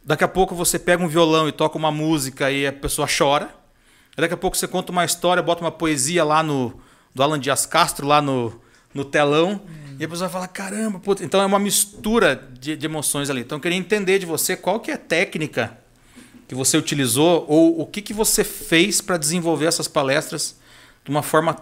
[0.10, 3.54] Daqui a pouco você pega um violão e toca uma música e a pessoa chora.
[4.18, 6.80] Daqui a pouco você conta uma história, bota uma poesia lá no
[7.14, 8.60] do Alan Dias Castro lá no,
[8.92, 9.62] no telão.
[9.64, 9.89] Hum.
[10.00, 11.26] E a pessoa fala, caramba, puta.
[11.26, 13.42] então é uma mistura de, de, emoções ali.
[13.42, 15.78] Então eu queria entender de você qual que é a técnica
[16.48, 20.58] que você utilizou ou o que, que você fez para desenvolver essas palestras
[21.04, 21.58] de uma forma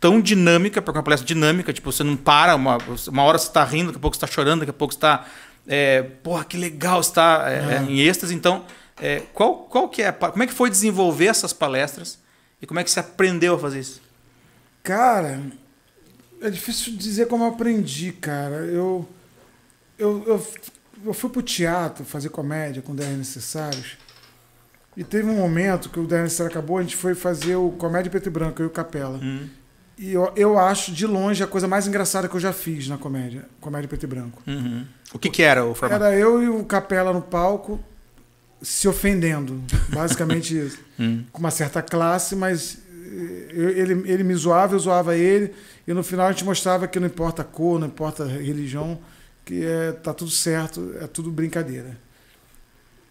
[0.00, 3.48] tão dinâmica, porque é uma palestra dinâmica, tipo, você não para, uma, uma hora você
[3.48, 5.26] está rindo, daqui a pouco você está chorando, daqui a pouco você está.
[5.68, 7.90] É, porra, que legal, está é, uhum.
[7.90, 8.34] em êxtase.
[8.34, 8.64] Então,
[9.00, 10.10] é, qual, qual que é.
[10.12, 12.18] Como é que foi desenvolver essas palestras
[12.60, 14.00] e como é que você aprendeu a fazer isso?
[14.82, 15.40] Cara,
[16.46, 18.56] é difícil dizer como eu aprendi, cara.
[18.56, 19.08] Eu,
[19.98, 20.46] eu, eu,
[21.04, 23.96] eu fui pro teatro fazer comédia com 10 necessários.
[24.96, 28.10] E teve um momento que o 10 necessários acabou, a gente foi fazer o Comédia
[28.10, 29.18] Preto e Branco, eu e o Capela.
[29.18, 29.48] Uhum.
[29.98, 32.98] E eu, eu acho, de longe, a coisa mais engraçada que eu já fiz na
[32.98, 33.46] comédia.
[33.60, 34.42] Comédia Preto e Branco.
[34.46, 34.86] Uhum.
[35.12, 36.02] O que, que era o formato?
[36.02, 37.80] Era eu e o Capela no palco
[38.60, 39.62] se ofendendo.
[39.88, 40.78] Basicamente isso.
[40.98, 41.24] Uhum.
[41.30, 42.78] Com uma certa classe, mas
[43.50, 45.54] eu, ele, ele me zoava, eu zoava ele.
[45.86, 48.98] E no final a gente mostrava que não importa a cor, não importa a religião,
[49.44, 51.96] que é, tá tudo certo, é tudo brincadeira.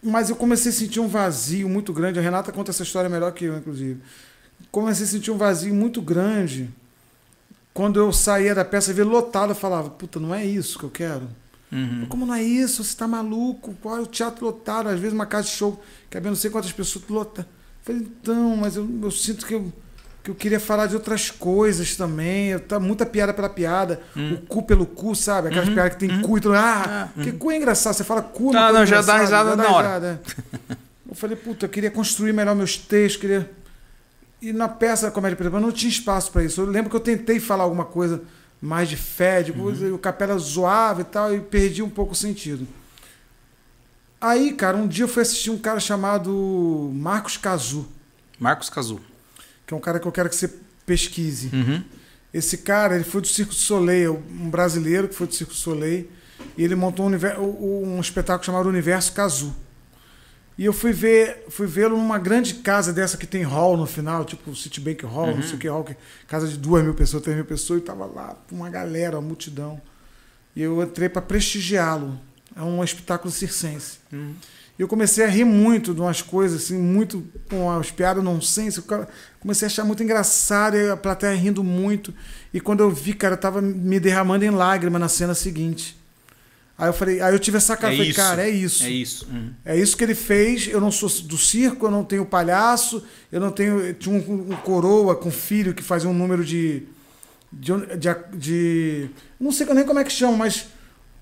[0.02, 2.18] Mas eu comecei a sentir um vazio muito grande.
[2.18, 4.00] A Renata conta essa história melhor que eu, inclusive.
[4.70, 6.70] Comecei a sentir um vazio muito grande
[7.72, 9.50] quando eu saía da peça e via lotado.
[9.50, 11.28] Eu falava, puta, não é isso que eu quero.
[11.72, 12.06] Uhum.
[12.08, 12.84] Como não é isso?
[12.84, 13.74] Você está maluco?
[13.82, 14.88] Qual é o teatro lotado?
[14.88, 17.48] Às vezes uma casa de show, que não sei quantas pessoas lota.
[17.82, 19.72] Falei, então, mas eu, eu sinto que eu
[20.26, 22.58] que eu queria falar de outras coisas também.
[22.58, 24.00] Tá muita piada pela piada.
[24.16, 24.34] Hum.
[24.34, 25.48] O cu pelo cu, sabe?
[25.48, 25.74] Aquelas uhum.
[25.74, 26.22] piadas que tem uhum.
[26.22, 26.54] cu e tudo.
[26.56, 27.94] Ah, ah que cu é engraçado.
[27.94, 29.86] Você fala cu, não, não, já dá risada na hora.
[29.86, 30.22] Risada.
[31.08, 33.48] eu falei, puta, eu queria construir melhor meus textos, queria.
[34.42, 36.60] E na peça da Comédia Preta não tinha espaço para isso.
[36.60, 38.20] Eu lembro que eu tentei falar alguma coisa
[38.60, 39.94] mais de fé, de uhum.
[39.94, 42.66] o capela zoava e tal, e perdi um pouco o sentido.
[44.20, 47.86] Aí, cara, um dia eu fui assistir um cara chamado Marcos Cazu.
[48.40, 49.00] Marcos Cazu
[49.66, 50.50] que é um cara que eu quero que você
[50.84, 51.50] pesquise.
[51.52, 51.82] Uhum.
[52.32, 55.58] Esse cara, ele foi do Circo du Soleil, um brasileiro que foi do Circo du
[55.58, 56.08] Soleil,
[56.56, 59.54] e ele montou um, um espetáculo chamado Universo Cazu.
[60.58, 64.24] E eu fui ver, fui vê-lo numa grande casa dessa que tem hall no final,
[64.24, 65.36] tipo Citibank Hall, uhum.
[65.36, 65.94] não sei o que hall, que,
[66.26, 69.80] casa de duas mil pessoas, três mil pessoas, e tava lá uma galera, uma multidão.
[70.54, 72.18] E eu entrei para prestigiá-lo.
[72.56, 73.98] É um espetáculo circense.
[74.10, 74.34] Uhum.
[74.78, 78.78] E eu comecei a rir muito de umas coisas, assim, muito com as piadas nonsense.
[78.78, 79.06] Eu
[79.40, 82.12] comecei a achar muito engraçado, e a plateia rindo muito.
[82.52, 85.96] E quando eu vi, cara, eu tava me derramando em lágrimas na cena seguinte.
[86.78, 88.84] Aí eu falei, aí eu tive essa cara, é falei, cara, é isso.
[88.84, 89.26] É isso.
[89.30, 89.50] Uhum.
[89.64, 90.68] É isso que ele fez.
[90.68, 93.02] Eu não sou do circo, eu não tenho palhaço,
[93.32, 93.94] eu não tenho.
[93.94, 96.82] Tinha um, um coroa com filho que fazia um número de.
[97.50, 99.10] de, de, de
[99.40, 100.66] não sei nem como é que chama, mas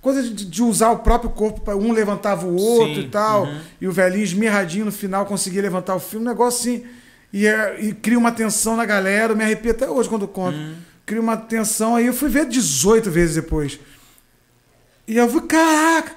[0.05, 3.45] coisa de, de, usar o próprio corpo para um levantava o outro Sim, e tal,
[3.45, 3.61] uhum.
[3.81, 6.85] e o velhinho esmirradinho no final conseguia levantar o filme, um negócio assim,
[7.33, 10.59] e, é, e cria uma tensão na galera, eu me arrepio até hoje quando conto.
[10.59, 10.75] Uhum.
[11.07, 13.81] Cria uma tensão, aí eu fui ver 18 vezes depois.
[15.09, 16.13] E eu fui, caraca,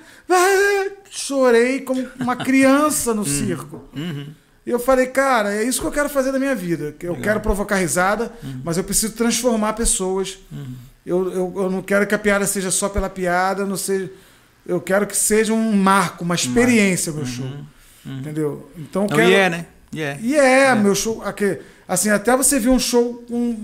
[1.10, 3.26] chorei como uma criança no uhum.
[3.26, 3.84] circo.
[3.96, 4.28] Uhum.
[4.66, 6.94] E eu falei, cara, é isso que eu quero fazer da minha vida.
[7.00, 7.24] Eu Legal.
[7.24, 8.62] quero provocar risada, uhum.
[8.66, 10.40] mas eu preciso transformar pessoas.
[11.08, 14.12] Eu, eu, eu não quero que a piada seja só pela piada, não seja,
[14.66, 17.26] eu quero que seja um marco, uma experiência meu uhum.
[17.26, 17.45] show.
[18.05, 18.20] Uhum.
[18.20, 18.70] Entendeu?
[18.78, 19.30] Então eu quero.
[19.30, 19.66] E é, né?
[19.95, 20.22] Yeah.
[20.22, 20.82] E é, yeah.
[20.82, 21.24] meu show.
[21.24, 23.58] Aqui, assim, até você viu um show com.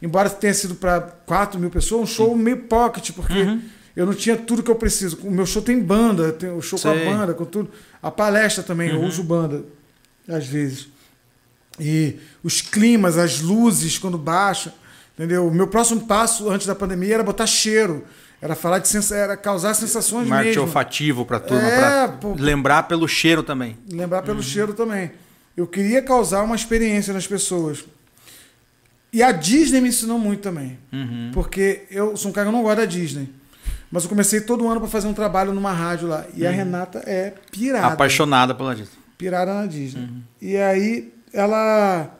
[0.00, 2.42] Embora tenha sido para 4 mil pessoas, um show Sim.
[2.42, 3.60] meio pocket, porque uhum.
[3.96, 5.18] eu não tinha tudo que eu preciso.
[5.24, 6.92] O meu show tem banda, tem o show Sei.
[6.92, 7.68] com a banda, com tudo.
[8.00, 9.08] A palestra também, eu uhum.
[9.08, 9.64] uso banda,
[10.28, 10.86] às vezes.
[11.80, 14.72] E os climas, as luzes, quando baixam.
[15.16, 15.46] Entendeu?
[15.46, 18.04] O meu próximo passo antes da pandemia era botar cheiro.
[18.40, 19.10] Era falar de sens...
[19.10, 20.62] era causar sensações Marketing mesmo.
[20.62, 23.78] olfativo para turma, é, pra lembrar pelo cheiro também.
[23.90, 24.42] Lembrar pelo uhum.
[24.42, 25.10] cheiro também.
[25.56, 27.84] Eu queria causar uma experiência nas pessoas.
[29.10, 30.78] E a Disney me ensinou muito também.
[30.92, 31.30] Uhum.
[31.32, 33.30] Porque eu sou um cara que não gosta da Disney.
[33.90, 36.26] Mas eu comecei todo ano para fazer um trabalho numa rádio lá.
[36.34, 36.48] E uhum.
[36.48, 37.94] a Renata é pirada.
[37.94, 38.98] Apaixonada pela Disney.
[39.16, 40.02] Pirada na Disney.
[40.02, 40.22] Uhum.
[40.42, 42.10] E aí ela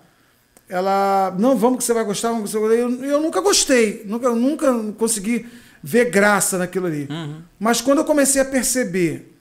[0.69, 4.03] ela, não, vamos que você vai gostar, vamos que você vai eu, eu nunca gostei,
[4.05, 5.47] nunca, nunca consegui
[5.83, 7.07] ver graça naquilo ali.
[7.09, 7.43] Uhum.
[7.59, 9.33] Mas quando eu comecei a perceber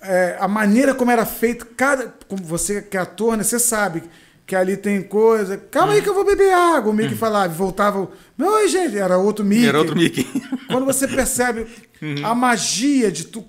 [0.00, 4.02] é, a maneira como era feito, cada, como você que é ator, né, você sabe
[4.44, 5.56] que ali tem coisa.
[5.56, 5.94] Calma uhum.
[5.94, 6.90] aí que eu vou beber água.
[6.90, 7.18] O Mickey uhum.
[7.18, 8.10] falava, voltava.
[8.38, 9.68] Oi, gente, era outro Mickey.
[9.68, 10.26] Era outro Mickey.
[10.66, 11.66] Quando você percebe
[12.02, 12.26] uhum.
[12.26, 13.44] a magia de tu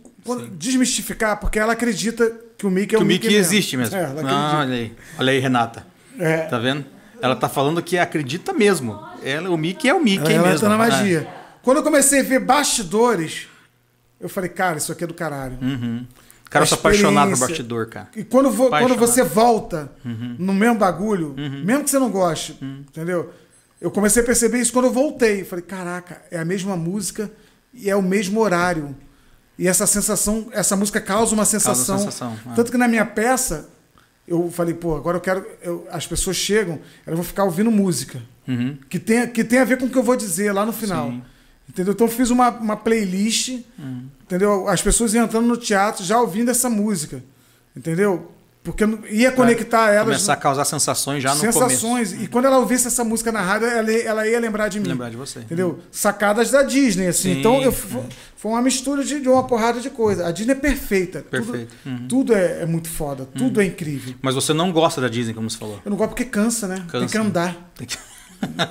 [0.52, 3.28] desmistificar, porque ela acredita que o Mickey é o Mickey.
[3.28, 3.98] O Mickey existe mesmo.
[3.98, 4.20] mesmo.
[4.20, 4.94] É, ah, olha aí.
[5.18, 5.93] Olha aí, Renata.
[6.20, 6.38] É.
[6.46, 6.86] Tá vendo?
[7.22, 9.00] Ela tá falando que acredita mesmo.
[9.24, 10.66] Ela, o Mickey é o Mickey ela, mesmo.
[10.68, 11.20] Ela tá na magia.
[11.22, 11.44] É.
[11.62, 13.48] Quando eu comecei a ver bastidores,
[14.20, 15.58] eu falei, cara, isso aqui é do caralho.
[15.62, 16.06] Uhum.
[16.50, 18.10] Cara, eu sou apaixonado por bastidor, cara.
[18.16, 19.00] E quando, vo- quando Apaixonado.
[19.00, 20.36] você volta Uhum.
[20.38, 23.34] no mesmo bagulho, mesmo que você não goste, entendeu?
[23.82, 25.44] Eu comecei a perceber isso quando eu voltei.
[25.44, 27.32] Falei, caraca, é a mesma música
[27.74, 28.96] e é o mesmo horário.
[29.58, 31.98] E essa sensação, essa música causa uma sensação.
[31.98, 32.56] sensação, é.
[32.56, 33.70] Tanto que na minha peça,
[34.28, 35.46] eu falei, pô, agora eu quero.
[35.62, 38.22] eu- as pessoas chegam, elas vão ficar ouvindo música.
[38.48, 38.78] Uhum.
[38.90, 41.10] Que tem, que tem a ver com o que eu vou dizer lá no final.
[41.10, 41.22] Sim.
[41.70, 41.94] Entendeu?
[41.94, 43.60] Então eu fiz uma, uma playlist,
[44.22, 44.68] entendeu?
[44.68, 47.24] As pessoas iam entrando no teatro já ouvindo essa música.
[47.76, 48.33] Entendeu?
[48.64, 50.06] Porque ia conectar elas.
[50.06, 51.60] Começar a causar sensações já no começo.
[51.60, 52.14] sensações.
[52.14, 54.88] E quando ela ouvisse essa música na rádio, ela, ela ia lembrar de mim.
[54.88, 55.40] Lembrar de você.
[55.40, 55.80] Entendeu?
[55.92, 57.34] Sacadas da Disney, assim.
[57.34, 57.40] Sim.
[57.40, 58.06] Então eu, fo-
[58.38, 60.26] foi uma mistura de, de uma porrada de coisa.
[60.26, 61.20] A Disney é perfeita.
[61.30, 61.76] Perfeito.
[61.86, 61.98] Uhum.
[62.08, 63.26] Tudo, tudo é, é muito foda.
[63.38, 64.16] Tudo é incrível.
[64.22, 65.82] Mas você não gosta da Disney, como você falou.
[65.84, 66.76] Eu não gosto porque cansa, né?
[66.78, 67.08] Tem Cansa.
[67.12, 67.72] que andar.
[67.76, 67.98] Tem que-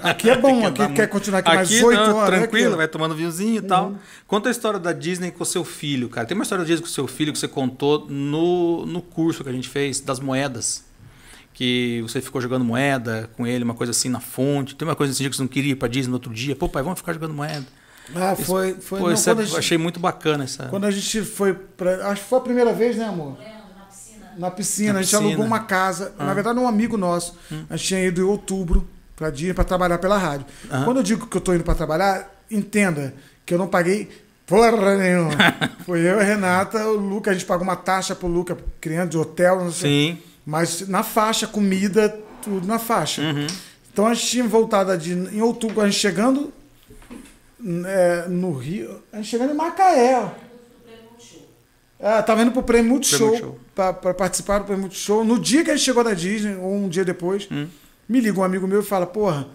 [0.02, 2.40] Aqui é bom, aqui quer continuar aqui, mais Aqui, oito não, horas.
[2.40, 2.76] Tranquilo, aqui, ó.
[2.76, 3.94] vai tomando vinhozinho e tal.
[4.26, 6.26] Conta a história da Disney com o seu filho, cara.
[6.26, 9.42] Tem uma história da Disney com o seu filho que você contou no, no curso
[9.42, 10.84] que a gente fez das moedas.
[11.54, 14.74] Que você ficou jogando moeda com ele, uma coisa assim na fonte.
[14.74, 16.56] Tem uma coisa assim que você não queria ir pra Disney no outro dia.
[16.56, 17.66] Pô, pai, vamos ficar jogando moeda.
[18.14, 18.74] Ah, foi.
[18.74, 20.64] foi Pô, não, isso é- gente, achei muito bacana essa.
[20.66, 22.08] quando a gente foi pra.
[22.08, 23.36] Acho que foi a primeira vez, né, amor?
[23.38, 24.26] na piscina.
[24.38, 24.92] Na piscina.
[24.94, 25.28] Na a gente piscina.
[25.28, 26.14] alugou uma casa.
[26.18, 26.24] Ah.
[26.26, 27.36] Na verdade, um amigo nosso.
[27.70, 28.88] A gente tinha ido em outubro
[29.22, 30.46] pra Disney pra trabalhar pela rádio.
[30.70, 30.84] Aham.
[30.84, 33.14] Quando eu digo que eu tô indo pra trabalhar, entenda
[33.46, 34.10] que eu não paguei
[34.46, 35.30] porra nenhuma.
[35.86, 37.30] foi eu, a Renata, o Luca.
[37.30, 39.90] A gente pagou uma taxa pro Luca, criando de hotel, não sei.
[39.90, 40.18] Sim.
[40.44, 42.08] Mas na faixa, comida,
[42.42, 43.22] tudo na faixa.
[43.22, 43.46] Uhum.
[43.92, 46.52] Então a gente tinha voltado de, em outubro, a gente chegando
[47.86, 50.32] é, no Rio, a gente chegando em Macaé.
[52.00, 53.60] É, tava indo pro Prêmio Multishow, Multishow.
[53.72, 55.24] pra, pra participar do Prêmio Multishow.
[55.24, 57.68] No dia que a gente chegou da Disney, ou um dia depois, Hum.
[58.12, 59.48] Me liga um amigo meu e fala, porra,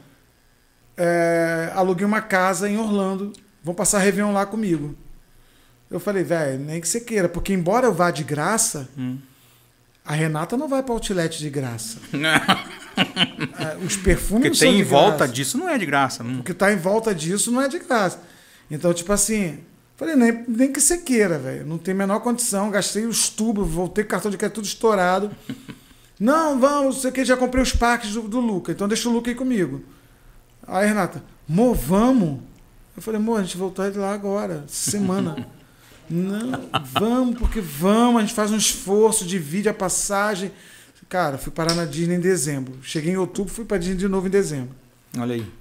[0.98, 3.32] é, aluguei uma casa em Orlando,
[3.64, 4.96] vão passar Réveillon lá comigo.
[5.90, 9.18] Eu falei, velho, nem que você queira, porque embora eu vá de graça, Hum.
[10.04, 12.00] a Renata não vai pra outlet de graça.
[12.98, 15.32] É, Os perfumes não são tem em volta graça.
[15.34, 16.24] disso, não é de graça.
[16.24, 16.40] Hum.
[16.40, 18.20] O que tá em volta disso não é de graça.
[18.72, 19.60] Então, tipo assim,
[19.96, 21.64] falei, nem, nem que você queira, velho.
[21.64, 22.72] Não tem a menor condição.
[22.72, 25.30] Gastei os tubos, voltei com o cartão de crédito tudo estourado.
[26.20, 29.12] Não, vamos, sei o que, já comprei os parques do, do Luca, então deixa o
[29.12, 29.84] Luca aí comigo.
[30.66, 32.42] Aí, Renata, mo, vamos?
[32.96, 35.48] Eu falei, amor, a gente voltou de lá agora, semana.
[36.10, 40.52] Não, vamos, porque vamos, a gente faz um esforço, divide a passagem.
[41.10, 42.80] Cara, fui parar na Disney em dezembro.
[42.82, 44.76] Cheguei em outubro, fui pra Disney de novo em dezembro.
[45.18, 45.52] Olha aí.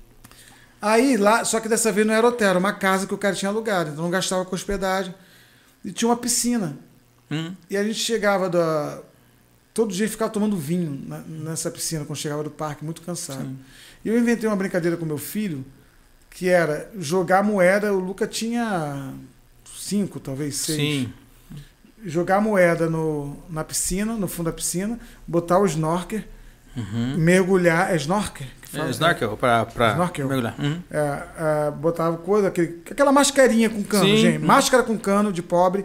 [0.80, 3.34] Aí lá, só que dessa vez não era hotel, era uma casa que o cara
[3.34, 5.14] tinha alugado, então não gastava com hospedagem.
[5.84, 6.76] E tinha uma piscina.
[7.30, 7.54] Hum.
[7.70, 9.00] E a gente chegava da.
[9.76, 13.50] Todo dia ficava tomando vinho na- nessa piscina quando chegava do parque, muito cansado.
[14.02, 15.62] E eu inventei uma brincadeira com meu filho,
[16.30, 17.92] que era jogar moeda.
[17.92, 19.12] O Luca tinha
[19.78, 20.78] cinco, talvez seis.
[20.78, 21.12] Sim.
[22.06, 26.22] Jogar moeda no, na piscina, no fundo da piscina, botar o snorkel,
[26.74, 27.16] Uhum.
[27.18, 27.92] mergulhar.
[27.92, 28.46] É snorkel?
[28.70, 28.86] fala?
[28.88, 30.26] É, snorkel, pra, pra Snorkel.
[30.26, 30.54] mergulhar.
[30.58, 30.80] Uhum.
[30.90, 34.16] É, é, botava coisa, aquele, aquela mascarinha com cano, Sim.
[34.16, 34.38] gente.
[34.42, 35.84] Máscara com cano de pobre.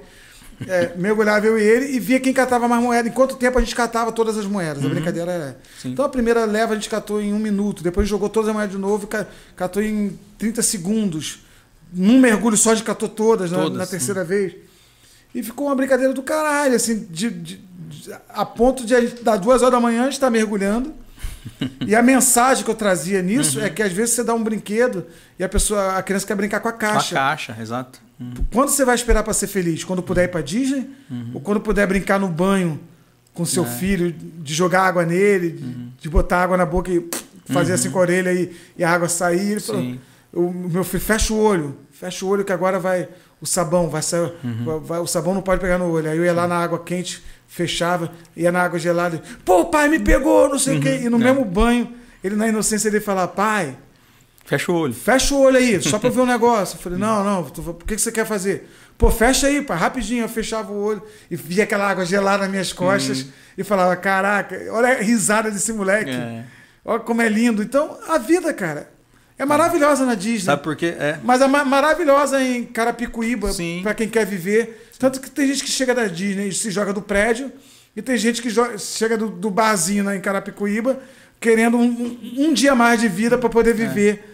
[0.67, 3.07] É, mergulhava eu e ele e via quem catava mais moeda.
[3.07, 4.83] Em quanto tempo a gente catava todas as moedas.
[4.85, 5.45] A brincadeira era.
[5.45, 5.53] Uhum.
[5.81, 5.91] Sim.
[5.91, 8.71] Então a primeira leva a gente catou em um minuto, depois jogou todas as moedas
[8.75, 9.25] de novo e ca-
[9.55, 11.39] catou em 30 segundos.
[11.93, 14.53] Num mergulho só a gente catou todas, na- Todas, na, terceira vez.
[15.33, 19.23] E ficou uma brincadeira do caralho, assim, de, de- de- a ponto de a gente,
[19.23, 20.93] das duas horas da manhã a gente estar mergulhando.
[21.87, 23.65] E a mensagem que eu trazia nisso Uhum.
[23.65, 25.05] é que às vezes você dá um brinquedo
[25.39, 27.15] e a pessoa, a criança quer brincar com a A caixa.
[27.15, 27.99] caixa, exato.
[28.19, 28.33] Uhum.
[28.53, 29.83] Quando você vai esperar para ser feliz?
[29.83, 30.89] Quando puder ir para Disney?
[31.09, 31.31] Uhum.
[31.35, 32.79] Ou quando puder brincar no banho
[33.33, 33.67] com seu É.
[33.67, 35.91] filho, de jogar água nele, de- Uhum.
[35.99, 37.09] de botar água na boca e
[37.45, 39.51] fazer assim com a orelha e, e a água sair?
[39.51, 39.95] Ele falou,
[40.33, 43.07] o meu filho, fecha o olho, fecha o olho que agora vai
[43.41, 44.63] o sabão, vai sair, Uhum.
[44.65, 46.09] vai- vai- o sabão não pode pegar no olho.
[46.09, 47.23] Aí eu ia lá na água quente,
[47.53, 51.01] fechava, ia na água gelada, pô, pai, me pegou, não sei o quê.
[51.03, 51.19] E no É.
[51.25, 53.77] mesmo banho, ele na inocência dele falar, pai,
[54.45, 54.93] Fecha o olho.
[54.93, 56.77] fecha o olho aí, só pra eu ver um negócio.
[56.77, 58.69] Eu falei, não, não, tu- por que que você quer fazer?
[58.97, 60.23] Pô, fecha aí, pai, rapidinho.
[60.23, 63.25] Eu fechava o olho e via aquela água gelada nas minhas costas
[63.57, 66.11] e falava, caraca, olha a risada desse moleque.
[66.11, 66.43] É.
[66.85, 67.61] Olha como é lindo.
[67.61, 68.89] Então, a vida, cara,
[69.41, 70.45] é maravilhosa na Disney.
[70.45, 70.95] Sabe por quê?
[70.99, 71.17] É.
[71.23, 73.49] Mas é ma- maravilhosa em Carapicuíba,
[73.81, 74.87] pra quem quer viver.
[74.99, 77.51] Tanto que tem gente que chega da Disney e se joga do prédio,
[77.95, 80.99] e tem gente que chega do, do barzinho lá em Carapicuíba
[81.39, 82.19] querendo um, um-
[82.49, 84.30] um dia mais de vida pra poder viver.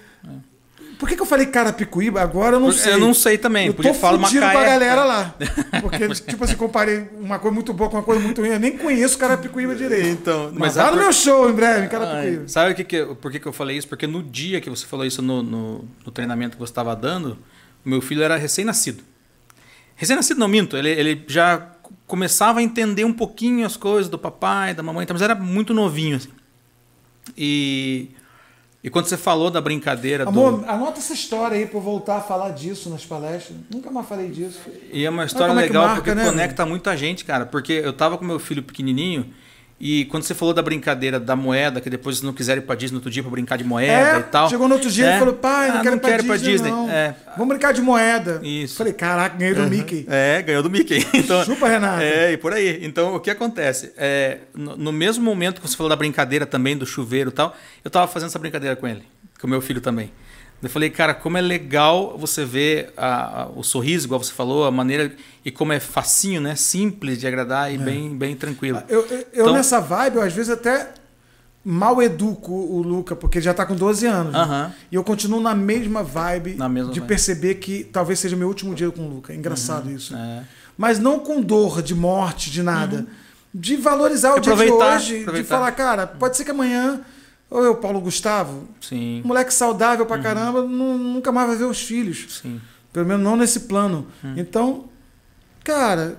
[0.97, 2.21] Por que, que eu falei Carapicuíba?
[2.21, 2.93] Agora eu não sei.
[2.93, 4.53] eu não sei também, Eu tô falar fudido Macaé.
[4.53, 5.35] com a galera lá.
[5.81, 8.49] Porque, tipo assim, comparei uma coisa muito boa com uma coisa muito ruim.
[8.49, 10.07] Eu nem conheço Carapicuíba direito.
[10.07, 12.47] Então, Mas é no meu show em breve, em Ai, Carapicuíba.
[12.47, 13.87] sabe o que que, por que, que eu falei isso?
[13.87, 17.37] Porque no dia que você falou isso no, no, no treinamento que você estava dando,
[17.85, 19.03] o meu filho era recém-nascido.
[19.95, 21.71] Recém-nascido não minto, ele, ele já
[22.05, 26.17] começava a entender um pouquinho as coisas do papai, da mamãe, mas era muito novinho.
[26.17, 26.29] Assim.
[27.37, 28.09] E,
[28.83, 30.69] e quando você falou da brincadeira Amor, do...
[30.69, 33.57] anota essa história aí eu voltar a falar disso nas palestras.
[33.73, 34.59] Nunca mais falei disso.
[34.93, 37.45] E é uma história é legal marca, porque né, conecta muita gente, cara.
[37.45, 39.33] Porque eu tava com meu filho pequenininho
[39.79, 42.93] e quando você falou da brincadeira da moeda, que depois não quiseram ir pra Disney
[42.93, 44.49] no outro dia pra brincar de moeda É, e tal.
[44.49, 45.15] chegou no outro dia É.
[45.15, 46.71] e falou, pai, não Ah, quero não ir pra quero Disney, Disney.
[46.71, 46.89] não.
[46.89, 47.15] É.
[47.37, 48.39] Vamos brincar de moeda.
[48.43, 48.75] Isso.
[48.77, 50.05] Falei, caraca, ganhei do Mickey.
[50.09, 51.05] É, ganhou do Mickey.
[51.13, 52.03] Então, Chupa, Renata.
[52.03, 52.79] É, e por aí.
[52.83, 53.91] Então, o que acontece?
[53.97, 57.55] É, no, no mesmo momento que você falou da brincadeira também, do chuveiro e tal,
[57.83, 59.03] eu tava fazendo essa brincadeira com ele,
[59.39, 60.11] com o meu filho também.
[60.61, 64.65] Eu falei, cara, como é legal você ver a- a- o sorriso, igual você falou,
[64.65, 65.11] a maneira
[65.45, 66.55] e como é facinho, né?
[66.55, 68.81] Simples de agradar e bem, bem tranquilo.
[68.89, 70.89] Eu, eu, eu Então- nessa vibe, eu às vezes até
[71.63, 74.33] mal educo o Luca, porque ele já tá com 12 anos.
[74.33, 74.39] né?
[74.39, 74.73] Aham.
[74.91, 77.07] E eu continuo na mesma vibe Na mesma de vibe.
[77.09, 79.33] perceber que talvez seja meu último dia com o Luca.
[79.33, 80.15] É engraçado isso.
[80.15, 80.43] É.
[80.77, 83.05] Mas não com dor de morte, de nada.
[83.53, 85.47] De valorizar o dia de Aproveitar, hoje, de aproveitar.
[85.55, 87.01] falar, cara, pode ser que amanhã,
[87.49, 90.07] ou eu, Paulo Gustavo, Sim, moleque saudável Uhum.
[90.07, 92.39] pra caramba, nu- nunca mais vai ver os filhos.
[92.41, 92.59] sim.
[92.93, 94.07] Pelo menos não nesse plano.
[94.23, 94.33] Hum.
[94.37, 94.85] Então,
[95.63, 96.17] cara,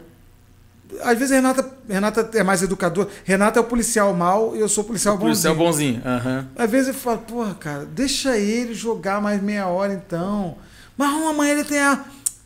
[1.02, 3.08] às vezes a Renata, Renata é mais educadora.
[3.24, 5.96] Renata é o policial mal e eu sou o policial O policial bonzinho.
[5.96, 6.16] bonzinho.
[6.16, 6.46] Aham.
[6.56, 10.56] Às vezes eu falo, porra, cara, deixa ele jogar mais meia hora então.
[10.96, 12.04] Mas amanhã ele tem a.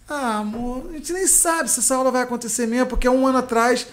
[0.09, 3.39] Ah, amor, a gente nem sabe se essa aula vai acontecer mesmo, porque um ano
[3.39, 3.87] atrás,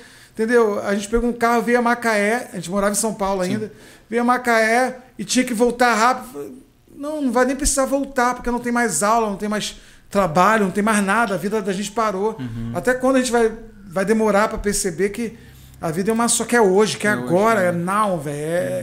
[0.44, 0.80] entendeu?
[0.82, 3.70] A gente pegou um carro, veio a Macaé, a gente morava em São Paulo ainda,
[4.10, 6.54] veio a Macaé e tinha que voltar rápido.
[6.96, 9.76] Não, não vai nem precisar voltar, porque não tem mais aula, não tem mais
[10.10, 12.38] trabalho, não tem mais nada, a vida da gente parou.
[12.74, 13.52] Até quando a gente vai,
[13.86, 15.38] vai demorar para perceber que
[15.82, 17.68] a vida é uma só que é hoje, que é, É hoje, agora, né?
[17.68, 18.38] é now, velho.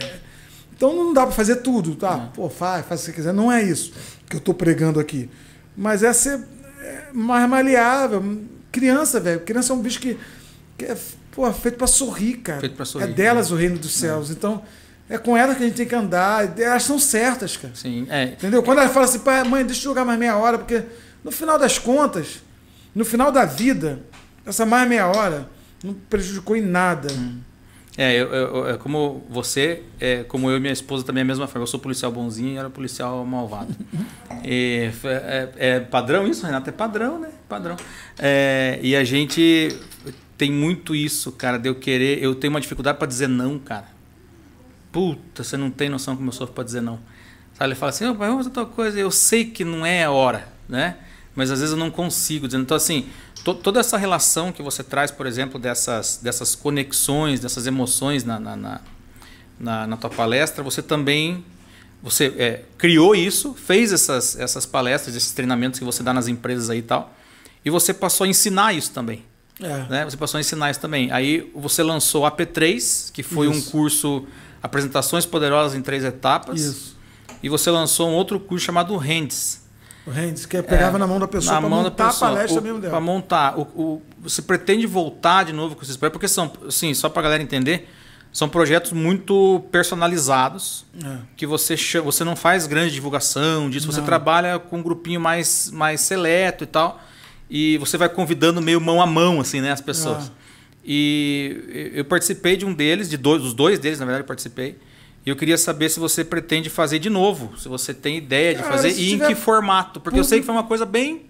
[0.04, 0.26] é-
[0.76, 2.28] então não dá pra fazer tudo, tá?
[2.34, 3.32] Pô, faz, faz o que você quiser.
[3.32, 3.94] Não é isso
[4.28, 5.30] que eu tô pregando aqui.
[5.74, 6.38] Mas é ser
[6.82, 8.22] é, mais maleável.
[8.70, 9.40] Criança, velho.
[9.40, 10.18] Criança é um bicho que,
[10.76, 10.94] que é
[11.36, 12.58] pô, feito pra sorrir, cara.
[12.60, 14.30] Feito pra sorrir, É delas o reino dos céus.
[14.30, 14.62] Então,
[15.08, 16.58] é com elas que a gente tem que andar.
[16.58, 17.74] Elas são certas, cara.
[17.76, 18.06] Sim.
[18.08, 18.62] É, Entendeu?
[18.62, 20.82] Quando ela fala assim, pai, mãe, deixa eu jogar mais meia hora, porque
[21.22, 22.42] no final das contas,
[22.94, 24.00] no final da vida,
[24.44, 25.48] essa mais meia hora
[25.84, 27.08] não prejudicou em nada.
[27.98, 31.26] É, eu, eu- é como você, é, como eu e minha esposa também é a
[31.26, 31.62] mesma forma.
[31.62, 33.74] Eu sou policial bonzinho e ela é policial malvado.
[34.48, 36.68] E, é, é padrão isso, Renato?
[36.68, 37.30] É padrão, né?
[37.48, 37.74] Padrão.
[38.18, 39.76] É, e a gente
[40.36, 42.22] tem muito isso, cara, de eu querer.
[42.22, 43.88] Eu tenho uma dificuldade para dizer não, cara.
[44.92, 46.98] Puta, você não tem noção como eu sofro para dizer não.
[47.54, 48.98] Sabe, ele fala assim, oh, vamos fazer tal coisa.
[48.98, 50.96] Eu sei que não é a hora, né?
[51.34, 52.46] Mas às vezes eu não consigo.
[52.46, 53.06] Então, assim,
[53.44, 58.38] to- toda essa relação que você traz, por exemplo, dessas, dessas conexões, dessas emoções na,
[58.40, 58.80] na, na,
[59.58, 61.44] na, na tua palestra, você também
[62.02, 66.70] você é, criou isso, fez essas, essas palestras, esses treinamentos que você dá nas empresas
[66.70, 67.12] aí e tal,
[67.64, 69.24] e você passou a ensinar isso também.
[69.60, 69.86] É.
[69.88, 70.04] Né?
[70.04, 71.10] Você passou a ensinar isso também.
[71.10, 73.68] Aí você lançou o AP3, que foi Isso.
[73.68, 74.26] um curso
[74.62, 76.60] Apresentações Poderosas em Três Etapas.
[76.60, 76.96] Isso.
[77.42, 79.64] E você lançou um outro curso chamado Hands.
[80.06, 82.30] O Rendes, que pegava na mão da pessoa É, na para mão da montar pessoa.
[82.30, 83.00] a palestra O- mesmo dela.
[83.00, 83.58] montar.
[83.58, 86.12] O, o- você pretende voltar de novo com esses projetos?
[86.14, 87.88] Porque são, assim, só pra galera entender,
[88.32, 91.16] são projetos muito personalizados, É.
[91.36, 91.74] que você,
[92.04, 94.06] você não faz grande divulgação disso, você Não.
[94.06, 97.00] trabalha com um grupinho mais, mais seleto e tal,
[97.50, 100.28] e você vai convidando meio mão a mão, assim, né, as pessoas.
[100.28, 100.46] Ah.
[100.84, 104.78] E eu participei de um deles, de dois, os dois deles, na verdade, eu participei.
[105.24, 108.62] E eu queria saber se você pretende fazer de novo, se você tem ideia de
[108.62, 111.26] Cara, fazer e em que formato, porque eu sei público- que foi uma coisa bem,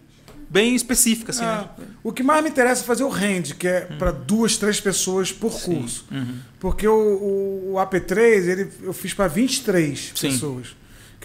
[0.51, 1.87] bem específica, assim, Ah, né?
[2.05, 3.97] O que mais me interessa é fazer o rend, que é Hum.
[3.99, 6.05] para duas, três pessoas por curso.
[6.13, 6.37] Uhum.
[6.61, 10.31] Porque o, o, o AP3 ele, eu fiz para 23 Sim.
[10.31, 10.77] pessoas.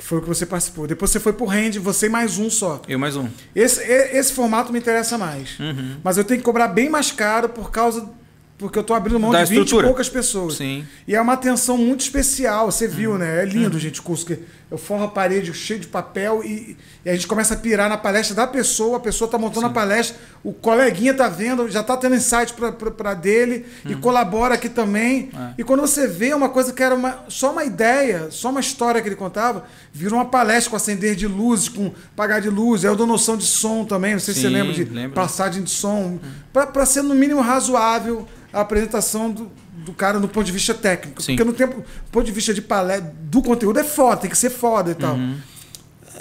[0.02, 0.88] Que foi o que você participou.
[0.88, 2.82] Depois você foi pro rend, você e mais um só.
[2.88, 3.28] Eu mais um.
[3.56, 5.60] Esse, esse formato me interessa mais.
[5.60, 5.98] Uhum.
[6.03, 8.10] Mas eu tenho que cobrar bem mais caro por causa.
[8.57, 10.56] Porque eu tô abrindo mão Da de 20 e poucas pessoas.
[10.56, 10.84] Sim.
[11.07, 12.91] E é uma atenção muito especial, você Uhum.
[12.91, 13.44] viu, né?
[13.44, 14.26] É lindo, gente, o curso.
[14.26, 14.40] Que
[14.72, 17.98] eu forro a parede cheio de papel e, e a gente começa a pirar na
[17.98, 21.98] palestra da pessoa, a pessoa tá montando a palestra, o coleguinha tá vendo, já tá
[21.98, 22.53] tendo insight
[22.98, 23.99] para dele e Uhum.
[23.99, 25.30] colabora aqui também.
[25.38, 25.56] É.
[25.57, 29.02] E quando você vê uma coisa que era uma, só uma ideia, só uma história
[29.02, 32.91] que ele contava, virou uma palestra com acender de luzes, com apagar de luz, aí
[32.91, 35.69] eu dou noção de som também, não sei se você Sim, lembra de passagem de
[35.69, 36.18] som,
[36.53, 39.52] para ser no mínimo razoável a apresentação do,
[39.85, 41.21] do cara no ponto de vista técnico.
[41.21, 41.35] Sim.
[41.35, 44.49] Porque no tempo, ponto de vista de palestra, do conteúdo é foda, tem que ser
[44.49, 45.15] foda e tal.
[45.15, 45.37] Uhum.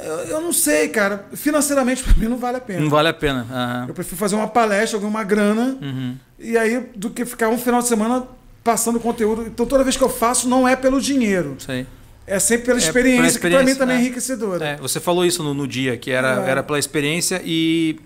[0.02, 1.26] Eu, eu não sei, cara.
[1.34, 2.80] Financeiramente, para mim, não vale a pena.
[2.80, 3.46] Não vale a pena.
[3.50, 3.84] Aham.
[3.88, 6.16] Eu prefiro fazer uma palestra, ganhar uma grana, Uhum.
[6.38, 8.26] e aí, do que ficar um final de semana
[8.64, 9.42] passando conteúdo.
[9.46, 11.56] Então, toda vez que eu faço, não é pelo dinheiro.
[11.58, 11.86] Sei.
[12.26, 14.02] É sempre pela É, experiência, que para mim experiência, também é é.
[14.02, 14.64] enriquecedora.
[14.64, 16.50] É, você falou isso no, no dia, que era, É.
[16.50, 17.98] era pela experiência e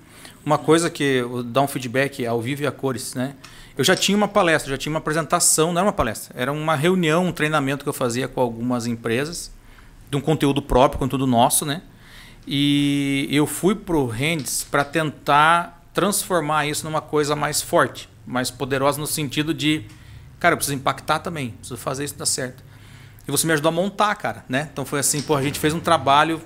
[0.47, 3.35] uma coisa que dar um feedback ao vivo e a cores, né?
[3.77, 6.77] Eu já tinha uma palestra, já tinha uma apresentação, não era uma palestra, era uma
[6.77, 9.51] reunião, um treinamento que eu fazia com algumas empresas,
[10.09, 11.83] de um conteúdo próprio, conteúdo nosso, né?
[12.47, 19.01] E eu fui pro Hands para tentar transformar isso numa coisa mais forte, mais poderosa
[19.01, 19.85] no sentido de,
[20.39, 22.63] cara, eu preciso impactar também, preciso fazer isso dar certo.
[23.27, 24.69] E você me ajudou a montar, cara, né?
[24.73, 26.41] Então foi assim, pô, a gente fez um trabalho,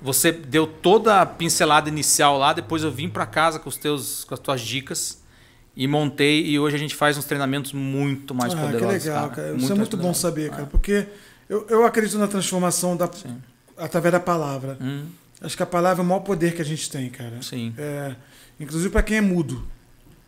[0.00, 4.24] você deu toda a pincelada inicial lá, depois eu vim para casa com os teus
[4.24, 5.21] com as tuas dicas
[5.76, 9.02] e montei e hoje a gente faz uns treinamentos muito mais ah, poderosos.
[9.02, 9.48] Que legal, cara.
[9.48, 9.56] cara.
[9.56, 11.06] Isso é muito bom saber, cara, porque
[11.48, 13.10] eu, eu acredito na transformação da,
[13.76, 14.76] através da palavra.
[14.80, 15.06] Hum.
[15.40, 17.42] Acho que a palavra é o maior poder que a gente tem, cara.
[17.42, 17.74] Sim.
[17.76, 18.14] É,
[18.60, 19.66] inclusive para quem é mudo,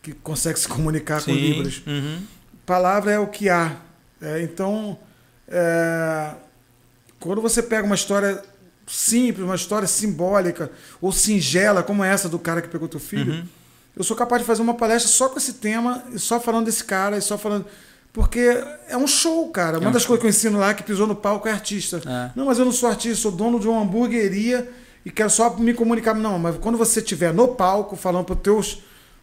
[0.02, 1.32] que consegue se comunicar Sim.
[1.32, 1.82] com Libras.
[1.86, 2.22] Uhum.
[2.66, 3.76] Palavra é o que há.
[4.20, 4.98] É, então,
[5.46, 6.34] é,
[7.20, 8.42] quando você pega uma história
[8.86, 13.44] simples, uma história simbólica ou singela, como essa do cara que pegou teu filho, Uhum.
[13.96, 16.84] Eu sou capaz de fazer uma palestra só com esse tema e só falando desse
[16.84, 17.64] cara e só falando.
[18.12, 18.40] Porque
[18.88, 19.78] é um show, cara.
[19.78, 22.00] Uma um das coisas que eu ensino lá que pisou no palco é artista.
[22.06, 22.30] É.
[22.36, 24.70] Não, mas eu não sou artista, sou dono de uma hamburgueria
[25.04, 26.14] e quero só me comunicar.
[26.14, 28.82] Não, mas quando você estiver no palco falando para teus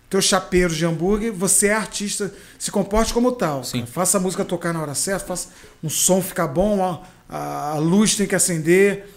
[0.10, 3.64] teus chapeiros de hambúrguer, você é artista, se comporte como tal.
[3.86, 5.48] Faça a música tocar na hora certa, faça
[5.82, 7.02] um som ficar bom, a,
[7.34, 9.10] a- a luz tem que acender,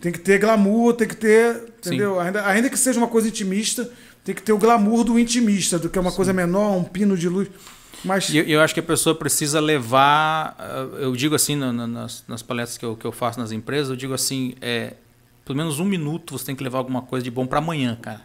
[0.00, 2.18] tem que ter glamour, tem que ter, entendeu?
[2.18, 3.90] Ainda, ainda que seja uma coisa intimista,
[4.28, 7.16] tem que ter o glamour do intimista, do que é uma coisa menor, um pino
[7.16, 7.48] de luz.
[8.04, 11.86] Mas eu, eu acho que a pessoa precisa levar, ah, eu digo assim na- na-
[11.86, 14.92] nas, nas palestras que eu, que eu faço nas empresas, eu digo assim, é,
[15.46, 18.20] pelo menos um minuto você tem que levar alguma coisa de bom para amanhã, cara.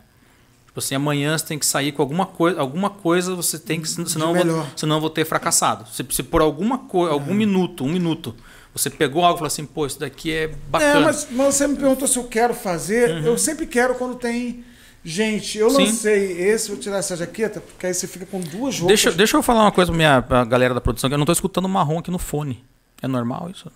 [0.67, 3.88] Tipo assim, amanhã você tem que sair com alguma coisa, alguma coisa você tem que,
[3.88, 5.88] senão, eu vou, senão eu vou ter fracassado.
[5.89, 8.35] Se, se por alguma coisa, algum minuto, um minuto,
[8.75, 10.99] você pegou algo e falou assim, pô, isso daqui é bacana.
[10.99, 13.23] É, mas, mas você me perguntou se eu quero fazer.
[13.23, 14.63] Eu sempre quero quando tem
[15.03, 15.57] gente.
[15.57, 15.69] Eu.
[15.69, 15.85] Sim.
[15.85, 18.88] lancei esse, vou tirar essa jaqueta, porque aí você fica com duas roupas.
[18.88, 21.25] Deixa, deixa eu falar uma coisa pra, minha, pra galera da produção, que eu não
[21.25, 22.63] tô escutando marrom aqui no fone.
[23.01, 23.69] É normal isso?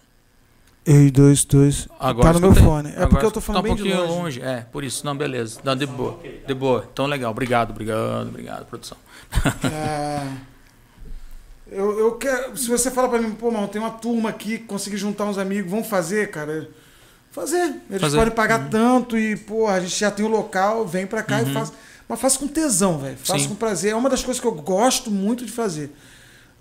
[0.85, 1.85] Ei, dois, dois.
[1.99, 2.89] Agora tá no meu fone.
[2.89, 4.41] É Agora porque eu tô falando tá um bem de pouquinho longe.
[4.41, 5.05] É, por isso.
[5.05, 5.59] Não, beleza.
[5.61, 6.17] Não, de boa.
[6.47, 6.87] De boa.
[6.89, 7.29] Então, legal.
[7.29, 8.97] Obrigado, obrigado, obrigado, produção.
[9.65, 10.25] É,
[11.69, 12.55] eu, eu quero.
[12.55, 15.69] Se você fala pra mim, pô, mano, tem uma turma aqui, consegui juntar uns amigos,
[15.69, 16.69] vamos fazer, cara.
[17.37, 17.75] Fazer.
[17.89, 18.17] Eles Fazer.
[18.17, 21.53] podem pagar tanto e, pô, a gente já tem o local, vem pra cá e
[21.53, 21.71] faz.
[22.09, 23.17] Mas faça com tesão, velho.
[23.29, 23.39] Uhum.
[23.39, 23.47] Sim.
[23.49, 23.91] com prazer.
[23.91, 25.91] É uma das coisas que eu gosto muito de fazer.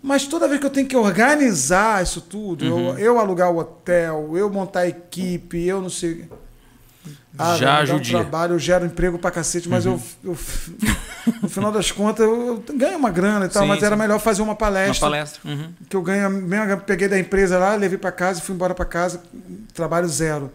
[0.03, 2.91] Mas toda vez que eu tenho que organizar isso tudo, Uhum.
[2.91, 6.29] eu, eu alugar o hotel, eu montar a equipe, eu não sei.
[7.59, 8.19] Já dá um judia.
[8.21, 10.37] trabalho, eu gero emprego pra cacete, mas eu, eu-
[11.43, 14.01] no final das contas, eu, eu ganho uma grana e tal, Sim, mas era sim.
[14.01, 15.41] melhor fazer uma Uma palestra, palestra.
[15.45, 15.71] Uhum.
[15.89, 18.85] que eu ganho, mesmo, peguei da empresa lá, levei pra casa e fui embora pra
[18.87, 19.23] casa,
[19.75, 20.51] trabalho zero.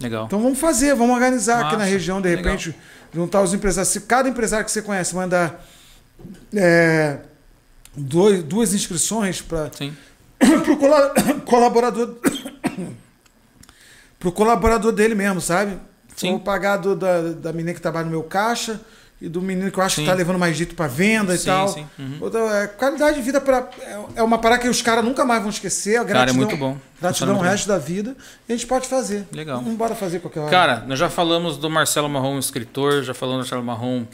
[0.00, 0.26] Legal.
[0.26, 2.44] Então vamos fazer, vamos organizar aqui na Massa, região, de legal.
[2.44, 2.74] repente,
[3.12, 3.92] juntar os empresários.
[3.92, 5.64] Se cada empresário que você conhece mandar
[6.54, 7.18] é,
[7.96, 9.70] dois, duas inscrições para
[10.80, 11.14] cola-
[11.46, 12.16] colaborador
[14.18, 15.78] pro colaborador dele mesmo, sabe?
[16.16, 16.30] Sim.
[16.30, 18.80] Vou pagar do, da, da menina que trabalha no meu caixa
[19.24, 20.02] e do menino que eu acho Sim.
[20.02, 21.68] que tá levando mais dito para venda e Sim, tal.
[21.68, 21.86] sim.
[21.98, 22.18] Uhum.
[22.20, 23.70] Outra, é, qualidade de vida para
[24.14, 25.96] é uma parada que os caras nunca mais vão esquecer.
[25.96, 26.76] A Cara, é gratidão, muito bom.
[27.00, 28.14] Gratidão o resto da vida.
[28.46, 29.26] E a gente pode fazer.
[29.32, 29.56] Legal.
[29.56, 30.50] Vamos embora fazer qualquer hora.
[30.50, 34.04] Cara, nós já falamos do Marcelo Marrom, escritor, já falamos do Marcelo Marrom,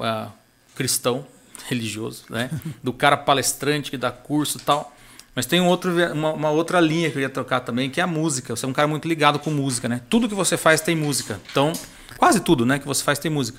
[0.00, 0.28] ah,
[0.74, 1.26] cristão,
[1.68, 2.48] religioso, né?
[2.82, 4.94] Do cara palestrante que dá curso e tal.
[5.34, 8.04] Mas tem um outro, uma, uma outra linha que eu ia trocar também, que é
[8.04, 8.56] a música.
[8.56, 10.00] Você é um cara muito ligado com música, né?
[10.08, 11.38] Tudo que você faz tem música.
[11.50, 11.72] Então,
[12.16, 13.58] quase tudo, né, que você faz tem música.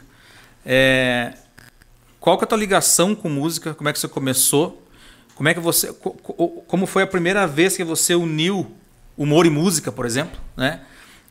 [0.66, 1.34] É,
[2.20, 3.74] qual que é a tua ligação com música?
[3.74, 4.82] Como é que você começou?
[5.36, 8.72] Como é que você, co- co- como foi a primeira vez que você uniu
[9.18, 10.82] humor e música, por exemplo, né?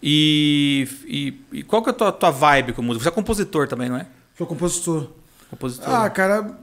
[0.03, 3.03] E, e, e qual que é a tua, tua vibe com música?
[3.05, 4.07] Você é compositor também, não é?
[4.37, 5.09] Sou compositor.
[5.49, 5.89] Compositor.
[5.89, 6.55] Ah, cara,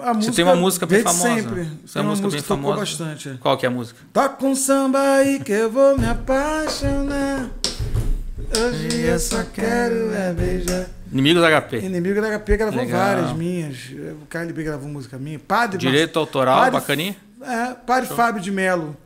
[0.00, 0.34] a, música.
[0.36, 1.22] tem uma música bem famosa.
[1.34, 1.62] sempre.
[1.86, 2.80] Você Tem uma música bem que tocou famosa?
[2.80, 3.38] bastante.
[3.40, 3.98] Qual que é a música?
[4.12, 7.48] Toca um samba aí que eu vou me apaixonar.
[8.56, 10.86] Hoje eu só quero é beijar.
[11.10, 11.78] Inimigos HP.
[11.80, 12.98] Inimigo da HP gravou Legal.
[13.00, 13.76] várias minhas.
[14.22, 15.38] O KLB gravou música minha.
[15.38, 17.16] Padre Direito autoral, Padre- bacaninha?
[17.42, 18.96] É, Padre Fábio de Melo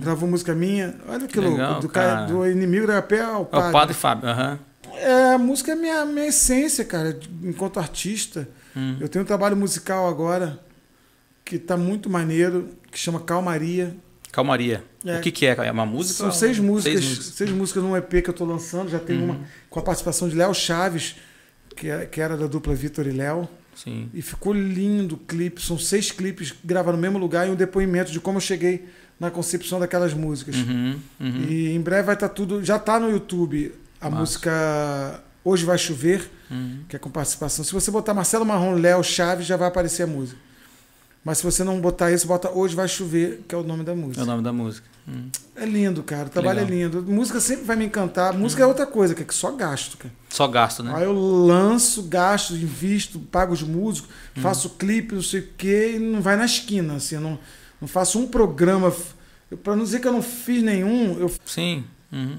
[0.00, 0.94] gravou música minha.
[1.08, 1.82] Olha que Legal, louco.
[1.82, 2.26] Do, cara.
[2.26, 3.68] do inimigo da HP ao É Padre.
[3.68, 4.28] o Padre Fábio.
[4.28, 4.58] aham.
[4.94, 8.46] É, a música é minha, minha essência, cara, enquanto artista.
[8.76, 8.96] Hum.
[9.00, 10.58] Eu tenho um trabalho musical agora
[11.44, 13.94] que tá muito maneiro, que chama Calmaria.
[14.32, 14.82] Calmaria.
[15.04, 15.18] É.
[15.18, 15.54] O que, que é?
[15.66, 16.14] É uma música?
[16.18, 17.34] São seis músicas, Seis músicas.
[17.36, 18.88] seis músicas num EP que eu tô lançando.
[18.90, 19.38] Já tem uma
[19.70, 21.16] com a participação de Léo Chaves,
[21.76, 23.46] que, é- que era da dupla Vitor e Léo.
[23.76, 24.08] Sim.
[24.12, 25.60] E ficou lindo o clipe.
[25.62, 28.86] São seis clipes gravados no mesmo lugar e um depoimento de como eu cheguei
[29.20, 30.56] na concepção daquelas músicas.
[30.56, 31.42] Uhum, uhum.
[31.48, 32.64] E em breve vai estar tudo.
[32.64, 34.20] Já está no YouTube a Massa.
[34.20, 36.28] música Hoje Vai Chover,
[36.88, 37.64] que é com participação.
[37.64, 40.38] Se você botar Marcelo Marrom, Léo Chaves, já vai aparecer a música.
[41.24, 43.94] Mas se você não botar isso, bota Hoje Vai Chover, que é o nome da
[43.94, 44.20] música.
[44.20, 44.86] É o nome da música.
[45.08, 45.28] Hum.
[45.54, 46.26] É lindo, cara.
[46.26, 46.72] O trabalho Legal.
[46.72, 47.02] é lindo.
[47.02, 48.32] Música sempre vai me encantar.
[48.32, 50.12] Música é outra coisa, que é que só gasto, cara.
[50.28, 50.92] Só gasto, né?
[50.94, 55.98] Aí eu lanço, gasto, invisto, pago os músicos, faço clipe, não sei o quê, e
[55.98, 57.16] não vai na esquina, assim.
[57.18, 57.38] Não,
[57.80, 58.92] não faço um programa.
[59.62, 61.84] Pra não dizer que eu não fiz nenhum, eu Sim.
[62.10, 62.38] Uhum.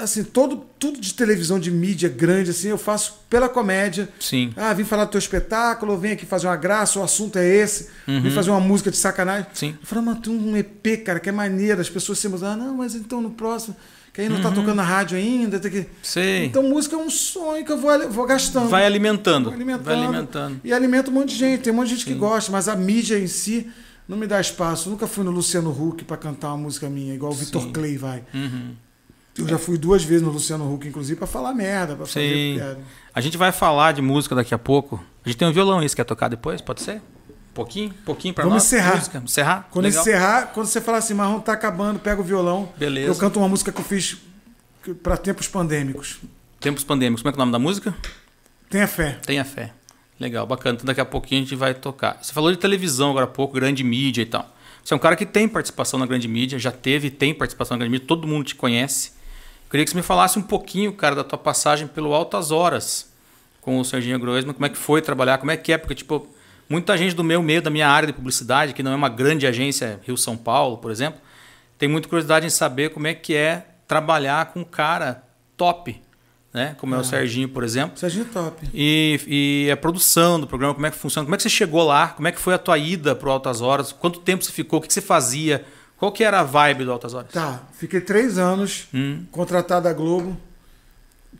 [0.00, 4.08] Assim, todo, tudo de televisão, de mídia grande, assim, eu faço pela comédia.
[4.18, 4.52] Sim.
[4.56, 7.88] Ah, vim falar do teu espetáculo, vem aqui fazer uma graça, o assunto é esse.
[8.06, 9.46] Vim fazer uma música de sacanagem.
[9.52, 9.76] Sim.
[9.80, 11.80] Eu falei, mas tem um EP, cara, que é maneiro.
[11.80, 13.76] As pessoas se ah, não, mas então no próximo,
[14.12, 15.60] que aí não tá tocando na rádio ainda.
[15.60, 15.86] Tem que...
[16.02, 16.44] Sei.
[16.46, 18.68] Então música é um sonho que eu vou, vou gastando.
[18.68, 19.44] vai alimentando.
[19.44, 19.84] Vou alimentando.
[19.84, 20.60] Vai alimentando.
[20.64, 21.62] E alimenta um monte de gente.
[21.62, 23.70] Tem um monte de gente que gosta, mas a mídia em si
[24.08, 24.88] não me dá espaço.
[24.88, 27.72] Eu nunca fui no Luciano Huck para cantar uma música minha, igual o Vitor Sim.
[27.72, 28.24] Clay vai.
[28.34, 28.74] Uhum.
[29.38, 32.54] Eu já fui duas vezes no Luciano Huck, inclusive, para falar merda, para fazer Sim.
[32.56, 32.80] piada.
[33.14, 35.02] A gente vai falar de música daqui a pouco.
[35.24, 36.60] A gente tem um violão aí, você quer tocar depois?
[36.60, 36.96] Pode ser?
[36.96, 37.90] Um pouquinho?
[37.90, 38.64] Um pouquinho Vamos nós?
[38.64, 38.96] encerrar.
[38.96, 39.22] Música?
[39.24, 39.68] Encerrar?
[39.70, 40.00] Quando Legal.
[40.02, 42.68] encerrar, quando você falar assim, Marrom tá acabando, pega o violão.
[42.76, 43.08] Beleza.
[43.08, 44.18] Eu canto uma música que eu fiz
[45.02, 46.18] para tempos pandêmicos.
[46.58, 47.22] Tempos pandêmicos.
[47.22, 47.94] Como é que é o nome da música?
[48.68, 49.18] Tenha fé.
[49.26, 49.72] Tenha fé.
[50.18, 50.74] Legal, bacana.
[50.74, 52.18] Então daqui a pouquinho a gente vai tocar.
[52.22, 54.54] Você falou de televisão agora há pouco, grande mídia e tal.
[54.84, 57.76] Você é um cara que tem participação na grande mídia, já teve e tem participação
[57.76, 59.12] na grande mídia, todo mundo te conhece.
[59.70, 63.08] Eu queria que você me falasse um pouquinho, cara, da tua passagem pelo Altas Horas
[63.60, 66.26] com o Serginho Groisman, como é que foi trabalhar, como é que é, porque, tipo,
[66.68, 69.46] muita gente do meu meio, da minha área de publicidade, que não é uma grande
[69.46, 71.20] agência Rio-São Paulo, por exemplo,
[71.78, 75.22] tem muita curiosidade em saber como é que é trabalhar com um cara
[75.56, 76.02] top,
[76.52, 76.74] né?
[76.78, 77.04] Como é o Ah.
[77.04, 77.96] Serginho, por exemplo.
[77.96, 78.68] Serginho top.
[78.74, 79.20] E,
[79.68, 81.24] e a produção do programa, como é que funciona?
[81.26, 82.08] Como é que você chegou lá?
[82.08, 83.92] Como é que foi a tua ida para Altas Horas?
[83.92, 84.80] Quanto tempo você ficou?
[84.80, 85.64] O que você fazia?
[86.00, 87.30] Qual que era a vibe do Altas Horas?
[87.30, 90.36] Tá, fiquei três anos Hum, contratado da Globo,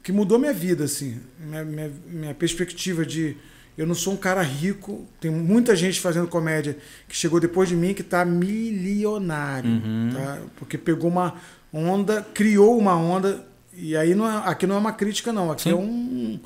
[0.03, 1.19] que mudou minha vida, assim.
[1.39, 3.37] Minha, minha, minha perspectiva de.
[3.79, 6.77] Eu não sou um cara rico, tem muita gente fazendo comédia
[7.09, 10.11] que chegou depois de mim que tá milionário, Uhum.
[10.13, 10.39] tá?
[10.57, 11.35] Porque pegou uma
[11.73, 13.43] onda, criou uma onda,
[13.73, 15.71] e aí não é- aqui não é uma crítica, não, aqui Sim.
[15.73, 16.39] é um,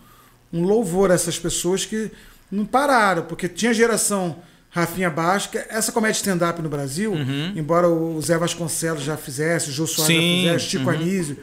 [0.53, 2.11] um louvor a essas pessoas que
[2.51, 4.37] não pararam, porque tinha geração
[4.75, 7.15] Rafinha Basca, essa comédia stand-up no Brasil,
[7.55, 10.21] embora o Zé Vasconcelos já fizesse, o Jô Soares Uhum.
[10.21, 10.91] Sim, já fizesse, Chico uhum.
[10.91, 11.37] Anísio,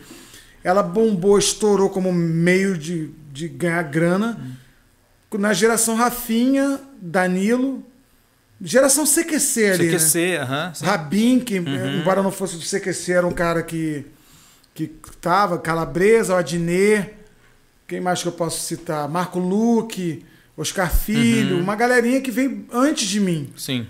[0.61, 4.37] ela bombou, estourou como meio de, de ganhar grana.
[5.39, 7.81] Na geração Rafinha, Danilo,
[8.61, 9.91] geração CQC ali.
[9.91, 9.97] né?
[9.97, 10.39] CQC,
[10.73, 10.85] sim.
[10.85, 12.01] Rabin, que Uhum.
[12.01, 14.05] embora não fosse do CQC, era um cara que,
[14.75, 14.87] que
[15.21, 17.13] tava, Calabresa, o Adnet,
[17.87, 19.07] quem mais que eu posso citar?
[19.07, 20.25] Marco Luque,
[20.61, 21.61] Oscar Filho, Uhum.
[21.63, 23.51] uma galerinha que veio antes de mim.
[23.57, 23.85] Sim.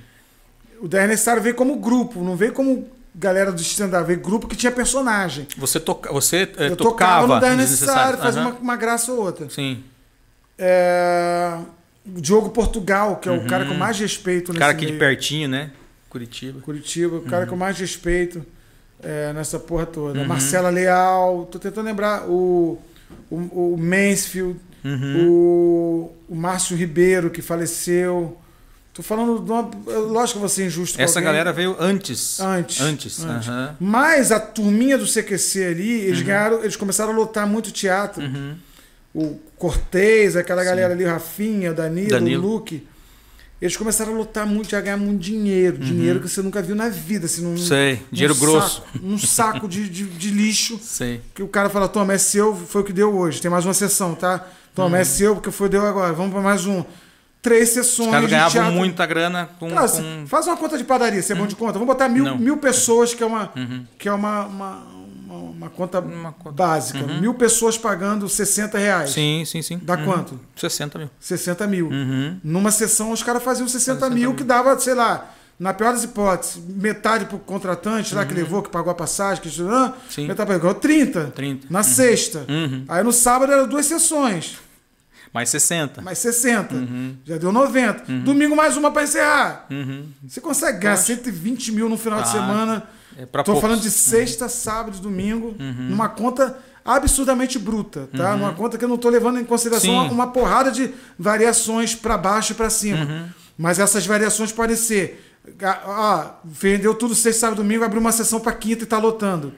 [0.82, 4.56] O Da Necessário veio como grupo, não veio como galera do stand-up, veio grupo que
[4.56, 5.46] tinha personagem.
[5.58, 8.12] Você, toca, você eh, Eu tocava, tocava no Desnecessário.
[8.14, 9.50] Necessário, fazia uma, uma graça ou outra.
[9.50, 9.84] Sim.
[10.58, 11.58] É...
[12.04, 14.60] O Diogo Portugal, que é o cara que eu mais respeito nesse Uhum.
[14.60, 15.00] Cara aqui de meio.
[15.00, 15.70] pertinho, né?
[16.10, 16.60] Curitiba.
[16.62, 18.44] Curitiba, o cara que eu mais respeito
[19.04, 20.20] é, nessa porra toda.
[20.20, 20.26] Uhum.
[20.28, 22.80] Marcela Leal, tô tentando lembrar o,
[23.30, 23.36] o,
[23.74, 25.28] o Mansfield, Uhum.
[25.30, 28.38] o, o Márcio Ribeiro, que faleceu.
[28.94, 29.62] Tô falando de uma.
[29.86, 32.40] Lógico que eu vou ser injusto Essa galera veio antes.
[32.42, 32.82] Antes.
[32.82, 33.24] Antes.
[33.24, 33.48] antes.
[33.48, 33.76] aham.
[33.80, 36.04] Mas a turminha do CQC ali, Uhum.
[36.08, 38.22] eles ganharam, eles começaram a lotar muito teatro.
[39.14, 42.48] O Cortez, aquela galera ali, o Rafinha, o Danilo, Danilo.
[42.48, 42.88] o Luke.
[43.62, 45.78] Eles começaram a lotar muito, a ganhar muito dinheiro.
[45.78, 47.28] Dinheiro que você nunca viu na vida.
[47.28, 47.58] Assim, num, Uhum.
[47.58, 48.84] Sei, dinheiro saco- grosso.
[49.00, 50.80] Num saco de, de, de lixo.
[50.82, 51.22] Sei.
[51.36, 53.40] Que o cara fala, toma, é seu, foi o que deu hoje.
[53.40, 54.44] Tem mais uma sessão, tá?
[54.74, 56.12] Toma, é seu, porque foi deu agora.
[56.12, 56.84] Vamos para mais um.
[57.42, 58.72] Três sessões Os caras ganhavam teatro.
[58.74, 59.70] muita grana com.
[59.72, 60.28] Cara, com...
[60.28, 61.74] Faz uma conta de padaria, você é bom de conta.
[61.74, 62.34] Vamos botar mil, Não.
[62.34, 62.40] Uhum.
[62.40, 63.52] mil pessoas, que é uma,
[63.98, 64.84] que é uma, uma,
[65.36, 66.50] uma, conta Uma conta.
[66.50, 66.56] Uhum.
[66.56, 67.00] básica.
[67.20, 69.12] Mil pessoas pagando 60 reais.
[69.12, 69.80] Sim, sim, sim.
[69.82, 70.06] Dá Uhum.
[70.06, 70.40] quanto?
[70.56, 71.10] 60 mil.
[71.20, 71.88] 60 mil.
[71.90, 72.40] Uhum.
[72.44, 74.36] Numa sessão, os caras faziam 60, 60 mil, mil.
[74.36, 78.70] que dava, sei lá, na pior das hipóteses, metade pro contratante lá que levou, que
[78.70, 79.94] pagou a passagem, que ah, Uhum.
[80.10, 80.28] Sim.
[80.28, 81.26] metade pagou 30.
[81.36, 81.68] 30.
[81.70, 82.46] Na sexta.
[82.50, 82.84] Uhum.
[82.88, 84.58] Aí no sábado eram duas sessões,
[85.34, 86.02] Mais 60.
[86.02, 86.76] mais 60.
[87.26, 88.04] Já deu 90.
[88.24, 89.66] Domingo mais uma para encerrar.
[89.72, 90.06] Uhum.
[90.28, 92.84] Você consegue ganhar 120 mil no final de Ah, semana.
[93.18, 93.62] É Tô poucos.
[93.62, 98.36] falando de sexta, sábado e domingo, numa conta absurdamente bruta, tá?
[98.36, 102.18] Numa conta que eu não tô levando em consideração uma, uma porrada de variações para
[102.18, 103.30] baixo e para cima.
[103.58, 108.54] Mas essas variações podem ser, ah, vendeu tudo sexta, sábado, domingo, abriu uma sessão para
[108.54, 109.54] quinta e tá lotando.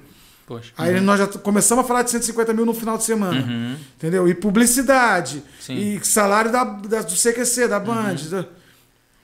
[0.45, 0.71] Poxa.
[0.77, 3.77] Aí nós já começamos a falar de 150 mil no final de semana.
[3.97, 4.27] Entendeu?
[4.27, 5.41] E publicidade.
[5.59, 5.75] Sim.
[5.77, 8.15] E salário da, da- do CQC, da Band.
[8.29, 8.45] da-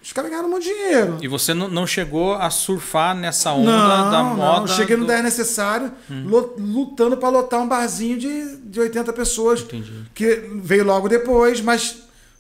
[0.02, 1.18] Os caras ganharam muito dinheiro.
[1.22, 4.60] E você não, não chegou a surfar nessa onda não, da moda?
[4.62, 5.08] Não, cheguei no do...
[5.08, 9.60] Daí Necessário, lo- lutando para lotar um barzinho de, de 80 pessoas.
[9.60, 9.92] Entendi.
[10.16, 11.98] Que veio logo depois, mas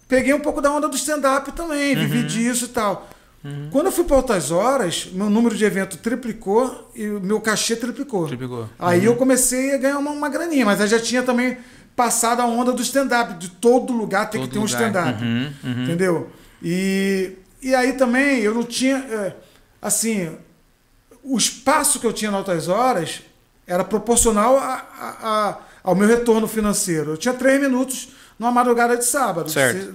[0.07, 2.01] peguei um pouco da onda do stand-up também, Uhum.
[2.07, 3.09] vivi disso e tal.
[3.71, 7.75] Quando eu fui para Altas Horas, meu número de evento triplicou e o meu cachê
[7.75, 8.27] triplicou.
[8.27, 8.69] Triplicou.
[8.77, 11.57] Aí eu comecei a ganhar uma, uma graninha, mas aí já tinha também
[11.95, 13.35] passado a onda do stand-up.
[13.35, 14.81] De todo lugar tem Todo que ter um lugar.
[14.89, 15.23] stand-up.
[15.23, 15.83] Uhum, uhum.
[15.83, 16.29] Entendeu?
[16.61, 18.97] E, e aí também eu não tinha.
[18.97, 19.33] é,
[19.81, 20.35] assim,
[21.23, 23.21] o espaço que eu tinha na Altas Horas
[23.65, 25.17] era proporcional a- a-
[25.49, 27.11] a- ao meu retorno financeiro.
[27.11, 29.49] Eu tinha três minutos numa madrugada de sábado.
[29.49, 29.93] Certo.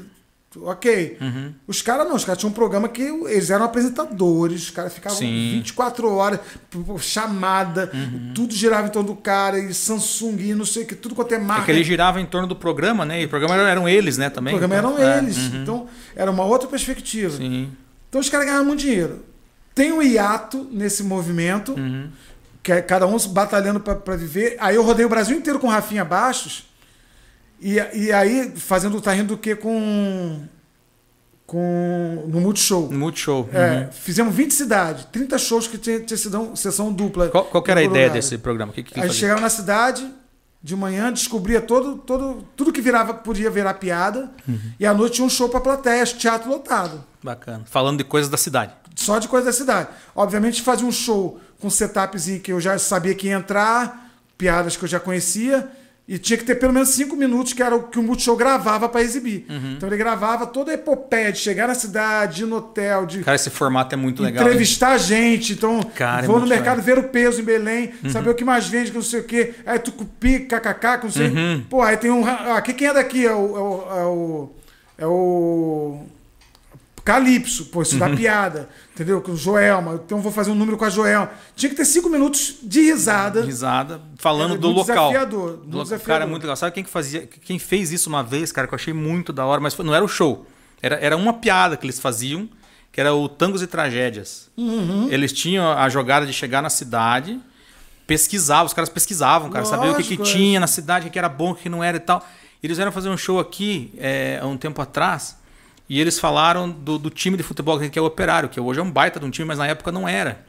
[0.62, 1.18] Ok.
[1.66, 5.18] Os caras não, os caras tinham um programa que eles eram apresentadores, os caras ficavam
[5.18, 5.52] Sim.
[5.56, 6.38] 24 horas,
[7.00, 7.90] chamada,
[8.34, 11.34] tudo girava em torno do cara, e Samsung, e não sei o que, tudo quanto
[11.34, 11.62] é marca.
[11.62, 13.22] É que ele girava em torno do programa, né?
[13.22, 14.28] E o programa eram, eles, né?
[14.28, 14.52] o Também.
[14.58, 15.36] programa Então, eram é, eles.
[15.36, 15.62] uhum.
[15.62, 17.36] Então, era uma outra perspectiva.
[17.36, 17.70] Sim.
[18.08, 19.24] Então os caras ganhavam muito dinheiro.
[19.74, 22.08] Tem um hiato nesse movimento, Uhum.
[22.62, 24.56] que é cada um batalhando para viver.
[24.60, 26.66] Aí eu rodei o Brasil inteiro com Rafinha Bastos.
[27.66, 30.38] E, e aí, fazendo o Tá Rindo do quê com.
[31.46, 32.90] com no Multishow.
[32.90, 33.48] No Multishow.
[33.54, 33.92] É, Uhum.
[33.92, 37.28] fizemos 20 cidades, 30 shows que tinha, tinha sido sessão dupla.
[37.30, 38.70] Qual, qual que era a ideia desse programa?
[38.70, 40.06] O que, que A gente chegava na cidade
[40.62, 44.30] de manhã, descobria todo, todo, tudo que virava podia virar piada.
[44.46, 44.60] Uhum.
[44.78, 47.02] E à noite tinha um show para plateia, teatro lotado.
[47.22, 47.62] Bacana.
[47.64, 48.72] Falando de coisas da cidade.
[48.94, 49.88] Só de coisa da cidade.
[50.14, 54.84] Obviamente fazia um show com setupzinho que eu já sabia que ia entrar, piadas que
[54.84, 55.66] eu já conhecia.
[56.06, 58.90] E tinha que ter pelo menos cinco minutos, que era o que o Multishow gravava
[58.90, 59.46] para exibir.
[59.48, 59.72] Uhum.
[59.76, 63.34] Então ele gravava toda a epopeia de chegar na cidade, ir no hotel, de Cara,
[63.34, 64.42] esse formato é muito legal.
[64.44, 64.50] hein?
[64.50, 65.54] entrevistar a gente.
[65.54, 66.96] Então, Cara, é vou no muito mercado legal.
[66.96, 69.54] ver o peso em Belém, saber o que mais vende, que não sei o quê.
[69.64, 71.28] Aí tucupi, kkk, que não sei.
[71.28, 71.64] Uhum.
[71.70, 72.26] Pô, aí tem um.
[72.26, 73.24] Ah, aqui quem é daqui?
[73.26, 73.56] É o.
[73.56, 73.84] É o.
[73.96, 74.50] É o,
[74.98, 76.00] é o
[77.04, 78.16] Calypso, pô, isso dá Uhum.
[78.16, 78.68] piada.
[78.94, 79.20] Entendeu?
[79.20, 80.00] Com o Joelma.
[80.04, 81.30] Então vou fazer um número com a Joelma.
[81.54, 83.42] Tinha que ter cinco minutos de risada.
[83.42, 85.08] Risada, falando É do muito local.
[85.08, 85.82] desafiador, muito Do local.
[85.84, 86.06] desafiador.
[86.06, 86.56] Cara, é muito legal.
[86.56, 87.26] Sabe quem que fazia?
[87.26, 90.04] Quem fez isso uma vez, cara, que eu achei muito da hora, mas não era
[90.04, 90.46] o show.
[90.80, 92.48] Era, era uma piada que eles faziam,
[92.90, 94.50] que era o Tangos e Tragédias.
[94.56, 95.08] Uhum.
[95.10, 97.38] Eles tinham a jogada de chegar na cidade,
[98.06, 100.24] pesquisar, os caras pesquisavam, cara, saber o que, que é.
[100.24, 102.26] tinha na cidade, o que que era bom, o que não era e tal.
[102.62, 105.36] Eles vieram fazer um show aqui é, há um tempo atrás.
[105.88, 108.82] E eles falaram do, do time de futebol que é o Operário, que hoje é
[108.82, 110.44] um baita de um time, mas na época não era.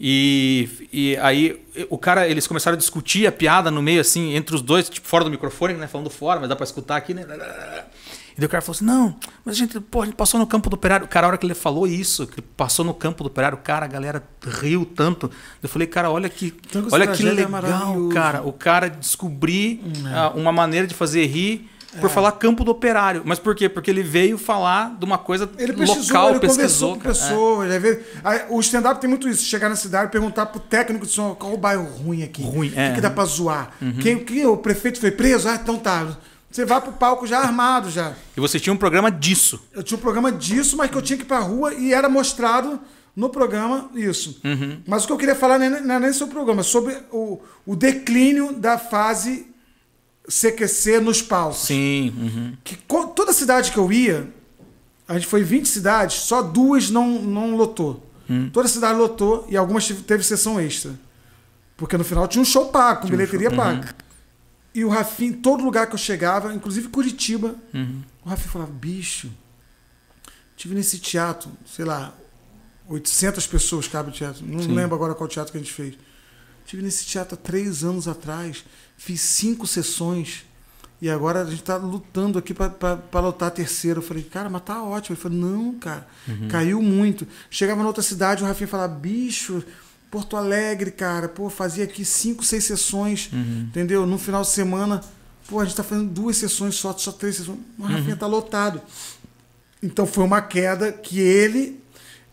[0.00, 1.60] E, e aí
[1.90, 5.06] o cara, eles começaram a discutir a piada no meio, assim, entre os dois, tipo,
[5.06, 5.88] fora do microfone, né?
[5.88, 7.26] Falando fora, mas dá pra escutar aqui, né?
[8.38, 10.46] E daí o cara falou assim: não, mas a gente, pô, a gente passou no
[10.46, 11.08] campo do operário.
[11.08, 13.86] Cara, a hora que ele falou isso, que ele passou no campo do operário, cara,
[13.86, 15.28] a galera riu tanto.
[15.60, 18.14] Eu falei, cara, olha que, Tango olha que Tragédia é legal, maravilhoso.
[18.14, 18.42] cara.
[18.42, 19.82] O cara descobrir
[20.14, 21.68] ah, uma maneira de fazer rir
[22.00, 23.22] por falar campo do operário.
[23.24, 23.68] Mas por quê?
[23.68, 26.96] Porque ele veio falar de uma coisa Ele pesquisou, local, ele pesquisou.
[26.96, 27.74] conversou com.
[27.74, 27.78] É.
[27.78, 28.04] pessoas.
[28.24, 29.44] aí, o stand-up tem muito isso.
[29.44, 32.42] Chegar na cidade e perguntar pro técnico de som qual o bairro ruim aqui.
[32.42, 32.94] Ruim, o que, é.
[32.94, 33.70] que dá pra zoar?
[34.00, 35.48] Quem, quem, o prefeito foi preso?
[35.48, 36.16] Ah, então tá.
[36.50, 38.14] Você vai pro palco já armado já.
[38.36, 39.60] E você tinha um programa disso.
[39.72, 42.08] Eu tinha um programa disso, mas que eu tinha que ir pra rua e era
[42.08, 42.80] mostrado
[43.14, 44.40] no programa isso.
[44.44, 44.80] Uhum.
[44.86, 46.96] Mas o que eu queria falar não é é nem sobre o programa, é sobre
[47.10, 49.47] o, o declínio da fase
[50.28, 51.64] CQC nos palcos.
[51.64, 52.12] Sim.
[52.16, 52.56] uhum.
[52.62, 52.76] que
[53.14, 54.28] toda cidade que eu ia,
[55.06, 58.04] a gente foi em 20 cidades, só duas não, não lotou.
[58.52, 60.92] Toda cidade lotou e algumas teve sessão extra.
[61.78, 63.94] Porque no final tinha um show pago, com bilheteria paga.
[64.74, 67.54] E o Rafinha, em todo lugar que eu chegava, inclusive Curitiba,
[68.24, 69.30] o Rafinha falava, bicho,
[70.56, 72.12] tive nesse teatro, sei lá,
[72.86, 74.44] 800 pessoas cabe o teatro.
[74.46, 74.74] Não Sim.
[74.74, 75.94] lembro agora qual teatro que a gente fez.
[76.66, 78.62] Tive nesse teatro há três anos atrás,
[78.98, 80.44] fiz cinco sessões.
[81.00, 84.00] E agora a gente tá lutando aqui para lotar a terceira.
[84.00, 85.14] Eu falei, cara, mas tá ótimo.
[85.14, 86.06] Ele falou, não, cara,
[86.48, 87.26] caiu muito.
[87.48, 89.62] Chegava na outra cidade, o Rafinha falava, bicho,
[90.10, 93.30] Porto Alegre, cara, pô, fazia aqui cinco, seis sessões,
[93.68, 94.04] entendeu?
[94.06, 95.00] No final de semana,
[95.46, 97.60] pô, a gente tá fazendo duas sessões só, só três sessões.
[97.78, 98.82] O Rafinha tá lotado.
[99.80, 101.80] Então foi uma queda que ele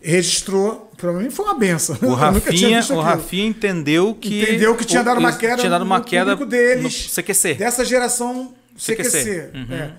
[0.01, 0.84] registrou.
[0.97, 1.97] Pra mim foi uma benção.
[2.01, 2.99] O Rafinha, o.
[3.01, 4.41] Rafinha entendeu que.
[4.43, 6.83] Entendeu que tinha dado uma queda tinha dado uma no queda público deles.
[6.83, 7.53] no CQC.
[7.55, 9.09] Dessa geração CQC.
[9.09, 9.49] CQC.
[9.53, 9.75] Uhum.
[9.75, 9.91] é.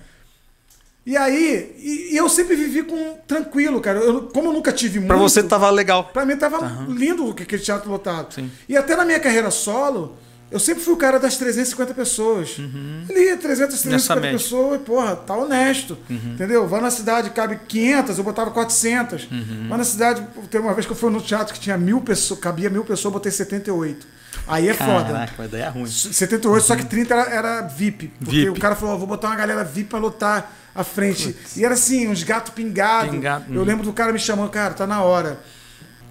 [1.05, 3.97] E aí, e, e eu sempre vivi com tranquilo, cara.
[3.99, 5.07] Eu, como eu nunca tive muito.
[5.07, 6.03] Pra você tava legal.
[6.11, 8.33] Pra mim tava lindo o que- aquele teatro lotado.
[8.33, 8.51] Sim.
[8.67, 10.17] E até na minha carreira solo,
[10.49, 12.57] Eu sempre fui o cara das 350 pessoas.
[12.57, 13.05] Uhum.
[13.09, 14.37] Ia 300, Nessa 350 média.
[14.37, 15.97] pessoas, porra, tá honesto.
[16.09, 16.67] Entendeu?
[16.67, 19.27] Vai na cidade, cabe 500, eu botava 400.
[19.29, 19.67] Uhum.
[19.67, 22.39] Vai na cidade, teve uma vez que eu fui no teatro que tinha mil pessoas,
[22.39, 24.07] cabia mil pessoas, eu botei 78.
[24.47, 25.11] Aí é foda.
[25.11, 25.87] Caraca, mas daí é ruim.
[25.87, 28.07] 78, só que 30 era, era VIP.
[28.19, 28.49] Porque VIP.
[28.57, 31.35] o cara falou, vou botar uma galera VIP pra lotar a frente.
[31.57, 33.11] E era assim, uns gatos pingados.
[33.11, 33.65] Pingado, Eu uhum.
[33.65, 35.39] lembro do cara me chamando, cara, tá na hora.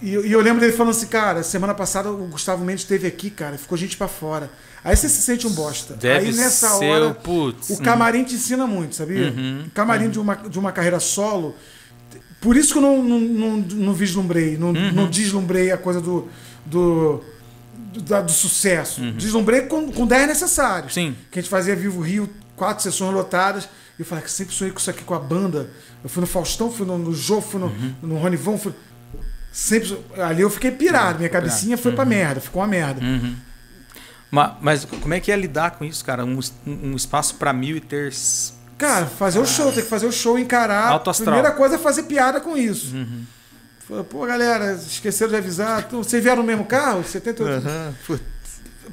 [0.02, 3.06] E, eu- e eu lembro dele falando assim, cara, semana passada o Gustavo Mendes esteve
[3.06, 4.50] aqui, cara, ficou gente pra fora.
[4.84, 5.94] Aí você se sente um bosta.
[5.94, 9.30] Deve Aí nessa ser hora, o putz, o camarim te ensina muito, sabia?
[9.32, 9.64] Uhum.
[9.66, 11.56] O camarim de, uma, de uma carreira solo.
[12.40, 14.92] Por isso que eu não, não, não, não vislumbrei, não, Uhum.
[14.92, 16.28] não deslumbrei a coisa do,
[16.64, 17.24] do,
[17.94, 19.00] do, do sucesso.
[19.12, 20.94] Deslumbrei com, com 10 necessários.
[20.96, 21.08] Uhum.
[21.08, 21.16] Sim.
[21.30, 23.64] Que a gente fazia Vivo Rio, quatro sessões lotadas.
[23.98, 25.70] E eu falei que sempre sonhei com isso aqui com a banda.
[26.04, 27.94] Eu fui no Faustão, fui no, no Jô, fui no, Uhum.
[28.02, 28.72] no Ronivon, fui.
[29.58, 29.98] Sempre.
[30.18, 32.10] Ali eu fiquei pirado, minha cabecinha foi pra Uhum.
[32.10, 33.00] merda, ficou uma merda.
[34.30, 36.26] Ma- Mas, como é que é lidar com isso, cara?
[36.26, 38.12] Um, um espaço pra mil e ter.
[38.76, 40.88] Cara, fazer o show, tem que fazer o show, encarar.
[40.90, 41.28] Alto astral.
[41.28, 41.34] Uhum.
[41.40, 42.94] Primeira coisa é fazer piada com isso.
[43.88, 45.88] Falei, Pô, galera, esqueceram de avisar.
[45.90, 47.02] Vocês vieram no mesmo carro?
[47.02, 47.66] 78.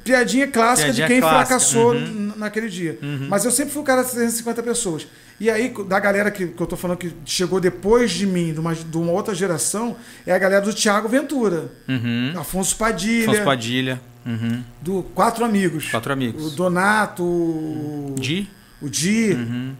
[0.02, 1.46] Piadinha clássica Piadinha de quem clássica.
[1.46, 2.32] fracassou Uhum.
[2.36, 2.98] naquele dia.
[3.28, 5.06] Mas eu sempre fui o cara de 350 pessoas.
[5.40, 8.60] E aí, da galera que, que eu tô falando que chegou depois de mim, de
[8.60, 9.96] uma, de uma outra geração,
[10.26, 11.72] é a galera do Thiago Ventura.
[11.88, 12.32] Uhum.
[12.36, 14.00] Afonso Padilha, Afonso Padilha.
[14.24, 14.62] Uhum.
[14.80, 15.90] do Quatro Amigos.
[15.90, 16.54] Quatro O amigos.
[16.54, 18.48] Donato, o, De
[18.80, 19.74] o Di, Uhum.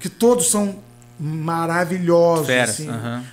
[0.00, 0.76] que todos são
[1.18, 2.48] maravilhosos.
[2.50, 2.88] Assim.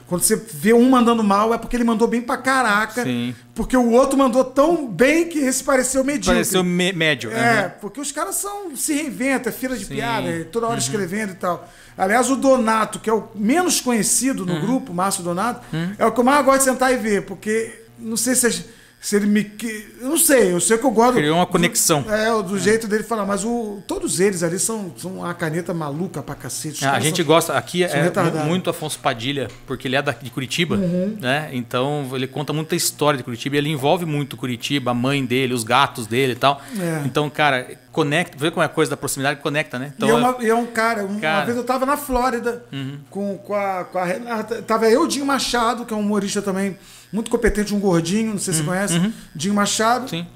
[0.07, 3.03] Quando você vê um mandando mal, é porque ele mandou bem pra caraca.
[3.03, 3.35] Sim.
[3.55, 6.33] Porque o outro mandou tão bem que esse pareceu medíocre.
[6.35, 7.31] Pareceu me- médio.
[7.31, 7.71] É, Uhum.
[7.81, 9.95] porque os caras são se reinventam, é fila de Sim.
[9.95, 10.71] piada, é toda Uhum.
[10.71, 11.67] hora escrevendo e tal.
[11.97, 14.53] Aliás, o Donato, que é o menos conhecido Uhum.
[14.55, 15.61] no grupo, Márcio Donato,
[15.97, 18.65] é o que eu mais gosto de sentar e ver, porque não sei se,
[19.03, 19.51] se ele me.
[19.99, 21.15] Eu não sei, eu sei que eu gosto.
[21.15, 22.05] Criou uma conexão.
[22.09, 25.73] É, o do jeito dele falar, mas o, todos eles ali são, são uma caneta
[25.73, 26.85] maluca pra cacete.
[26.85, 28.09] Ah, a gente são- gosta, aqui é
[28.45, 31.49] muito Afonso Padilha, porque ele é da, de Curitiba, né?
[31.51, 35.65] Então ele conta muita história de Curitiba, ele envolve muito Curitiba, a mãe dele, os
[35.65, 36.61] gatos dele e tal.
[36.79, 37.01] É.
[37.05, 39.91] Então, cara, conecta, vê como é a coisa da proximidade, conecta, né?
[39.97, 41.39] Então, e, é uma- e é um cara, uma Cara.
[41.41, 41.45] Uhum.
[41.47, 42.63] vez eu tava na Flórida
[43.09, 44.61] com, com, a, com a Renata.
[44.61, 46.77] Tava eu, Dinho Machado, que é um humorista também
[47.13, 49.13] muito competente, um gordinho, não sei se você conhece.
[49.35, 50.01] Dinho Machado.
[50.03, 50.07] Uhum.
[50.09, 50.27] sim.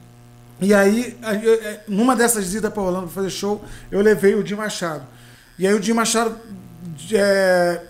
[0.61, 4.57] E aí, a- é, numa dessas idas pra Orlando fazer show, eu levei o Dinho
[4.57, 5.03] Machado.
[5.59, 6.35] E aí o Dinho Machado
[7.13, 7.81] é,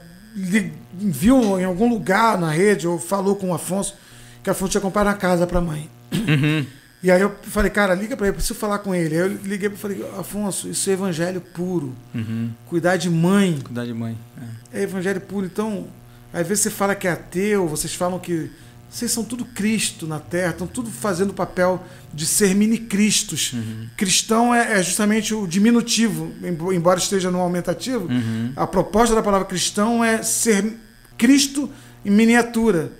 [0.93, 3.95] viu em algum lugar na rede, ou falou com o Afonso,
[4.43, 5.89] que o Afonso tinha comprado uma casa pra mãe.
[7.03, 9.15] E aí eu falei, cara, liga pra ele, preciso falar com ele.
[9.15, 11.93] Aí eu liguei e falei, Afonso, isso é evangelho puro.
[12.67, 14.17] Cuidar de mãe Cuidar de mãe.
[14.73, 14.79] é.
[14.79, 15.45] é evangelho puro.
[15.45, 15.87] Então,
[16.33, 18.51] às vezes você fala que é ateu, vocês falam que
[18.89, 21.83] vocês são tudo Cristo na Terra, estão tudo fazendo o papel
[22.13, 23.53] de ser mini-cristos.
[23.97, 28.07] Cristão é, é justamente o diminutivo, embo- embora esteja no aumentativo.
[28.55, 30.77] A proposta da palavra cristão é ser
[31.17, 31.69] Cristo
[32.05, 32.91] em miniatura.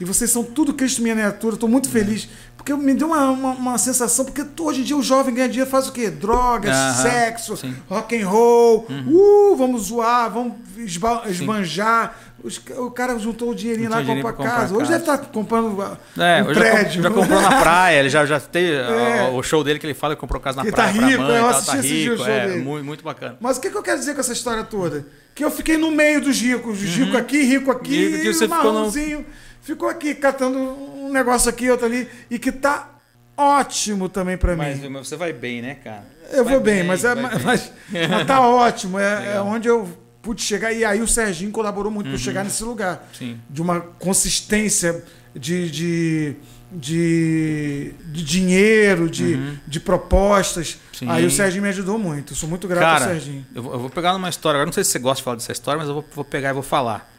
[0.00, 1.54] E vocês são tudo Cristo em miniatura.
[1.54, 2.28] Estou muito feliz.
[2.56, 5.70] Porque me deu uma, uma, uma sensação, porque hoje em dia o jovem ganha dinheiro
[5.70, 6.10] faz o quê?
[6.10, 7.74] Drogas, Aham, sexo, sim.
[7.88, 12.14] rock and roll, uh, vamos zoar, vamos esba- esbanjar.
[12.42, 14.74] Os o cara juntou o dinheirinho lá e dinheirinho comprou pra a comprar casa.
[14.74, 14.98] Hoje casa.
[15.04, 17.02] deve estar comprando ah, É, um hoje já, com- prédio.
[17.02, 19.30] já comprou na praia, ele já, já tem É.
[19.34, 21.22] o show dele que ele fala que comprou casa na Ele tá praia pra rico,
[21.22, 22.62] mãe, eu assisti tá esse rico, show é, dele.
[22.62, 23.36] muito, muito bacana.
[23.40, 25.04] Mas o que, que eu quero dizer com essa história toda?
[25.34, 28.34] Que eu fiquei no meio dos ricos, os ricos aqui, rico aqui, Rico aqui, e
[28.34, 29.26] você o ficou no- marronzinho
[29.62, 32.88] ficou aqui catando um negócio aqui, outro ali, e que tá
[33.36, 34.88] ótimo também pra mim.
[34.90, 36.04] Mas, você vai bem, né, cara?
[36.32, 37.42] Eu Vai vou bem, mas, é, mas, bem.
[37.44, 37.72] mas-
[38.08, 38.98] mas tá ótimo.
[38.98, 39.88] É, é onde eu
[40.22, 40.72] pude chegar.
[40.72, 43.08] E aí o Serginho colaborou muito para chegar nesse lugar.
[43.12, 43.38] Sim.
[43.48, 46.36] De uma consistência de, de,
[46.72, 50.78] de, de dinheiro, de, de propostas.
[50.92, 51.06] Sim.
[51.08, 52.32] Aí o Serginho me ajudou muito.
[52.32, 53.46] Eu sou muito grato Cara, ao Serginho.
[53.54, 54.56] eu vou, eu vou pegar numa história.
[54.56, 56.50] Agora não sei se você gosta de falar dessa história, mas eu vou, vou pegar
[56.50, 57.10] e vou falar.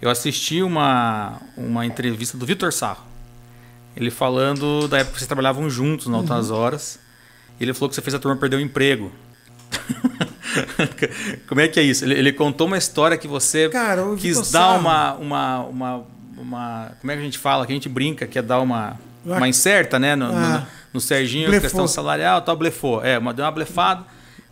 [0.00, 3.04] Eu assisti uma, uma entrevista do Vitor Sarro.
[3.96, 6.56] Ele falando da época que vocês trabalhavam juntos na Altas Uhum.
[6.56, 6.98] Horas.
[7.60, 9.12] Ele falou que você fez a turma perder o emprego.
[11.48, 12.04] Como é que é isso?
[12.04, 16.04] Ele, ele contou uma história que você Cara, quis dar uma, uma, uma,
[16.36, 16.92] uma.
[17.00, 17.66] Como é que a gente fala?
[17.66, 20.14] Que a gente brinca, que é dar uma, Uma- uma incerta, né?
[20.16, 20.66] No, no- Ah.
[20.92, 21.62] no Serginho, Blefou.
[21.62, 23.04] questão salarial, tal, blefou.
[23.04, 24.04] É, uma, deu uma blefada.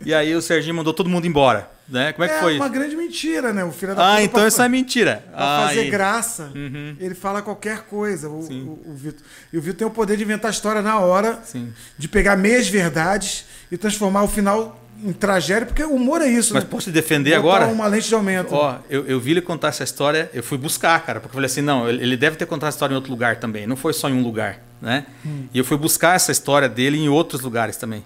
[0.05, 1.71] E aí o Serginho mandou todo mundo embora.
[1.87, 2.13] Né?
[2.13, 2.73] Como é que é foi uma isso?
[2.73, 3.61] grande mentira, né?
[3.65, 5.21] O filho da Ah, então pra- isso é mentira.
[5.35, 5.89] Pra fazer Aí.
[5.89, 6.95] graça, Uhum.
[6.97, 9.21] ele fala qualquer coisa, o, o, o Vitor.
[9.51, 11.73] E o Vitor tem o poder de inventar história na hora, Sim.
[11.97, 16.53] de pegar meias verdades e transformar o final em tragédia, porque o humor é isso,
[16.53, 16.69] Mas né?
[16.71, 17.67] posso te defender Botar agora?
[17.67, 18.53] uma lente de aumento.
[18.55, 21.47] Ó, eu, eu vi ele contar essa história, eu fui buscar, cara, porque eu falei
[21.47, 24.09] assim, não, ele deve ter contado essa história em outro lugar também, não foi só
[24.09, 25.05] em um lugar, né?
[25.53, 28.03] E eu fui buscar essa história dele em outros lugares também.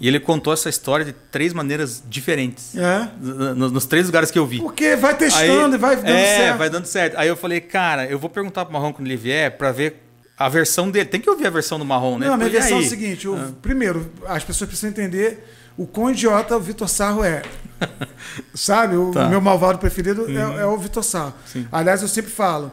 [0.00, 2.76] E ele contou essa história de três maneiras diferentes.
[2.76, 3.08] É.
[3.20, 4.58] Nos, nos três lugares que eu vi.
[4.58, 6.58] Porque vai testando Aí- e vai dando é, certo.
[6.58, 7.16] vai dando certo.
[7.18, 10.02] Aí eu falei, cara, eu vou perguntar pro Marrom quando ele vier pra ver
[10.36, 11.04] a versão dele.
[11.04, 12.26] Tem que ouvir a versão do Marrom, né?
[12.26, 15.44] Não, a minha versão é o seguinte: o- primeiro, as pessoas precisam entender
[15.76, 17.42] o quão idiota o Vitor Sarro é.
[18.54, 18.96] Sabe?
[18.96, 19.28] O Tá.
[19.28, 21.34] meu malvado preferido é, é o Vitor Sarro.
[21.46, 21.66] Sim.
[21.70, 22.70] Aliás, eu sempre falo.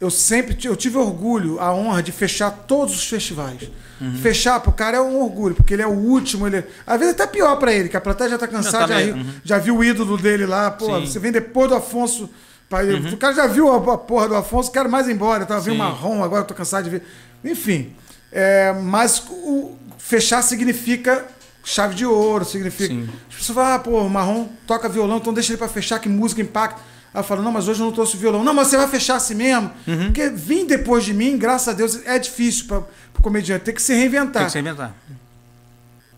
[0.00, 3.68] Eu sempre eu tive orgulho, a honra de fechar todos os festivais.
[4.00, 4.14] Uhum.
[4.18, 6.46] Fechar pro cara é um orgulho, porque ele é o último.
[6.46, 6.64] Ele...
[6.86, 9.12] Às vezes é até pior pra ele, que a plateia já tá cansada, Não, já,
[9.14, 9.32] uhum.
[9.42, 10.70] já viu o ídolo dele lá.
[10.70, 10.92] Pô, Sim.
[10.92, 11.06] Uhum.
[11.06, 12.30] você vem depois do Afonso.
[12.70, 12.78] pra-
[13.12, 15.44] O cara já viu a, a porra do Afonso, quero mais ir embora.
[15.44, 17.02] Tava vendo marrom, agora eu tô cansado de ver.
[17.44, 17.92] Enfim.
[18.30, 21.24] é, mas o, fechar significa
[21.68, 22.94] chave de ouro, significa.
[22.94, 23.08] Sim.
[23.28, 26.08] As pessoas falam, ah, pô, o marrom toca violão, então deixa ele pra fechar, que
[26.08, 26.80] música impacta.
[27.14, 28.44] Eu falo, não, mas hoje eu não trouxe violão.
[28.44, 29.70] Não, mas você vai fechar assim mesmo?
[29.86, 30.06] Uhum.
[30.06, 33.82] Porque vir depois de mim, graças a Deus, é difícil para o comediante, tem que
[33.82, 34.42] se reinventar.
[34.42, 34.94] Tem que se inventar.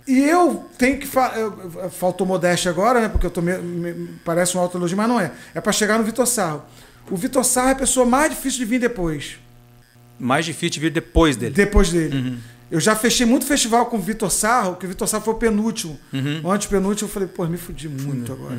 [0.06, 1.06] E eu tenho que.
[1.06, 1.32] Fa...
[1.90, 3.08] Faltou modéstia agora, né?
[3.08, 3.56] Porque eu tô me...
[3.58, 5.30] me- parece um autoelogio, mas não é.
[5.54, 6.62] É para chegar no Vitor Sarro.
[7.10, 9.38] O Vitor Sarro é a pessoa mais difícil de vir depois.
[10.20, 11.54] Mais difícil de vir depois dele.
[11.54, 12.16] Depois dele.
[12.16, 12.38] Uhum.
[12.70, 15.36] Eu já fechei muito festival com o Vitor Sarro, que o Vitor Sarro foi o
[15.36, 15.98] penúltimo.
[16.12, 16.40] Uhum.
[16.44, 18.56] O antepenúltimo, eu falei, pô, me fudi muito agora.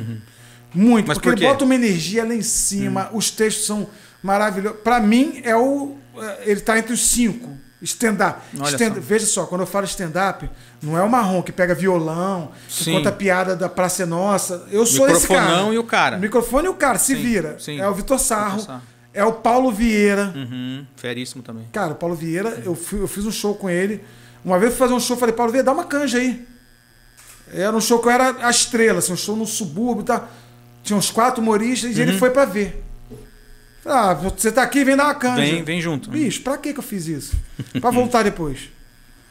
[0.74, 3.88] Muito, Mas porque por ele bota uma energia lá em cima, os textos são
[4.22, 4.80] maravilhosos.
[4.82, 5.96] Pra mim, é o.
[6.16, 7.56] é, Ele tá entre os cinco.
[7.82, 8.40] Stand-up.
[8.68, 9.00] Stand-.
[9.00, 10.48] Veja só, quando eu falo stand-up,
[10.80, 12.92] não é o marrom que pega violão, que Sim.
[12.92, 14.68] conta piada da Praça é Nossa.
[14.70, 15.40] Eu sou esse cara.
[15.40, 16.16] Microfonão e o cara.
[16.16, 17.56] O microfone e o cara, se Sim, vira.
[17.58, 17.80] sim.
[17.80, 18.82] É o Vitor Sarro, Vitor Sarro.
[19.14, 20.32] É o Paulo Vieira.
[20.34, 20.86] Uhum.
[20.96, 21.66] Feríssimo também.
[21.72, 24.02] Cara, o Paulo Vieira, eu, fui- eu fiz um show com ele.
[24.44, 26.44] Uma vez eu fui fazer um show, falei, Paulo Vieira, dá uma canja aí.
[27.52, 30.28] Era um show que eu era a estrela, assim, um show no subúrbio e tal.
[30.82, 32.08] Tinha uns quatro humoristas e Uhum.
[32.08, 32.82] ele foi pra ver.
[33.84, 35.42] Ah, você tá aqui, vem dar uma canja.
[35.42, 36.08] Vem, vem junto.
[36.10, 37.34] Bicho, pra que que eu fiz isso?
[37.80, 38.70] Pra voltar depois.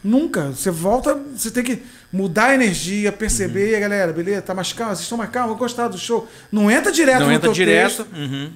[0.04, 0.48] Nunca.
[0.52, 1.82] Você volta, você tem que
[2.12, 3.80] mudar a energia, perceber, Uhum.
[3.82, 4.42] galera, beleza?
[4.42, 4.94] Tá mais calmo?
[4.96, 5.58] Vocês estão mais calmos?
[5.58, 6.28] Gostaram do show?
[6.52, 8.04] Não entra direto Não no entra teu direto.
[8.04, 8.08] texto.
[8.16, 8.52] Uhum.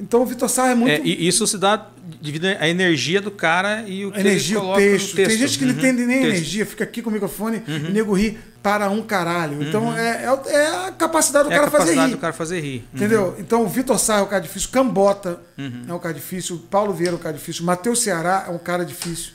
[0.00, 0.90] Então o Vitor Sarro é muito...
[0.90, 1.88] É, e isso se dá
[2.22, 5.10] devido à energia do cara e o que A energia, ele o coloca texto.
[5.10, 5.28] no texto.
[5.28, 5.78] Tem gente que não Uhum.
[5.78, 6.34] entende nem a Texto.
[6.36, 9.62] energia, fica aqui com o microfone e nego ri para um caralho.
[9.62, 12.16] Então é, é, o- é a capacidade do É a cara fazer capacidade rir.
[12.16, 12.78] do cara fazer rir.
[12.78, 12.84] Uhum.
[12.94, 13.36] Entendeu?
[13.38, 15.40] Então o Vitor Sá é um cara difícil, Cambota
[15.88, 18.58] é um cara difícil, o Paulo Vieira é um cara difícil, Matheus Ceará é um
[18.58, 19.32] cara difícil.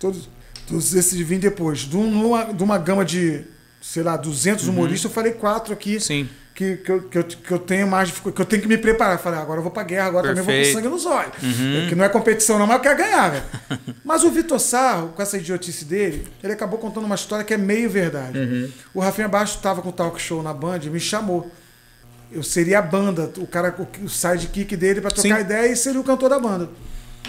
[0.00, 0.28] Todos,
[0.66, 1.80] todos esses vêm depois.
[1.80, 3.42] De uma, de uma gama de,
[3.82, 6.00] sei lá, 200 humoristas, eu falei quatro aqui Uhum.
[6.00, 6.28] Sim.
[6.58, 9.14] Que, que, eu, que, eu, que eu tenho mais que eu tenho que me preparar.
[9.14, 10.76] Eu Falei, ah, agora eu vou pra guerra, agora também vou com Perfeito.
[10.76, 11.32] sangue nos olhos.
[11.88, 13.44] Que não é competição, não, mas eu quero ganhar, velho.
[14.04, 17.56] mas o Vitor Sarro, com essa idiotice dele, ele acabou contando uma história que é
[17.56, 18.74] meio verdade.
[18.92, 21.48] O Rafinha Baixo estava com o talk show na Band e me chamou.
[22.32, 25.40] Eu seria a banda, o cara, o, sidekick dele pra trocar Sim.
[25.40, 26.68] ideia e seria o cantor da banda.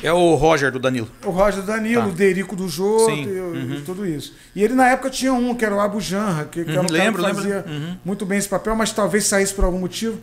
[0.02, 1.10] É o Roger do Danilo.
[1.26, 2.08] O Roger Danilo, Tá.
[2.08, 3.28] o Derico do Jô, Sim.
[3.78, 4.34] e tudo isso.
[4.56, 6.86] E ele na época tinha um, que era o Abu Janra, que, que era um
[6.86, 7.98] Uhum, lembro, que fazia Uhum.
[8.06, 10.18] muito bem esse papel, mas talvez saísse por algum motivo.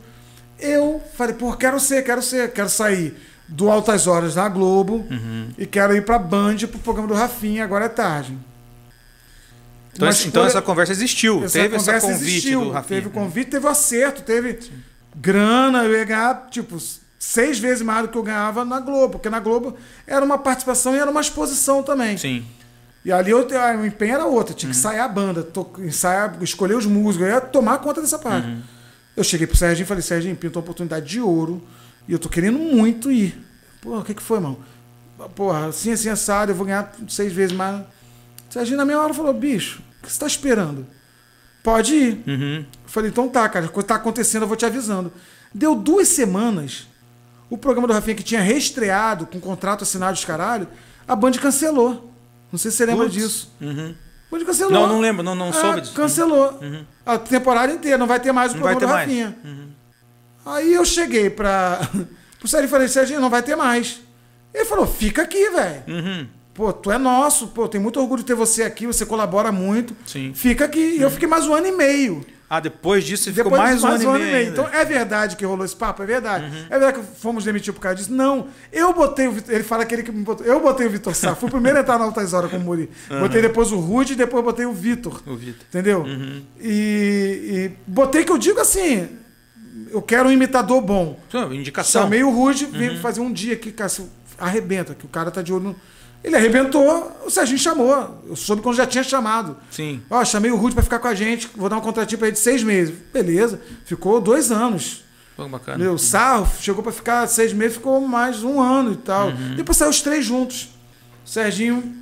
[0.59, 3.15] Eu falei, pô, quero ser, quero ser, quero sair
[3.47, 5.48] do Altas Horas na Globo Uhum.
[5.59, 8.36] e quero ir pra Band pro programa do Rafinha, agora é tarde.
[9.94, 11.44] Então, esse- então essa conversa existiu.
[11.44, 12.61] essa teve esse conversa convite existiu.
[12.65, 13.01] do Rafinha.
[13.01, 14.59] Teve o convite, teve o acerto, teve
[15.15, 16.77] grana, eu ia ganhar, tipo,
[17.27, 19.77] seis vezes mais do que eu ganhava na Globo, porque na Globo
[20.07, 22.16] era uma participação e era uma exposição também.
[22.16, 22.44] Sim.
[23.05, 24.73] E ali eu, ah, o empenho era outro, tinha Uhum.
[24.73, 28.47] que ensaiar a banda, to, ensaiar, escolher os músicos, eu ia tomar conta dessa parte.
[28.48, 28.62] Uhum.
[29.16, 31.62] Eu cheguei pro Serginho e falei, Serginho, pintou uma oportunidade de ouro
[32.07, 33.40] e eu tô querendo muito ir.
[33.81, 34.59] Pô, o que que foi, irmão?
[35.35, 37.81] Porra, assim, assim, assado, eu vou ganhar seis vezes mais.
[37.81, 40.86] O Serginho na minha hora falou, bicho, o que você tá esperando?
[41.62, 42.23] Pode ir.
[42.27, 42.57] Uhum.
[42.59, 45.12] Eu falei, então tá, cara, coisa tá acontecendo, eu vou te avisando.
[45.55, 46.86] Deu duas semanas,
[47.48, 50.68] o programa do Rafinha que tinha reestreado, com contrato assinado dos caralho,
[51.06, 52.12] a Band cancelou.
[52.51, 53.52] Não sei se você lembra disso.
[53.60, 53.94] Uhum.
[54.31, 54.73] A Band cancelou.
[54.73, 55.94] Não, não lembro, não, não É, soube disso.
[55.94, 56.59] Cancelou.
[57.05, 58.98] A temporada inteira, não vai ter mais o Não programa do.
[58.98, 59.36] Rafinha.
[60.44, 61.81] Aí eu cheguei pra.
[62.39, 64.01] pro Sérgio e falei, Serginho, não vai ter mais.
[64.52, 65.82] Ele falou, fica aqui, velho.
[65.89, 66.27] Uhum.
[66.55, 69.94] Pô, tu é nosso, pô, tem muito orgulho de ter você aqui, você colabora muito.
[70.06, 70.32] Sim.
[70.35, 70.97] Fica aqui.
[70.97, 72.24] E eu fiquei mais um ano e meio.
[72.48, 74.48] Ah, depois disso ficou Depois mais, de um ano e meio.
[74.51, 76.02] Então é verdade que rolou esse papo?
[76.02, 76.44] É verdade.
[76.44, 76.66] Uhum.
[76.70, 78.12] É verdade que fomos demitidos por causa disso?
[78.12, 78.47] Não.
[78.73, 79.52] Eu botei o Vitor.
[79.52, 80.47] Ele fala que ele que me botou.
[80.47, 81.35] Eu botei o Vitor Sá.
[81.35, 82.89] Fui o primeiro a entrar na Altas Horas como Muri.
[83.20, 85.20] Botei depois o Rude e depois botei o Vitor.
[85.27, 85.66] O Vitor.
[85.68, 86.02] Entendeu?
[86.02, 86.43] Uhum.
[86.60, 89.09] E, e botei que eu digo assim.
[89.90, 91.18] Eu quero um imitador bom.
[91.52, 92.02] Indicação.
[92.02, 92.70] Chamei o Rude, Uhum.
[92.73, 93.90] vim fazer um dia aqui, cara,
[94.39, 95.77] arrebenta, que o cara tá de olho no.
[96.24, 98.22] Ele arrebentou, o Serginho chamou.
[98.28, 99.56] Eu soube quando já tinha chamado.
[99.70, 100.02] Sim.
[100.10, 102.34] Ó, chamei o Rude pra ficar com a gente, vou dar um contratinho pra ele
[102.34, 102.94] de seis meses.
[103.12, 105.05] Beleza, ficou dois anos.
[105.36, 105.78] Pô, bacana.
[105.78, 109.28] Meu, o Sarro chegou pra ficar seis meses, ficou mais um ano e tal.
[109.28, 109.55] Uhum.
[109.55, 110.70] Depois saiu os três juntos.
[111.24, 111.94] Serginho.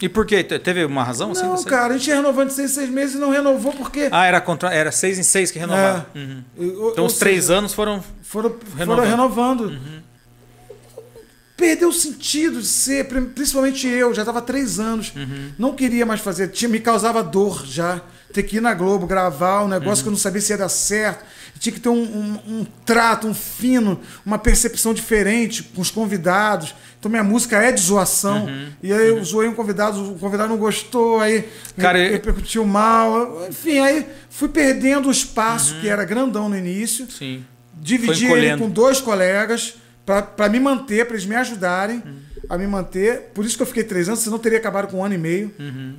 [0.00, 0.42] E por quê?
[0.42, 1.44] Te- Teve uma razão assim?
[1.44, 1.64] Não, aí?
[1.64, 4.08] cara, a gente ia renovando de seis em seis meses e não renovou porque.
[4.10, 4.68] Ah, era, contra...
[4.74, 6.06] era seis em seis que renovava.
[6.14, 6.18] É.
[6.18, 6.42] Uhum.
[6.92, 8.02] Então os três seja, anos foram.
[8.22, 8.96] foram Renovando.
[8.98, 9.78] foram renovando.
[11.60, 15.12] Perdeu o sentido de ser, pri- principalmente eu, já estava há três anos.
[15.58, 18.00] Não queria mais fazer, tinha, me causava dor já.
[18.32, 20.68] Ter que ir na Globo gravar um negócio que eu não sabia se ia dar
[20.68, 21.24] certo.
[21.58, 26.74] Tinha que ter um, um- um trato, um fino, uma percepção diferente com os convidados.
[26.98, 28.48] Então minha música é de zoação.
[28.82, 31.46] E aí eu zoei um convidado, o convidado não gostou, aí
[31.76, 33.46] Cara, repercutiu mal.
[33.50, 37.44] Enfim, aí fui perdendo o espaço, que era grandão no início Sim.
[37.74, 39.74] dividi ele com dois colegas
[40.36, 42.16] para me manter, para eles me ajudarem Uhum.
[42.48, 43.30] a me manter.
[43.34, 45.52] Por isso que eu fiquei três anos, senão teria acabado com um ano e meio.
[45.58, 45.94] Uhum.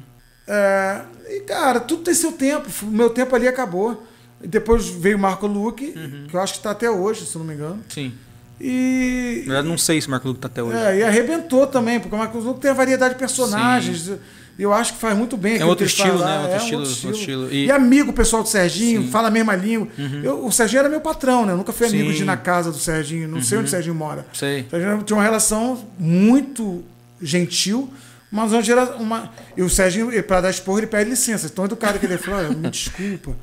[0.47, 2.67] É, e, cara, tudo tem seu tempo.
[2.83, 4.05] O meu tempo ali acabou.
[4.43, 6.25] E depois veio o Marco Luque, Uhum.
[6.27, 7.79] que eu acho que está até hoje, se não me engano.
[7.87, 8.11] Sim.
[8.59, 10.77] E, Eu não sei se o Marco Luque tá até hoje.
[10.77, 14.07] é, e arrebentou também, porque o Marco Luque tem a variedade de personagens.
[14.07, 14.17] E
[14.59, 15.53] eu acho que faz muito bem.
[15.55, 16.39] aquilo outro estilo, né?
[16.39, 17.45] Outro É estilo, outro outro estilo.
[17.45, 17.53] estilo.
[17.53, 17.71] E- E...
[17.71, 19.87] amigo pessoal do Serginho, fala a mesma língua.
[20.23, 21.53] Eu- o Serginho era meu patrão, né?
[21.53, 22.09] Eu nunca fui amigo Sim.
[22.09, 22.15] Uhum.
[22.15, 24.25] de ir na casa do Serginho, não sei onde o Serginho mora.
[24.33, 24.65] Sei.
[24.71, 26.83] A gente tinha uma relação muito
[27.21, 27.91] gentil,
[28.31, 29.29] mas onde era uma.
[29.57, 31.49] E o Serginho, para dar esporro, ele pede licença.
[31.49, 33.35] Tão educado que ele falou: "Olha, me desculpa.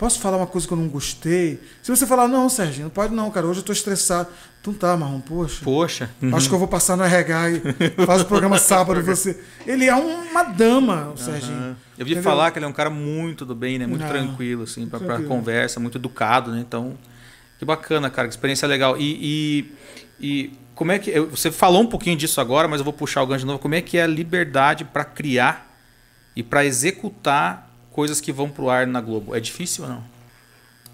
[0.00, 1.60] Posso falar uma coisa que eu não gostei?
[1.82, 3.46] Se você falar, não, Serginho, não pode não, cara.
[3.46, 4.30] Hoje eu tô estressado.
[4.58, 5.60] Então tá, Marrom, poxa.
[5.62, 6.10] Poxa.
[6.32, 7.60] Acho que eu vou passar no RH e
[8.06, 9.38] faz o programa sábado você.
[9.66, 11.76] Ele é uma dama, o Serginho.
[11.98, 13.86] Eu vi falar que ele é um cara muito do bem, né?
[13.86, 14.08] Muito Não.
[14.08, 15.28] tranquilo, assim, pra, pra Tranquilo.
[15.28, 16.60] conversa, muito educado, né?
[16.66, 16.96] Então,
[17.58, 18.96] que bacana, cara, que experiência legal.
[18.98, 19.68] E,
[20.18, 21.10] e, e como é que.
[21.10, 23.58] eu- Você falou um pouquinho disso agora, mas eu vou puxar o gancho de novo.
[23.58, 25.70] Como é que é a liberdade pra criar
[26.34, 29.34] e pra executar coisas que vão pro ar na Globo?
[29.34, 30.20] É difícil ou não?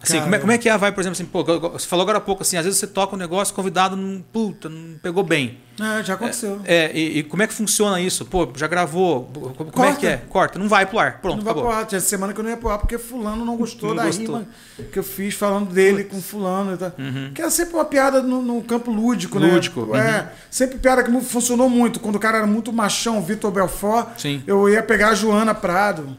[0.03, 0.25] Assim, Cara.
[0.25, 2.19] como é, como é que é a vai, por exemplo, assim, pô, você falou agora
[2.19, 5.25] há pouco assim, às vezes você toca um negócio, o convidado não, puta, não pegou
[5.25, 5.59] bem.
[5.81, 6.61] É, já aconteceu.
[6.67, 8.25] É, e, e como é que funciona isso?
[8.27, 9.25] Pô, já gravou?
[9.25, 9.97] Como é Corta.
[9.99, 10.17] que é?
[10.29, 11.21] Corta, não vai pro ar.
[11.23, 11.71] Pronto, não vai acabou.
[11.71, 11.87] pro ar.
[11.87, 14.37] Tinha semana que eu não ia pro ar porque fulano não gostou Não da gostou.
[14.37, 14.47] rima
[14.93, 16.93] que eu fiz falando dele com fulano e tal.
[17.35, 19.51] Que era sempre uma piada no, no campo lúdico, né?
[19.51, 22.01] Lúdico, É, sempre piada que funcionou muito.
[22.01, 24.43] Quando o cara era muito machão, Vitor Belfort, Sim.
[24.47, 26.17] eu ia pegar a Joana Prado.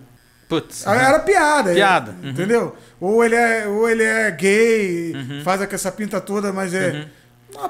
[0.48, 0.88] Putz.
[0.88, 1.74] Aí Era piada.
[1.74, 2.30] Piada, uhum.
[2.30, 2.76] Entendeu?
[3.02, 5.14] Ou ele é, ou ele é gay,
[5.44, 6.90] faz essa pinta toda, mas é.
[6.92, 7.06] Uhum.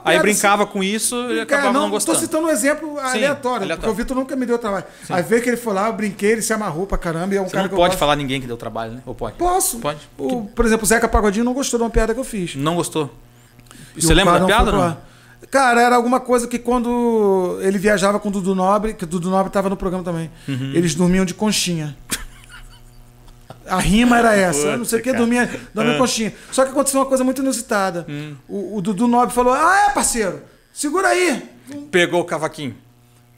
[0.04, 2.18] Aí piada brincava com isso e Cara, acabava não, não, gostando.
[2.18, 3.76] Tô citando um exemplo aleatório, aleatório.
[3.78, 4.86] porque o Vitor nunca me deu trabalho.
[5.10, 7.42] Às vezes que ele foi lá, eu brinquei, ele se amarrou pra caramba e é
[7.42, 9.02] um Você cara não pode falar ninguém que deu trabalho, né?
[9.06, 9.38] Ou pode?
[9.38, 9.78] Posso.
[9.80, 10.00] Pode.
[10.18, 12.56] O, por exemplo, o Zeca Pagodinho não gostou de uma piada que eu fiz.
[12.56, 13.14] Não gostou?
[13.96, 14.82] E Você lembra da piada não?
[14.82, 14.98] ar.
[15.52, 19.30] Cara, era alguma coisa que quando ele viajava com o Dudu Nobre, que o Dudu
[19.30, 20.72] Nobre tava no programa também, Uhum.
[20.74, 21.96] eles dormiam de conchinha.
[23.70, 24.60] A rima era essa.
[24.62, 25.98] Puta, não sei o que, dormia, dormia Ah.
[25.98, 26.34] conchinha.
[26.52, 28.06] Só que aconteceu uma coisa muito inusitada.
[28.10, 28.36] Hum.
[28.48, 30.42] O, o Dudu Nobre falou: Ah, é, parceiro,
[30.74, 31.44] segura aí.
[31.92, 32.76] Pegou o cavaquinho.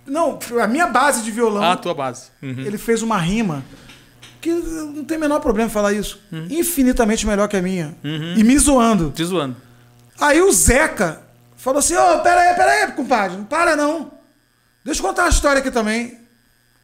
[0.05, 1.63] Não, a minha base de violão.
[1.63, 2.27] Ah, a tua base.
[2.41, 2.61] Uhum.
[2.65, 3.63] ele fez uma rima
[4.41, 6.19] que não tem o menor problema em falar isso.
[6.31, 6.47] Uhum.
[6.49, 7.95] Infinitamente melhor que a minha.
[8.03, 9.11] E me zoando.
[9.11, 9.55] Te zoando.
[10.19, 11.21] Aí o Zeca
[11.55, 14.11] falou assim: Ô, pera aí, pera aí, compadre, não para não.
[14.83, 16.17] Deixa eu contar uma história aqui também.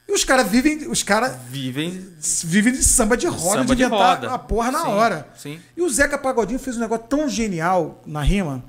[0.07, 2.07] E os caras vivem, os caras Vivem.
[2.43, 4.31] vivem de samba de roda, Samba de de inventar roda.
[4.33, 5.27] a porra na Sim, hora.
[5.35, 5.59] sim.
[5.75, 8.63] E o Zeca Pagodinho fez um negócio tão genial na rima,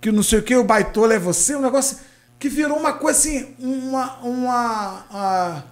[0.00, 1.96] que não sei o que, o baitola é você, um negócio
[2.38, 4.18] que virou uma coisa assim, uma.
[4.22, 5.62] uma a-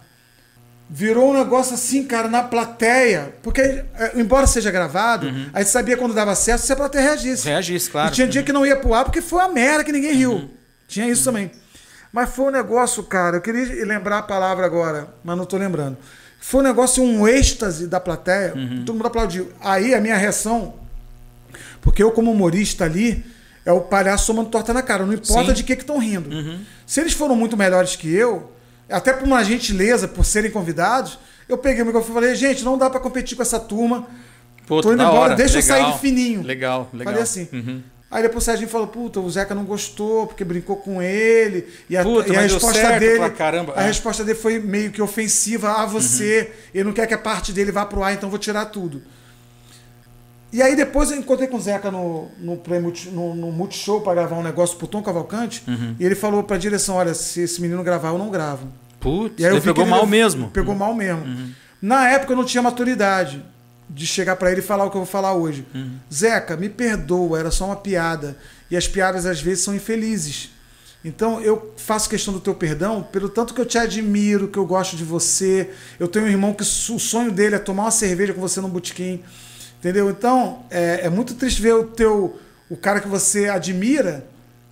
[0.92, 3.32] virou um negócio assim, cara, na plateia.
[3.42, 3.84] Porque, é,
[4.16, 7.46] embora seja gravado, a gente sabia quando dava certo se a plateia reagisse.
[7.46, 7.92] Reagisse, Uhum.
[7.92, 8.06] claro.
[8.08, 8.12] Uhum.
[8.12, 10.50] E tinha dia que não ia pro ar porque foi a merda que ninguém riu.
[10.88, 11.50] Tinha isso também.
[12.12, 15.96] Mas foi um negócio, cara, eu queria lembrar a palavra agora, mas não tô lembrando.
[16.40, 18.82] Foi um negócio, um êxtase da plateia, Uhum.
[18.84, 19.52] todo mundo aplaudiu.
[19.60, 20.74] Aí a minha reação,
[21.80, 23.24] porque eu como humorista ali,
[23.64, 25.48] é o palhaço somando torta na cara, não importa Sim.
[25.48, 25.52] Uhum.
[25.54, 26.30] de que que estão rindo.
[26.86, 28.50] Se eles foram muito melhores que eu,
[28.90, 31.18] até por uma gentileza, por serem convidados,
[31.48, 34.06] eu peguei o microfone e falei, gente, não dá pra competir com essa turma,
[34.66, 35.34] Pô, tô indo embora, hora.
[35.36, 35.78] deixa eu Legal.
[35.82, 36.42] sair de fininho.
[36.42, 37.04] Legal, legal.
[37.12, 37.48] Falei assim.
[37.52, 37.82] Uhum.
[38.10, 41.68] Aí depois o Serginho falou, puta, o Zeca não gostou porque brincou com ele.
[41.88, 43.30] E a, Puta, e a resposta dele.
[43.30, 43.72] caramba.
[43.76, 43.86] A É.
[43.86, 46.50] resposta dele foi meio que ofensiva a você.
[46.74, 49.00] Ele não quer que a parte dele vá pro ar, então vou tirar tudo.
[50.52, 54.12] E aí depois eu encontrei com o Zeca no, no, Multi- no, no Multishow pra
[54.14, 55.62] gravar um negócio pro Tom Cavalcante.
[55.68, 55.94] Uhum.
[55.98, 58.66] E ele falou pra direção: olha, se esse menino gravar, eu não gravo.
[58.98, 60.46] Putz, E aí ele pegou mal mesmo.
[60.46, 60.50] Uhum.
[60.50, 61.24] Pegou mal mesmo.
[61.80, 63.44] Na época eu não tinha maturidade
[63.92, 65.66] de chegar pra ele e falar o que eu vou falar hoje.
[65.74, 65.98] Uhum.
[66.12, 68.36] Zeca, me perdoa, era só uma piada.
[68.70, 70.50] E as piadas às vezes são infelizes.
[71.04, 74.66] Então eu faço questão do teu perdão pelo tanto que eu te admiro, que eu
[74.66, 75.70] gosto de você.
[75.98, 78.68] Eu tenho um irmão que o sonho dele é tomar uma cerveja com você no
[78.68, 79.22] botequim.
[79.78, 80.08] Entendeu?
[80.08, 82.38] Então é, é muito triste ver o teu
[82.68, 84.24] o cara que você admira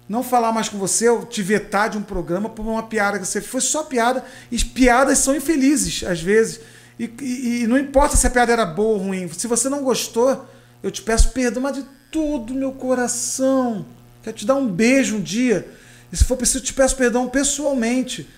[0.09, 3.27] não falar mais com você, ou te vetar de um programa por uma piada que
[3.27, 4.25] você foi só piada.
[4.51, 6.61] E piadas são infelizes, às vezes.
[6.99, 9.29] E, e, e não importa se a piada era boa ou ruim.
[9.33, 10.47] Se você não gostou,
[10.83, 13.87] eu te peço perdão, mas de todo meu coração.
[14.23, 15.67] Quero te dar um beijo um dia.
[16.13, 18.29] E se for preciso, te peço perdão pessoalmente.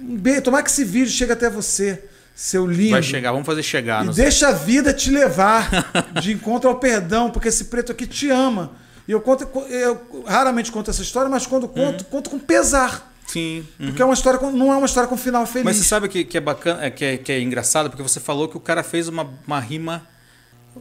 [0.00, 0.42] Um beijo.
[0.42, 2.90] Tomar que esse vídeo chegue até você, seu lindo.
[2.90, 4.04] Vai chegar, vamos fazer chegar.
[4.04, 5.68] E deixa a vida te levar
[6.20, 8.72] de encontro ao perdão, porque esse preto aqui te ama.
[9.08, 12.10] E eu conto, eu raramente conto essa história, mas quando conto, Uhum.
[12.10, 13.12] conto com pesar.
[13.26, 13.66] Sim.
[13.80, 13.86] uhum.
[13.86, 15.64] Porque é uma história com- não é uma história com final feliz.
[15.64, 18.20] Mas você sabe que, que é bacana, é, que é, que é engraçado, porque você
[18.20, 20.06] falou que o cara fez uma, uma rima.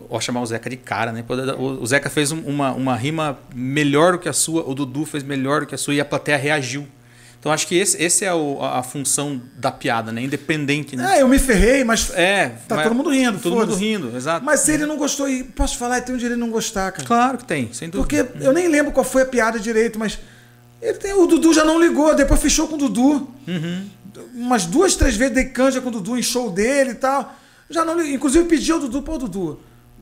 [0.09, 1.23] Vou chamar o Zeca de cara, né?
[1.57, 5.23] O, Zeca fez um- uma, uma rima melhor do que a sua, o Dudu fez
[5.23, 6.85] melhor do que a sua e a plateia reagiu.
[7.39, 10.21] Então acho que esse, esse é o- a, a função da piada, né?
[10.21, 11.17] Independente, né?
[11.17, 12.49] É, eu me ferrei, mas É.
[12.67, 14.43] Tá mas- todo mundo rindo, Todo mundo rindo, exato.
[14.45, 17.07] Mas se ele não gostou, e posso falar, tem o direito de não gostar, cara.
[17.07, 18.23] Claro que tem, sem dúvida.
[18.25, 20.19] Porque eu nem lembro qual foi a piada direito, mas
[20.89, 23.27] ele tem, o Dudu já não ligou, depois fechou com o Dudu.
[23.47, 23.89] Uhum.
[24.33, 27.35] Umas duas, três vezes dei canja com o Dudu em show dele e tal.
[27.69, 28.11] Já não ligou.
[28.13, 29.59] Inclusive pedi ao Dudu, pô, Dudu,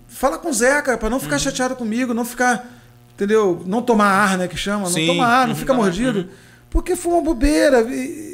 [0.08, 1.24] fala com o Zeca, pra não Uhum.
[1.24, 2.68] ficar chateado comigo, não ficar,
[3.16, 3.64] entendeu?
[3.66, 6.30] Não tomar ar, né, que chama, Sim, não tomar ar, não uhum, fica mordido.
[6.70, 7.82] Porque foi uma bobeira.
[7.82, 8.34] e-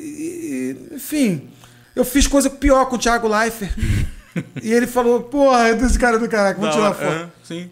[0.91, 1.49] e- enfim,
[1.95, 3.71] eu fiz coisa pior com o Thiago Leifert.
[4.63, 7.31] e ele falou, porra, desse cara do caraca, vou tirar foto.
[7.43, 7.69] sim.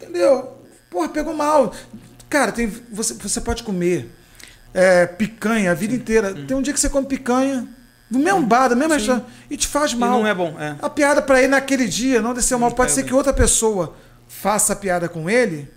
[0.00, 0.56] Entendeu?
[0.90, 1.74] Porra, pegou mal.
[2.28, 4.10] Cara, tem, você, você pode comer
[4.74, 6.34] é, picanha a vida inteira.
[6.34, 7.66] Tem um dia que você come picanha
[8.10, 10.10] no mesmo bar, no mesmo restaurante, e te faz E mal.
[10.20, 10.76] não é bom, é.
[10.82, 12.72] A piada pra ele naquele dia não desceu mal.
[12.72, 13.96] Pode ser que outra pessoa
[14.28, 15.68] faça a piada com ele,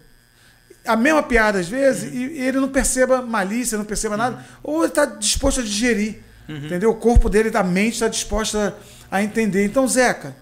[0.85, 4.79] a mesma piada às vezes, e, e ele não perceba malícia, não perceba nada, ou
[4.83, 6.21] ele está disposto a digerir.
[6.49, 6.89] Entendeu?
[6.91, 8.75] O corpo dele, a mente está disposta
[9.09, 9.63] a entender.
[9.65, 10.35] Então, Zeca,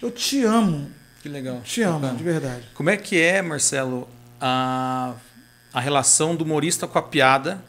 [0.00, 0.90] eu te amo.
[1.22, 1.60] Que legal.
[1.62, 2.16] Te amo, Bacana.
[2.18, 2.62] de verdade.
[2.72, 4.08] Como é que é, Marcelo,
[4.40, 5.12] a,
[5.72, 7.62] a relação do humorista com a piada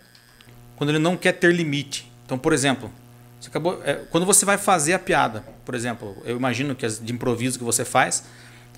[0.76, 2.12] quando ele não quer ter limite?
[2.26, 2.92] Então, por exemplo,
[3.40, 7.00] você acabou, é, quando você vai fazer a piada, por exemplo, eu imagino que as
[7.00, 8.24] de improviso que você faz,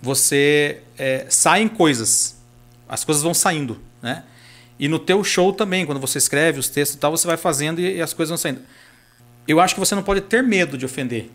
[0.01, 2.35] você é, saem coisas,
[2.87, 4.23] as coisas vão saindo, né?
[4.79, 7.79] E no teu show também, quando você escreve os textos e tal, você vai fazendo
[7.79, 8.61] e, e as coisas vão saindo.
[9.47, 11.29] Eu acho que você não pode ter medo de ofender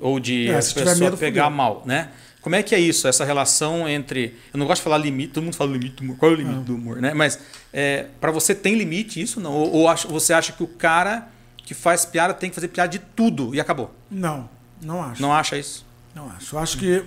[0.00, 1.56] ou de É, a se tiver pessoa medo, pegar fudeu.
[1.56, 2.10] mal, né?
[2.40, 4.36] Como é que é isso, essa relação entre.
[4.54, 6.16] Eu não gosto de falar limite, todo mundo fala limite do humor.
[6.16, 7.12] Qual é o limite do humor, né?
[7.12, 7.38] Mas
[7.72, 9.40] é, para você tem limite isso?
[9.40, 9.52] Não?
[9.52, 11.28] Ou, ou acha- você acha que o cara
[11.58, 13.94] que faz piada tem que fazer piada de tudo e acabou?
[14.10, 14.48] Não,
[14.80, 15.20] não acho.
[15.20, 15.84] Não acha isso?
[16.14, 16.54] Não acho.
[16.56, 17.02] Eu acho que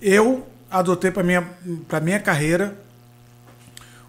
[0.00, 1.42] eu adotei para minha
[1.86, 2.76] para minha carreira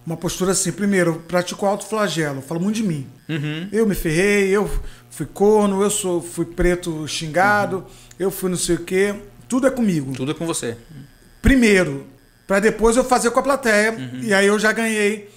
[0.06, 0.72] uma postura assim.
[0.72, 3.08] Primeiro, pratico alto flagelo, falo muito de mim.
[3.30, 3.68] Uhum.
[3.72, 4.70] Eu me ferrei, eu
[5.10, 7.86] fui corno, eu sou fui preto xingado,
[8.18, 9.16] eu fui não sei o quê.
[9.52, 10.14] Tudo é comigo.
[10.14, 10.78] Tudo é com você.
[11.42, 12.08] Primeiro,
[12.48, 13.92] para depois eu fazer com a plateia.
[13.92, 14.20] Uhum.
[14.22, 15.30] E aí eu já ganhei.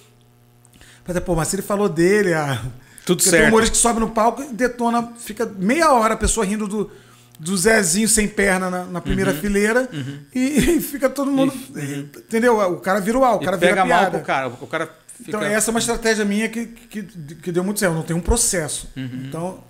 [1.05, 2.61] Mas, pô, mas se ele falou dele, ah,
[3.05, 3.47] Tudo porque Tem certo.
[3.49, 6.89] humorista que sobe no palco e detona, fica meia hora a pessoa rindo do,
[7.37, 9.37] do Zezinho sem perna na, na primeira Uhum.
[9.37, 9.89] fileira
[10.33, 10.39] e,
[10.77, 11.53] e fica todo mundo.
[11.75, 12.57] Entendeu?
[12.71, 14.47] O cara vira o o cara e vira pega mal pro cara.
[14.47, 14.85] O cara
[15.17, 15.27] fica...
[15.27, 17.91] Então, essa é uma estratégia minha que, que, que deu muito certo.
[17.91, 18.87] Eu não tem um processo.
[18.95, 19.25] Uhum.
[19.27, 19.63] Então,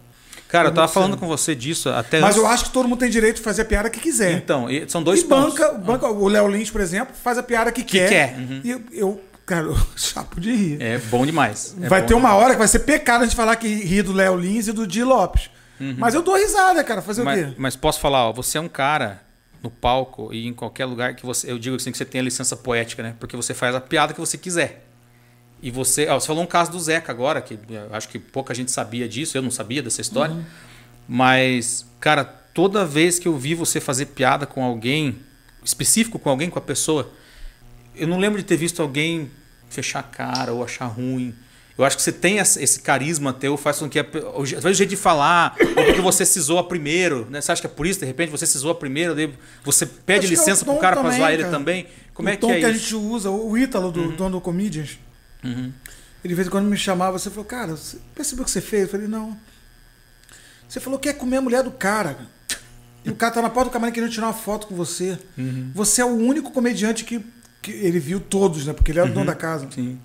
[0.47, 2.37] Cara, eu tava falando com você disso até mas antes.
[2.43, 4.31] eu acho que todo mundo tem direito de fazer a piada que quiser.
[4.33, 5.53] Então, são dois e pontos.
[5.57, 8.09] banca, banca, o Léo Lins, por exemplo, faz a piada que, quer.
[8.09, 8.61] quer, uhum.
[8.63, 10.77] E eu, eu, cara, eu chapo de rir.
[10.81, 11.75] É bom demais.
[11.81, 12.43] É vai bom ter uma demais.
[12.43, 14.85] hora que vai ser pecado a gente falar que ri do Léo Lins e do
[14.87, 15.49] Di Lopes.
[15.97, 17.01] Mas eu dou risada, cara.
[17.01, 17.31] Fazer o Uhum.
[17.31, 17.53] Mas, quê?
[17.57, 19.21] mas posso falar, ó, você é um cara
[19.61, 21.51] no palco e em qualquer lugar que você.
[21.51, 23.13] Eu digo assim que você tem a licença poética, né?
[23.19, 24.84] Porque você faz a piada que você quiser.
[25.61, 26.07] E você.
[26.07, 29.07] Ó, você falou um caso do Zeca agora, que eu acho que pouca gente sabia
[29.07, 30.35] disso, eu não sabia dessa história.
[30.35, 30.43] Uhum.
[31.07, 35.17] Mas, cara, toda vez que eu vi você fazer piada com alguém,
[35.63, 37.11] específico com alguém, com a pessoa,
[37.95, 39.29] eu não lembro de ter visto alguém
[39.69, 41.33] fechar a cara ou achar ruim.
[41.77, 43.99] Eu acho que você tem esse carisma teu, faz com que.
[43.99, 47.41] a Às vezes o jeito de falar, ou porque você se zoa primeiro, né?
[47.41, 49.13] Você acha que é por isso, de repente, você se zoa primeiro,
[49.61, 51.57] você pede Acho que é o licença pro tom cara pra também, zoar ele cara.
[51.57, 51.87] também.
[52.13, 52.95] Como o é que tom é que a isso?
[52.95, 53.01] Uhum.
[53.01, 54.97] gente usa, o Ítalo, do dono do Comedians,
[55.45, 58.61] ele de vez em quando me chamava, você falou, cara, você percebeu o que você
[58.61, 58.83] fez?
[58.83, 59.37] Eu falei, não.
[60.67, 62.17] Você falou que quer comer a mulher do cara.
[63.03, 65.17] E o cara tá na porta do camarim querendo tirar uma foto com você.
[65.37, 65.69] Uhum.
[65.75, 67.23] Você é o único comediante que,
[67.61, 68.73] que ele viu todos, né?
[68.73, 69.65] Porque ele era o dono da casa.
[69.65, 69.71] Uhum.
[69.71, 69.99] Sim.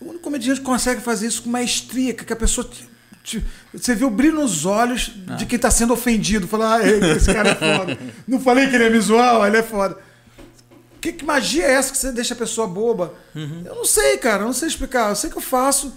[0.00, 2.66] O único comediante que consegue fazer isso com maestria, que a pessoa.
[2.68, 2.88] te-
[3.22, 5.36] te- você vê o brilho nos olhos Ah.
[5.36, 6.48] de quem está sendo ofendido.
[6.48, 7.96] Fala, ah, esse cara é foda.
[8.26, 9.96] Não falei que ele é visual, ele é foda.
[11.00, 13.14] Que, que magia é essa que você deixa a pessoa boba?
[13.34, 13.62] Uhum.
[13.64, 15.10] Eu não sei, cara, eu não sei explicar.
[15.10, 15.92] Eu sei que eu faço.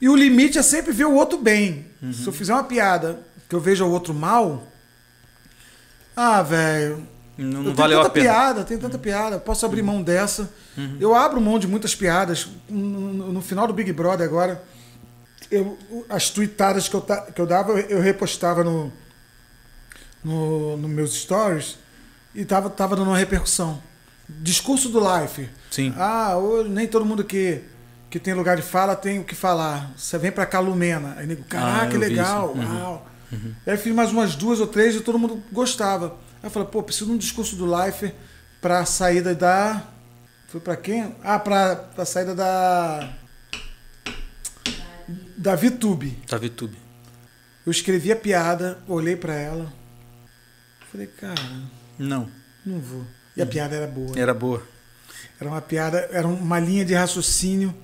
[0.00, 1.86] E o limite é sempre ver o outro bem.
[2.02, 2.12] Uhum.
[2.12, 4.66] Se eu fizer uma piada que eu veja o outro mal.
[6.14, 7.06] Ah, velho.
[7.38, 8.24] Não, não valeu a tanta pena.
[8.32, 9.38] piada, tenho tanta piada.
[9.38, 10.50] Posso abrir mão dessa.
[10.98, 12.48] Eu abro mão de muitas piadas.
[12.68, 14.62] No, no final do Big Brother agora,
[15.50, 18.92] eu, as tweetadas que eu, que eu dava, eu, eu repostava no,
[20.24, 21.78] no, no meus stories
[22.34, 23.82] e tava, tava dando uma repercussão.
[24.28, 25.48] Discurso do Life.
[25.70, 25.94] Sim.
[25.96, 27.62] Ah, hoje nem todo mundo que,
[28.10, 29.92] que tem lugar de fala tem o que falar.
[29.96, 31.14] Você vem pra cá, Lumena.
[31.16, 32.52] Aí nego, Ah, caraca, que eu vi legal.
[32.52, 32.80] Uhum.
[32.80, 33.06] Uau.
[33.66, 36.16] Aí eu fiz mais umas duas ou três e todo mundo gostava.
[36.42, 38.12] Aí eu falei, pô, preciso de um discurso do Life
[38.60, 39.82] pra saída da.
[40.48, 41.14] Foi pra quem?
[41.22, 43.08] Ah, pra, pra saída da.
[45.36, 46.18] Da VTube.
[46.26, 46.76] Tá VTube.
[47.64, 49.72] Eu escrevi a piada, olhei pra ela.
[50.90, 51.34] Falei, cara,
[51.98, 52.28] Não.
[52.64, 53.04] não vou.
[53.36, 54.12] E a piada era boa.
[54.18, 54.62] Era boa.
[55.40, 57.74] Era uma piada, era uma linha de raciocínio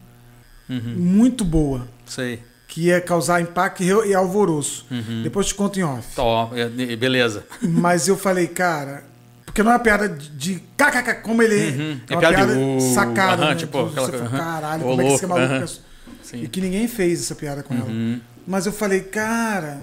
[0.69, 0.95] Uhum.
[0.97, 1.87] muito boa.
[2.07, 2.43] Sei.
[2.67, 4.87] Que ia causar impacto e alvoroço.
[4.91, 5.23] Uhum.
[5.23, 6.09] Depois te conto em off.
[6.17, 7.45] Ó, é- beleza.
[7.61, 9.05] Mas eu falei, cara.
[9.45, 12.01] Porque não é uma piada de, de kkk, como ele Uhum.
[12.09, 12.15] é.
[12.15, 13.43] uma piada, uh, sacada.
[13.43, 13.57] aham, né?
[13.57, 15.83] tipo, Então, aquela fala, caralho, Ô, como é que esse maluco pensou?
[16.23, 16.43] Sim.
[16.45, 17.85] E que ninguém fez essa piada com ela.
[17.85, 18.19] Uhum.
[18.47, 19.79] Mas eu falei, cara,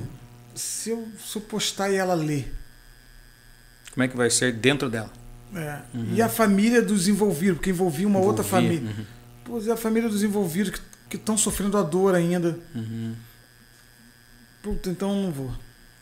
[0.55, 2.51] se eu, se eu postar e ela ler.
[3.93, 5.11] Como é que vai ser dentro dela?
[5.55, 5.79] É,
[6.13, 8.89] E a família dos envolvidos, porque envolvia uma outra família.
[8.97, 9.05] uhum.
[9.43, 12.57] Pô, e a família dos envolvidos que estão sofrendo a dor ainda.
[12.75, 13.13] Uhum.
[14.61, 15.51] Puta, então eu não vou.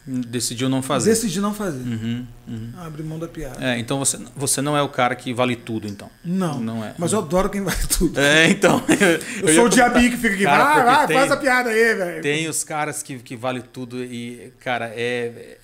[0.10, 1.10] Decidiu não fazer.
[1.10, 1.80] Decidi não fazer.
[1.80, 2.72] Uhum, uhum.
[2.78, 3.62] Abrir mão da piada.
[3.62, 6.10] É, então você, você não é o cara que vale tudo, então.
[6.24, 6.62] Não.
[6.62, 6.96] Não é.
[6.98, 8.18] Mas eu adoro quem vai tudo.
[8.20, 8.82] É, então.
[9.44, 10.44] Eu, sou o diabinho que fica aqui.
[10.46, 12.22] Cara, vai, porque vai, tem- faz a piada aí, velho.
[12.22, 15.58] Tem os caras que, que vale tudo e, cara, é.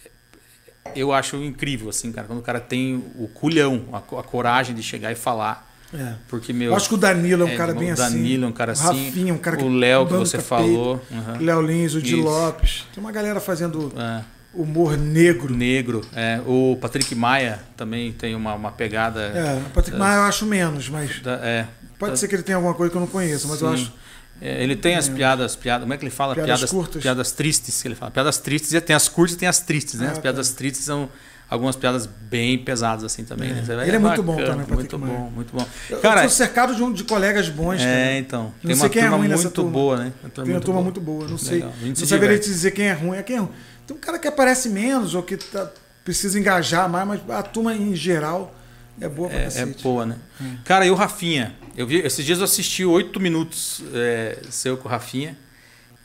[0.95, 4.83] Eu acho incrível, assim, cara, quando o cara tem o culhão, a, a coragem de
[4.83, 5.71] chegar e falar.
[5.93, 6.13] É.
[6.27, 6.71] Porque, meu.
[6.71, 8.01] Eu acho que o Danilo é um é, cara o bem assim.
[8.01, 9.05] Danilo é um cara O assim.
[9.07, 10.99] Rafinha é um cara que O Léo que você falou.
[11.11, 11.37] aham.
[11.39, 12.15] Léo Lins, o Di.
[12.15, 12.85] Lopes.
[12.93, 14.21] Tem uma galera fazendo É,
[14.53, 15.53] humor negro.
[15.53, 16.01] negro.
[16.15, 19.21] É, o Patrick Maia também tem uma, uma pegada.
[19.21, 21.67] É, o Patrick Maia eu acho menos, mas da- é,
[21.99, 23.73] pode ser que ele tenha alguma coisa que eu não conheço, mas eu Sim.
[23.83, 23.93] acho.
[24.41, 26.35] É, ele tem as piadas, piadas, como é que ele fala?
[26.35, 27.01] Piadas curtas.
[27.01, 28.11] Piadas tristes, que ele fala.
[28.11, 30.07] Piadas tristes, e tem as curtas e tem as tristes, né?
[30.07, 30.21] Ah, as tá.
[30.21, 31.07] piadas tristes são
[31.49, 33.53] algumas piadas bem pesadas assim também, É.
[33.53, 33.63] né?
[33.63, 35.17] Você vai- Ele é muito bom bacana, também, Patrick Muito Maia.
[35.19, 35.65] bom, muito bom.
[35.89, 38.17] Eu, Cara, eu tô cercado de, um, de colegas bons, é, cara.
[38.17, 38.43] então.
[38.45, 39.71] Não Tem sei uma quem é turma ruim nessa muito turma.
[39.71, 40.13] boa, né?
[40.23, 41.55] Uma Tem uma turma muito boa, não sei.
[41.59, 41.73] Legal.
[41.81, 43.17] Não se saberia te dizer quem é ruim.
[43.17, 43.51] É quem é ruim.
[43.87, 45.69] Tem um cara que aparece menos ou que tá-
[46.03, 48.53] precisa engajar mais, mas a turma em geral
[49.01, 50.17] é boa pra É, é boa, né?
[50.41, 50.57] Hum.
[50.63, 51.55] Cara, e o Rafinha?
[51.75, 55.37] Eu vi, esses dias eu assisti oito minutos é, seu com o Rafinha.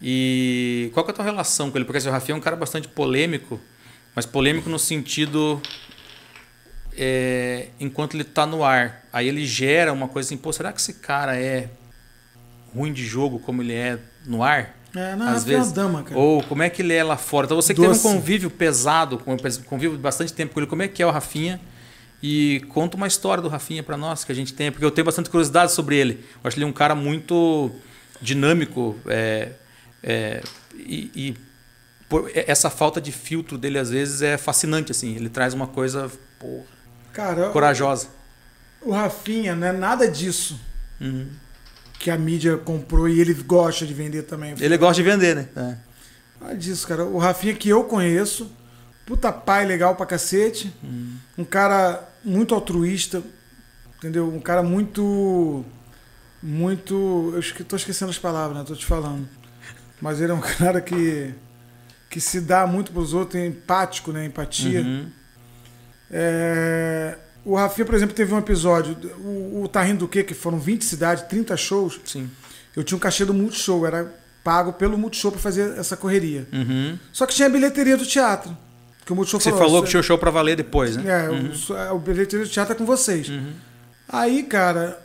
[0.00, 1.84] E qual que é a tua relação com ele?
[1.84, 3.60] Porque assim, o Rafinha é um cara bastante polêmico,
[4.14, 5.60] mas polêmico no sentido
[6.96, 9.04] é, enquanto ele tá no ar.
[9.12, 11.68] Aí ele gera uma coisa assim, pô, será que esse cara é
[12.74, 14.76] ruim de jogo como ele é no ar?
[14.94, 15.72] É, não, Às é uma vezes.
[15.72, 16.18] dama, cara.
[16.18, 17.44] Ou como é que ele é lá fora?
[17.44, 18.02] Então você que teve um Doce.
[18.02, 19.36] convívio pesado, com-
[19.66, 21.60] convívio bastante tempo com ele, como é que é o Rafinha?
[22.22, 25.04] E conta uma história do Rafinha pra nós que a gente tem, porque eu tenho
[25.04, 26.24] bastante curiosidade sobre ele.
[26.42, 27.70] Eu acho ele um cara muito
[28.20, 29.52] dinâmico é,
[30.02, 30.42] é,
[30.74, 31.36] e, e
[32.08, 35.14] por- essa falta de filtro dele às vezes é fascinante assim.
[35.14, 36.64] Ele traz uma coisa porra,
[37.12, 38.08] Cara, corajosa.
[38.82, 40.58] o Rafinha não é nada disso
[41.00, 41.28] Uhum.
[42.00, 44.54] que a mídia comprou e ele gosta de vender também.
[44.58, 45.48] Ele gosta de vender, né?
[45.54, 45.76] É.
[46.40, 47.04] Nada disso, cara.
[47.04, 48.50] O Rafinha que eu conheço,
[49.06, 51.14] puta pai legal pra cacete, Hum.
[51.36, 53.22] um cara muito altruísta,
[53.98, 54.28] entendeu?
[54.28, 55.64] Um cara muito.
[56.42, 57.32] Muito.
[57.34, 58.64] Eu tô esquecendo as palavras, né?
[58.66, 59.28] Tô te falando.
[60.00, 61.34] Mas ele é um cara que.
[62.08, 64.26] que se dá muito pros outros, é empático, né?
[64.26, 64.80] Empatia.
[64.80, 65.10] Uhum.
[66.10, 68.96] É, O Rafinha, por exemplo, teve um episódio.
[69.18, 70.22] O, o Tá Rindo do Quê?
[70.22, 72.00] Que foram 20 cidades, 30 shows.
[72.04, 72.30] Sim.
[72.76, 74.14] Eu tinha um cachê do Multishow, era
[74.44, 76.46] pago pelo Multishow pra fazer essa correria.
[76.52, 76.98] Uhum.
[77.12, 78.56] Só que tinha a bilheteria do teatro.
[79.12, 81.26] O Você falou, falou "Ó, que tinha o show pra valer depois, né?
[81.26, 83.28] É, o- só- é, o bilheteria do teatro é com vocês.
[83.28, 83.52] Uhum.
[84.08, 84.98] Aí, cara,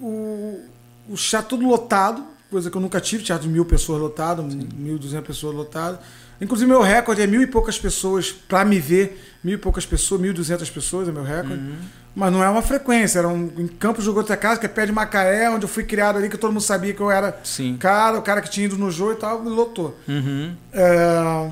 [0.00, 0.60] o,
[1.08, 4.98] o teatro todo lotado, coisa que eu nunca tive, teatro de mil pessoas lotado, mil
[4.98, 5.98] duzentas pessoas lotado.
[6.40, 10.20] Inclusive, meu recorde é mil e poucas pessoas pra me ver, mil e poucas pessoas,
[10.20, 11.60] mil duzentas pessoas é meu recorde.
[12.16, 14.90] Mas não é uma frequência, era um, em Campos do Goitacás, que é pé de
[14.90, 17.76] Macaé, onde eu fui criado ali, que todo mundo sabia que eu era Sim.
[17.76, 19.96] cara, o cara que tinha ido no jogo e tal, me lotou.
[20.08, 20.54] Uhum.
[20.72, 21.50] É,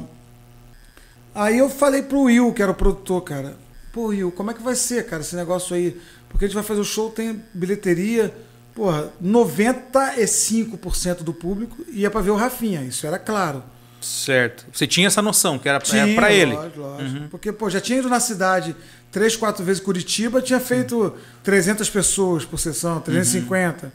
[1.38, 3.54] Aí eu falei pro Will, que era o produtor, cara.
[3.92, 5.96] Pô, Will, como é que vai ser, cara, esse negócio aí?
[6.28, 8.34] Porque a gente vai fazer o show, tem bilheteria.
[8.74, 13.62] Porra, 95% do público ia pra ver o Rafinha, isso era claro.
[14.00, 14.66] Certo.
[14.72, 16.54] Você tinha essa noção que era, Tinha, era pra ele.
[16.54, 17.28] Lógico, lógico.
[17.28, 18.74] Porque, pô, já tinha ido na cidade
[19.12, 23.86] três, quatro vezes Curitiba, tinha feito 300 pessoas por sessão, 350.
[23.86, 23.92] Aí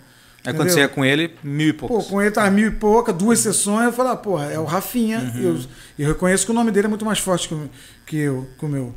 [0.51, 2.07] quando você ia com ele, mil e Pô, poucos.
[2.07, 5.19] com ele tava mil e pouca, duas sessões, eu falei, ah, porra, é o Rafinha.
[5.19, 5.41] Uhum.
[5.41, 5.59] Eu,
[5.99, 7.69] eu reconheço que o nome dele é muito mais forte que,
[8.05, 8.93] que eu, que o meu.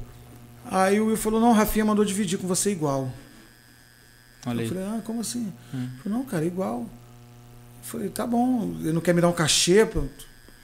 [0.68, 3.12] Aí o Will falou, não, o Rafinha mandou dividir com você igual.
[4.44, 5.52] Olha Eu falei, ah, como assim?
[5.72, 5.88] Hum.
[6.02, 6.80] Falou, não, cara, igual.
[6.80, 6.88] Eu
[7.82, 10.02] falei, tá bom, ele não quer me dar um cachê, pra,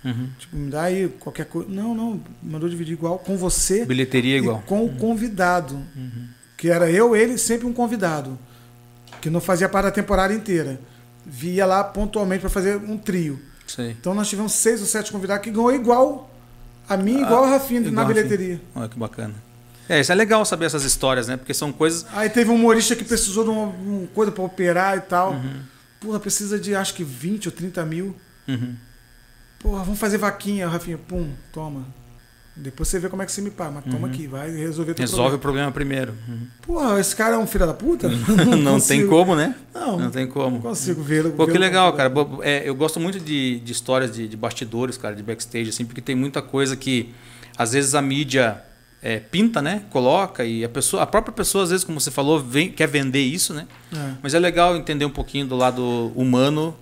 [0.05, 0.31] Uhum.
[0.37, 1.69] tipo, me dá aí qualquer coisa.
[1.71, 4.57] Não, não, mandou dividir igual com você Bilheteria igual.
[4.57, 4.63] Uhum.
[4.63, 5.81] com o convidado.
[6.57, 8.37] Que era eu, ele, sempre um convidado.
[9.23, 10.79] Que não fazia parte da temporada inteira.
[11.25, 13.41] Via lá pontualmente para fazer um trio.
[13.67, 13.93] Sei.
[13.93, 16.31] Então nós tivemos seis ou sete convidados que ganhou igual
[16.87, 18.61] a mim, igual a Rafinha igual na bilheteria.
[18.75, 19.35] Olha que bacana.
[19.89, 21.37] É, isso é legal saber essas histórias, né?
[21.37, 22.05] Porque são coisas.
[22.13, 25.33] Aí teve um humorista que precisou de uma, uma coisa para operar e tal.
[25.33, 25.63] Uhum.
[26.01, 28.17] Porra, precisa de acho que 20 ou 30 mil.
[28.49, 28.77] Uhum.
[29.59, 30.99] Porra, vamos fazer vaquinha, Rafinha.
[30.99, 31.87] Pum, toma.
[32.55, 33.71] Depois você vê como é que você me paga.
[33.85, 35.11] Mas toma aqui, vai resolver teu Uhum.
[35.11, 35.73] Resolve o problema.
[35.73, 36.15] problema primeiro.
[36.29, 36.47] Uhum.
[36.61, 38.09] Porra, esse cara é um filho da puta?
[38.09, 38.17] Não,
[38.47, 39.09] tem consigo.
[39.09, 39.55] como, né?
[39.75, 40.57] Não, Não tem como.
[40.57, 41.31] Não consigo ver.
[41.33, 42.13] Pô, ver que legal, cara.
[42.43, 46.01] É, eu gosto muito de, de histórias de, de bastidores, cara, de backstage, assim, porque
[46.03, 47.15] tem muita coisa que
[47.57, 48.63] às vezes a mídia
[49.03, 49.85] é, pinta, né?
[49.91, 53.23] Coloca e a pessoa, a própria pessoa, às vezes, como você falou, vem- quer vender
[53.23, 53.67] isso, né?
[53.93, 54.11] É.
[54.23, 56.77] Mas é legal entender um pouquinho do lado humano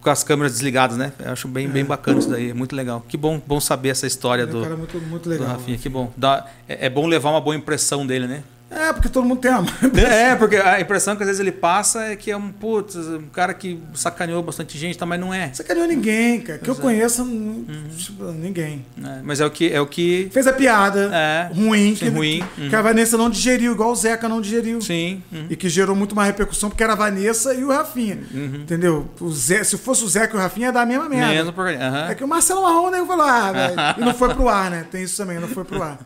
[0.00, 1.12] com as câmeras desligadas, né?
[1.18, 3.04] Eu acho bem, bem bacana isso daí, é muito legal.
[3.08, 5.48] Que bom, bom saber essa história é do, cara muito, muito do legal.
[5.48, 6.12] Rafinha, que bom.
[6.16, 8.42] Dá- é, é bom levar uma boa impressão dele, né?
[8.70, 9.62] É, porque todo mundo tem a
[10.06, 13.22] É, porque a impressão que às vezes ele passa é que é um putz, um
[13.32, 15.50] cara que sacaneou bastante gente, tá, mas não é.
[15.52, 16.58] Você ganhou ninguém, cara.
[16.58, 16.76] Que eu é.
[16.76, 17.64] conheça, n-
[17.96, 18.84] tipo, ninguém.
[19.02, 22.08] É, Mas é o que é o que Fez a piada é ruim, sim, que,
[22.10, 22.44] ruim.
[22.68, 24.80] que a Vanessa não digeriu, igual o Zeca não digeriu.
[24.82, 25.22] sim.
[25.32, 25.46] uhum.
[25.48, 28.18] E que gerou muito mais repercussão, porque era a Vanessa e o Rafinha.
[28.34, 28.56] Uhum.
[28.56, 29.08] Entendeu?
[29.20, 31.32] O Zé, se fosse o Zeca e o Rafinha, ia dar a mesma merda.
[31.32, 32.08] Mesmo aham.
[32.10, 33.74] É que o Marcelo Marrom né, falou, ah, velho.
[33.96, 34.84] E não foi pro ar, né?
[34.90, 35.98] Tem isso também, não foi pro ar.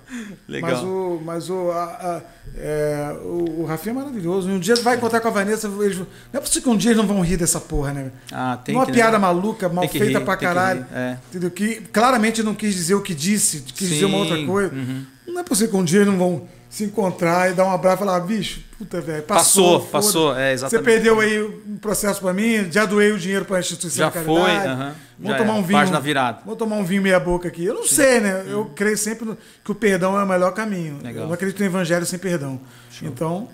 [0.49, 0.71] Legal.
[0.71, 1.23] Mas o.
[1.25, 2.23] Mas o, a- a-
[2.57, 4.49] é, o, o Rafinha é maravilhoso.
[4.49, 5.69] Um dia vai encontrar com a Vanessa.
[5.81, 8.11] Eles, não é possível que um dia eles não vão rir dessa porra, né?
[8.31, 9.19] Ah, tem Uma que, piada né?
[9.19, 10.81] maluca, mal que feita rir, pra que caralho.
[10.81, 11.19] rir, é.
[11.31, 11.51] Entendeu?
[11.51, 14.75] Que claramente não quis dizer o que disse, quis dizer uma outra Sim, coisa.
[14.75, 15.05] uhum.
[15.27, 16.43] Não é possível que um dia eles não vão
[16.73, 19.91] se encontrar e dar um abraço e falar, bicho, puta, velho, Passou, passou.
[19.91, 20.85] passou, é Você exatamente.
[20.87, 24.41] perdeu aí um processo pra mim, já doei o dinheiro pra instituição Já de foi,
[24.41, 24.69] caridade.
[24.69, 24.95] aham.
[25.19, 25.79] Vamos Já tomar é, um vinho.
[25.79, 26.39] Página virada.
[26.47, 27.63] Vou tomar um vinho meia boca aqui.
[27.63, 28.45] Eu não sei, né?
[28.49, 30.99] Eu creio sempre que o perdão é o melhor caminho.
[31.03, 31.25] Legal.
[31.25, 32.59] Eu não acredito no evangelho sem perdão.
[33.03, 33.49] Então,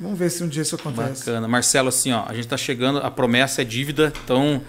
[0.00, 1.20] vamos ver se um dia isso acontece.
[1.26, 1.46] Bacana.
[1.46, 4.60] Marcelo, assim, ó, a gente tá chegando, a promessa é dívida, então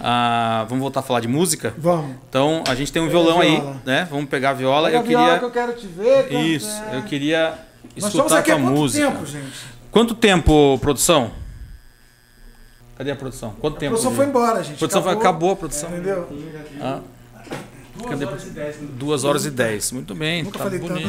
[0.00, 1.74] ah, vamos voltar a falar de música?
[1.78, 2.16] Vamos.
[2.28, 3.82] Então, a gente tem um Pega a violão aí, viola.
[3.84, 4.06] né?
[4.10, 4.88] Vamos pegar a viola.
[4.88, 6.28] Pega eu a viola queria que eu quero te ver.
[6.28, 6.40] cara.
[6.42, 6.96] Isso, É.
[6.98, 7.54] eu queria
[7.96, 9.10] Nós escutar a tua quanto música.
[9.10, 9.60] tempo, gente?
[9.90, 11.30] Quanto tempo, produção?
[12.96, 13.54] Cadê a produção?
[13.60, 13.90] Quanto A tempo?
[13.92, 14.74] produção foi embora, gente.
[14.76, 15.90] A produção foi- acabou a produção.
[15.90, 16.28] Entendeu?
[16.80, 17.00] Ah,
[17.94, 19.92] Duas horas e dez duas horas e dez.
[19.92, 21.08] Muito bem, Nunca tá falei bonito.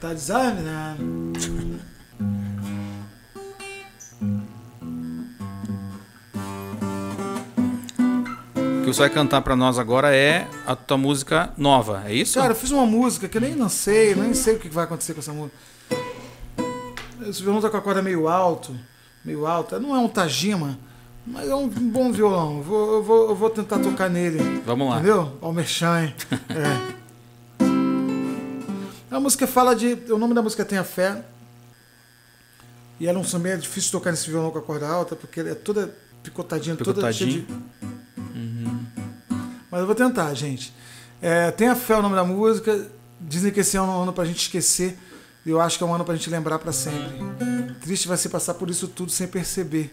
[0.00, 1.02] Tá desafinado.
[1.02, 1.63] O
[8.84, 12.38] que você vai cantar pra nós agora é a tua música nova, é isso?
[12.38, 15.14] Cara, eu fiz uma música que eu nem sei, nem sei o que vai acontecer
[15.14, 15.56] com essa música.
[17.26, 18.76] Esse violão tá com a corda meio alto,
[19.24, 19.80] meio alta.
[19.80, 20.78] Não é um Tajima,
[21.26, 22.58] mas é um bom violão.
[22.58, 24.38] Eu vou, eu vou, eu vou tentar tocar nele.
[24.66, 24.96] Vamos lá.
[24.96, 25.32] Entendeu?
[25.40, 26.12] Almerchan.
[26.50, 27.04] É.
[29.10, 29.96] A música fala de.
[30.10, 31.24] O nome da música é Tenha Fé.
[33.00, 35.40] E ela é um samba é difícil tocar nesse violão com a corda alta, porque
[35.40, 37.46] ele é toda picotadinha, toda cheia de.
[39.74, 40.72] Mas eu vou tentar, gente.
[41.20, 42.86] É, Tenha Fé é o nome da música.
[43.20, 44.96] Dizem que esse ano é um ano pra gente esquecer.
[45.44, 47.18] E eu acho que é um ano pra gente lembrar pra sempre.
[47.80, 49.92] Triste vai ser passar por isso tudo sem perceber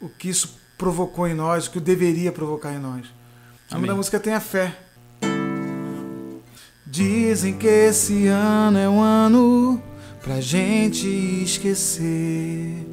[0.00, 3.06] o que isso provocou em nós, o que deveria provocar em nós.
[3.70, 4.76] O nome da música Tenha Fé.
[6.84, 9.80] Dizem que esse ano é um ano
[10.20, 11.06] pra gente
[11.44, 12.84] esquecer.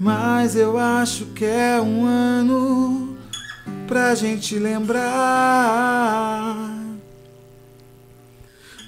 [0.00, 3.17] Mas eu acho que é um ano
[3.88, 4.98] pra gente lembrar.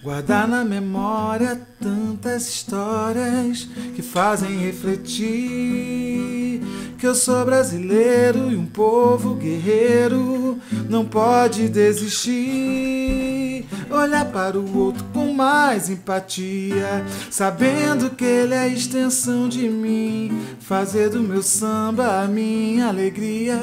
[0.03, 3.67] Guardar na memória tantas histórias
[3.97, 6.61] que fazem refletir
[7.01, 13.67] que eu sou brasileiro e um povo guerreiro não pode desistir.
[13.91, 20.43] Olhar para o outro com mais empatia, sabendo que ele é a extensão de mim.
[20.61, 23.59] Fazer do meu samba a minha alegria,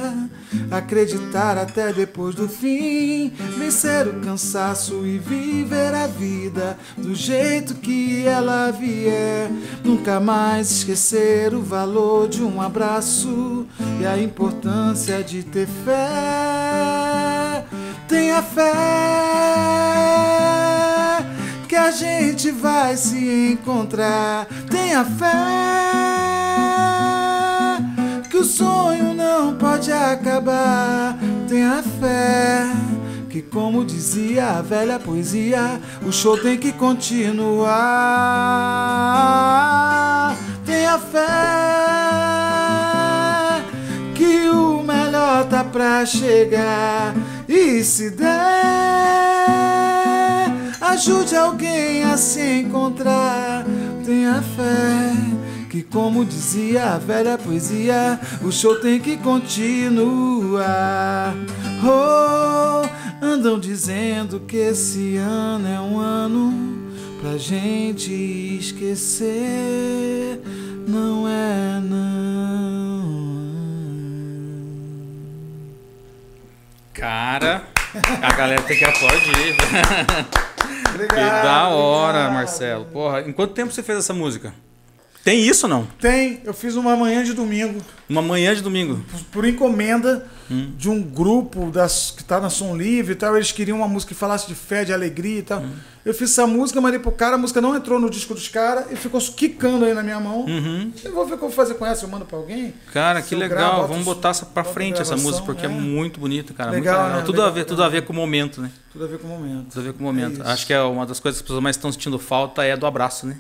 [0.70, 3.32] acreditar até depois do fim.
[3.58, 9.50] Vencer o cansaço e viver a vida do jeito que ela vier.
[9.84, 13.27] Nunca mais esquecer o valor de um abraço
[14.00, 17.64] e a importância de ter fé.
[18.08, 18.74] Tenha fé
[21.68, 24.48] que a gente vai se encontrar.
[24.70, 25.28] Tenha fé
[28.30, 31.18] que o sonho não pode acabar.
[31.48, 32.72] Tenha fé
[33.30, 37.68] que como dizia a velha poesia, o show tem que continuar.
[40.66, 42.37] Tenha fé
[45.78, 47.16] pra chegar.
[47.48, 48.28] E se der,
[50.82, 53.64] ajude alguém a se encontrar.
[54.04, 55.14] Tenha fé
[55.70, 60.66] que como dizia a velha poesia, o show tem que continuar.
[61.84, 62.88] Oh,
[63.24, 66.52] andam dizendo que esse ano é um ano
[67.22, 68.12] pra gente
[68.60, 70.42] esquecer.
[70.88, 72.77] Não é não.
[76.98, 77.62] Cara,
[78.24, 79.56] a galera tem que aplaudir.
[80.90, 82.34] Obrigado, que da hora, obrigado.
[82.34, 82.86] Marcelo.
[82.86, 84.52] Porra, em quanto tempo você fez essa música?
[85.24, 85.86] Tem isso não?
[86.00, 87.82] Tem, eu fiz uma manhã de domingo.
[88.10, 89.04] Uma manhã de domingo.
[89.32, 90.26] por encomenda
[90.78, 93.36] de um grupo das, que tá na Som Livre e tal.
[93.36, 95.62] Eles queriam uma música que falasse de fé, de alegria e tal.
[96.06, 98.86] Eu fiz essa música, mandei pro cara, a música não entrou no disco dos caras
[98.90, 100.46] e ficou quicando aí na minha mão.
[100.46, 100.94] Uhum.
[101.04, 102.74] Eu vou ver o que eu vou fazer com essa, eu mando pra alguém.
[102.94, 103.58] Cara, que legal.
[103.58, 105.74] gravo, Vamos os- botar essa pra frente, essa música, porque é, é.
[105.74, 106.72] muito bonita, cara.
[106.72, 107.20] Legal, muito legal.
[107.20, 107.26] né?
[107.26, 107.88] Tudo a Legal, ver, tudo legal.
[107.88, 108.72] a ver com o momento, né?
[108.94, 109.66] Tudo a ver com o momento.
[109.70, 110.42] Tudo a ver com o momento.
[110.42, 110.48] É.
[110.50, 112.86] Acho que é uma das coisas que as pessoas mais estão sentindo falta é do
[112.86, 113.36] abraço, né?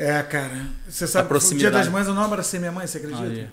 [0.00, 0.66] É, cara.
[0.88, 3.22] Você sabe, o dia das mães eu não abracei minha mãe, você acredita?
[3.22, 3.46] Aí.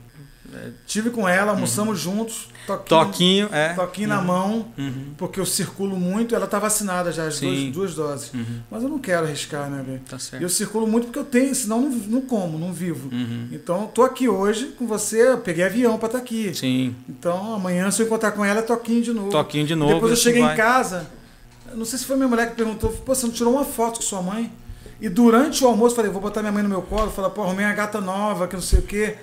[0.85, 3.73] Tive com ela, almoçamos juntos, toquinho, Toquinho, é.
[3.73, 5.13] toquinho na mão, Uhum.
[5.17, 6.33] porque eu circulo muito.
[6.33, 8.33] Ela tá vacinada já, as duas, duas doses.
[8.33, 8.61] Uhum.
[8.71, 9.99] Mas eu não quero arriscar, né, velho?
[10.09, 13.09] Tá E eu circulo muito porque eu tenho, senão não, não como, não vivo.
[13.13, 13.49] Uhum.
[13.51, 16.55] Então, tô aqui hoje com você, eu peguei avião pra estar aqui.
[16.55, 16.95] Sim.
[17.09, 19.29] Então, amanhã, se eu encontrar com ela, é toquinho de novo.
[19.29, 19.95] Toquinho de novo.
[19.95, 20.53] Depois eu assim cheguei vai.
[20.53, 21.07] em casa,
[21.75, 24.01] não sei se foi minha mulher que perguntou, pô, você não tirou uma foto com
[24.03, 24.49] sua mãe?
[24.99, 27.65] E durante o almoço, falei, vou botar minha mãe no meu colo, falar, pô, arrumei
[27.65, 29.17] uma gata nova, que não sei o quê.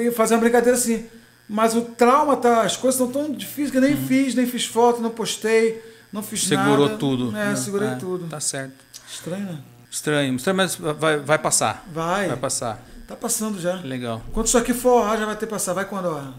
[0.00, 1.06] E fazer uma brincadeira assim.
[1.48, 4.64] Mas o trauma tá, as coisas estão tão difíceis que eu nem fiz, nem fiz
[4.64, 5.82] foto, não postei,
[6.12, 6.62] não fiz nada.
[6.62, 6.76] Uhum.
[6.76, 7.28] Segurou tudo.
[7.36, 7.56] É, né?
[7.56, 8.26] segurei É, tudo.
[8.28, 8.74] Tá certo.
[9.06, 9.58] Estranho, né?
[9.90, 10.36] Estranho.
[10.36, 11.84] Estranho, mas vai, vai passar.
[11.92, 12.28] Vai.
[12.28, 12.82] Vai passar.
[13.06, 13.74] Tá passando já.
[13.80, 14.22] Legal.
[14.32, 15.74] Quando isso aqui for já vai ter passado.
[15.74, 16.32] Vai quando ar?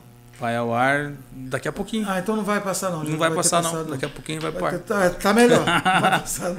[0.43, 2.05] Vai ao ar daqui a pouquinho.
[2.05, 3.05] Ah, então não vai passar não.
[3.05, 3.71] já não vai ter passar, não.
[3.71, 4.73] passado, Daqui a pouquinho vai Vai pro ar.
[4.73, 5.63] ter- tá, tá melhor.
[5.65, 6.49] Não vai passar.
[6.49, 6.57] não.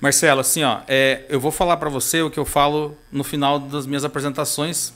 [0.00, 3.60] Marcelo, assim, ó, é, eu vou falar pra você o que eu falo no final
[3.60, 4.92] das minhas apresentações.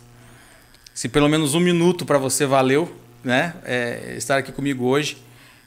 [0.93, 2.93] Se pelo menos um minuto pra você valeu,
[3.23, 3.55] né?
[3.65, 5.17] é, estar aqui comigo hoje.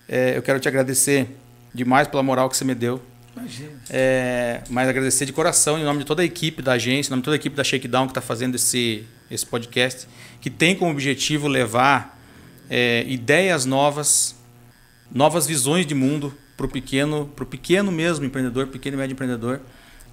[0.09, 1.37] É, eu quero te agradecer
[1.73, 3.01] demais pela moral que você me deu.
[3.33, 3.79] Imagina.
[3.89, 7.21] É, mas agradecer de coração, em nome de toda a equipe da agência, em nome
[7.21, 10.05] de toda a equipe da Shakedown que está fazendo esse, esse podcast,
[10.41, 12.16] que tem como objetivo levar
[12.69, 14.35] é, ideias novas,
[15.11, 19.61] novas visões de mundo para o pequeno, pro pequeno mesmo empreendedor, pequeno e médio empreendedor,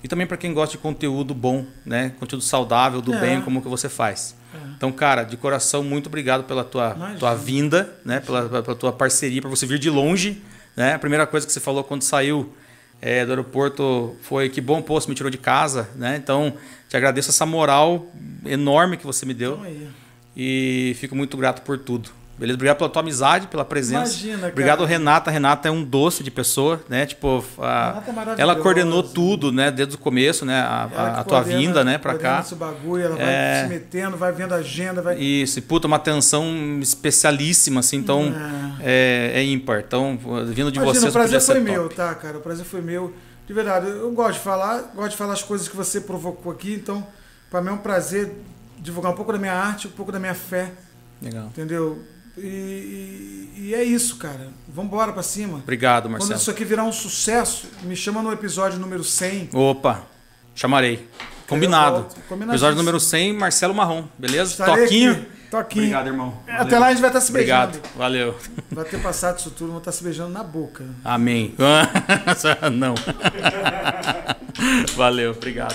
[0.02, 2.12] e também para quem gosta de conteúdo bom, né?
[2.20, 3.20] conteúdo saudável, do É.
[3.20, 4.36] bem, como que você faz.
[4.52, 4.58] É.
[4.76, 7.18] Então, cara, de coração, muito obrigado pela tua, Imagina.
[7.18, 8.20] tua vinda, né?
[8.20, 10.42] pela, pela tua parceria, para você vir de longe.
[10.76, 10.92] Né?
[10.92, 12.52] A primeira coisa que você falou quando saiu
[13.00, 15.88] é, do aeroporto foi que bom, você me tirou de casa.
[15.96, 16.16] Né?
[16.22, 16.52] Então,
[16.86, 18.06] te agradeço essa moral
[18.44, 19.58] enorme que você me deu
[20.36, 22.10] e fico muito grato por tudo.
[22.36, 22.56] Beleza?
[22.56, 24.10] Obrigado pela tua amizade, pela presença.
[24.12, 24.52] Imagina, cara.
[24.52, 25.30] Obrigado, Renata.
[25.30, 27.06] Renata é um doce de pessoa, né?
[27.06, 28.02] Tipo, a-
[28.36, 29.70] é ela coordenou tudo, né?
[29.70, 30.58] Desde o começo, né?
[30.60, 31.96] A, a- a tua coordena- vinda, né?
[31.96, 32.40] Pra cá.
[32.40, 33.60] Esse bagulho, ela É.
[33.60, 35.16] vai se metendo, vai vendo a agenda, vai.
[35.16, 36.44] Isso, e puta, uma atenção
[36.82, 38.34] especialíssima, assim, então
[38.80, 39.84] é, é ímpar.
[39.86, 41.70] Então, vindo de Imagina, vocês, o prazer foi top.
[41.70, 42.38] meu, tá, cara?
[42.38, 43.14] O prazer foi meu.
[43.46, 46.74] De verdade, eu gosto de falar, gosto de falar as coisas que você provocou aqui,
[46.74, 47.06] então,
[47.50, 48.32] para mim é um prazer
[48.78, 50.72] divulgar um pouco da minha arte, um pouco da minha fé,
[51.22, 51.46] Legal.
[51.46, 52.02] entendeu?
[52.36, 54.48] E, e- e é isso, cara.
[54.68, 55.58] Vamos embora pra cima.
[55.58, 56.34] Obrigado, Quando Marcelo.
[56.40, 59.50] isso aqui virar um sucesso, me chama no episódio número 100.
[59.52, 60.02] Opa,
[60.54, 61.08] chamarei.
[61.48, 62.06] Combinado.
[62.48, 64.52] Episódio número 100, Marcelo Marrom, beleza?
[64.52, 65.12] Estarei Toquinho.
[65.12, 65.26] aqui.
[65.50, 65.82] Toquinho.
[65.84, 66.34] Obrigado, irmão.
[66.48, 67.76] Até lá a gente vai estar se beijando.
[67.78, 68.36] Obrigado, valeu.
[68.72, 70.84] Vai ter passado isso tudo, vamos estar se beijando na boca.
[71.04, 71.54] Amém.
[72.76, 72.94] Não.
[74.96, 75.74] Valeu, obrigado.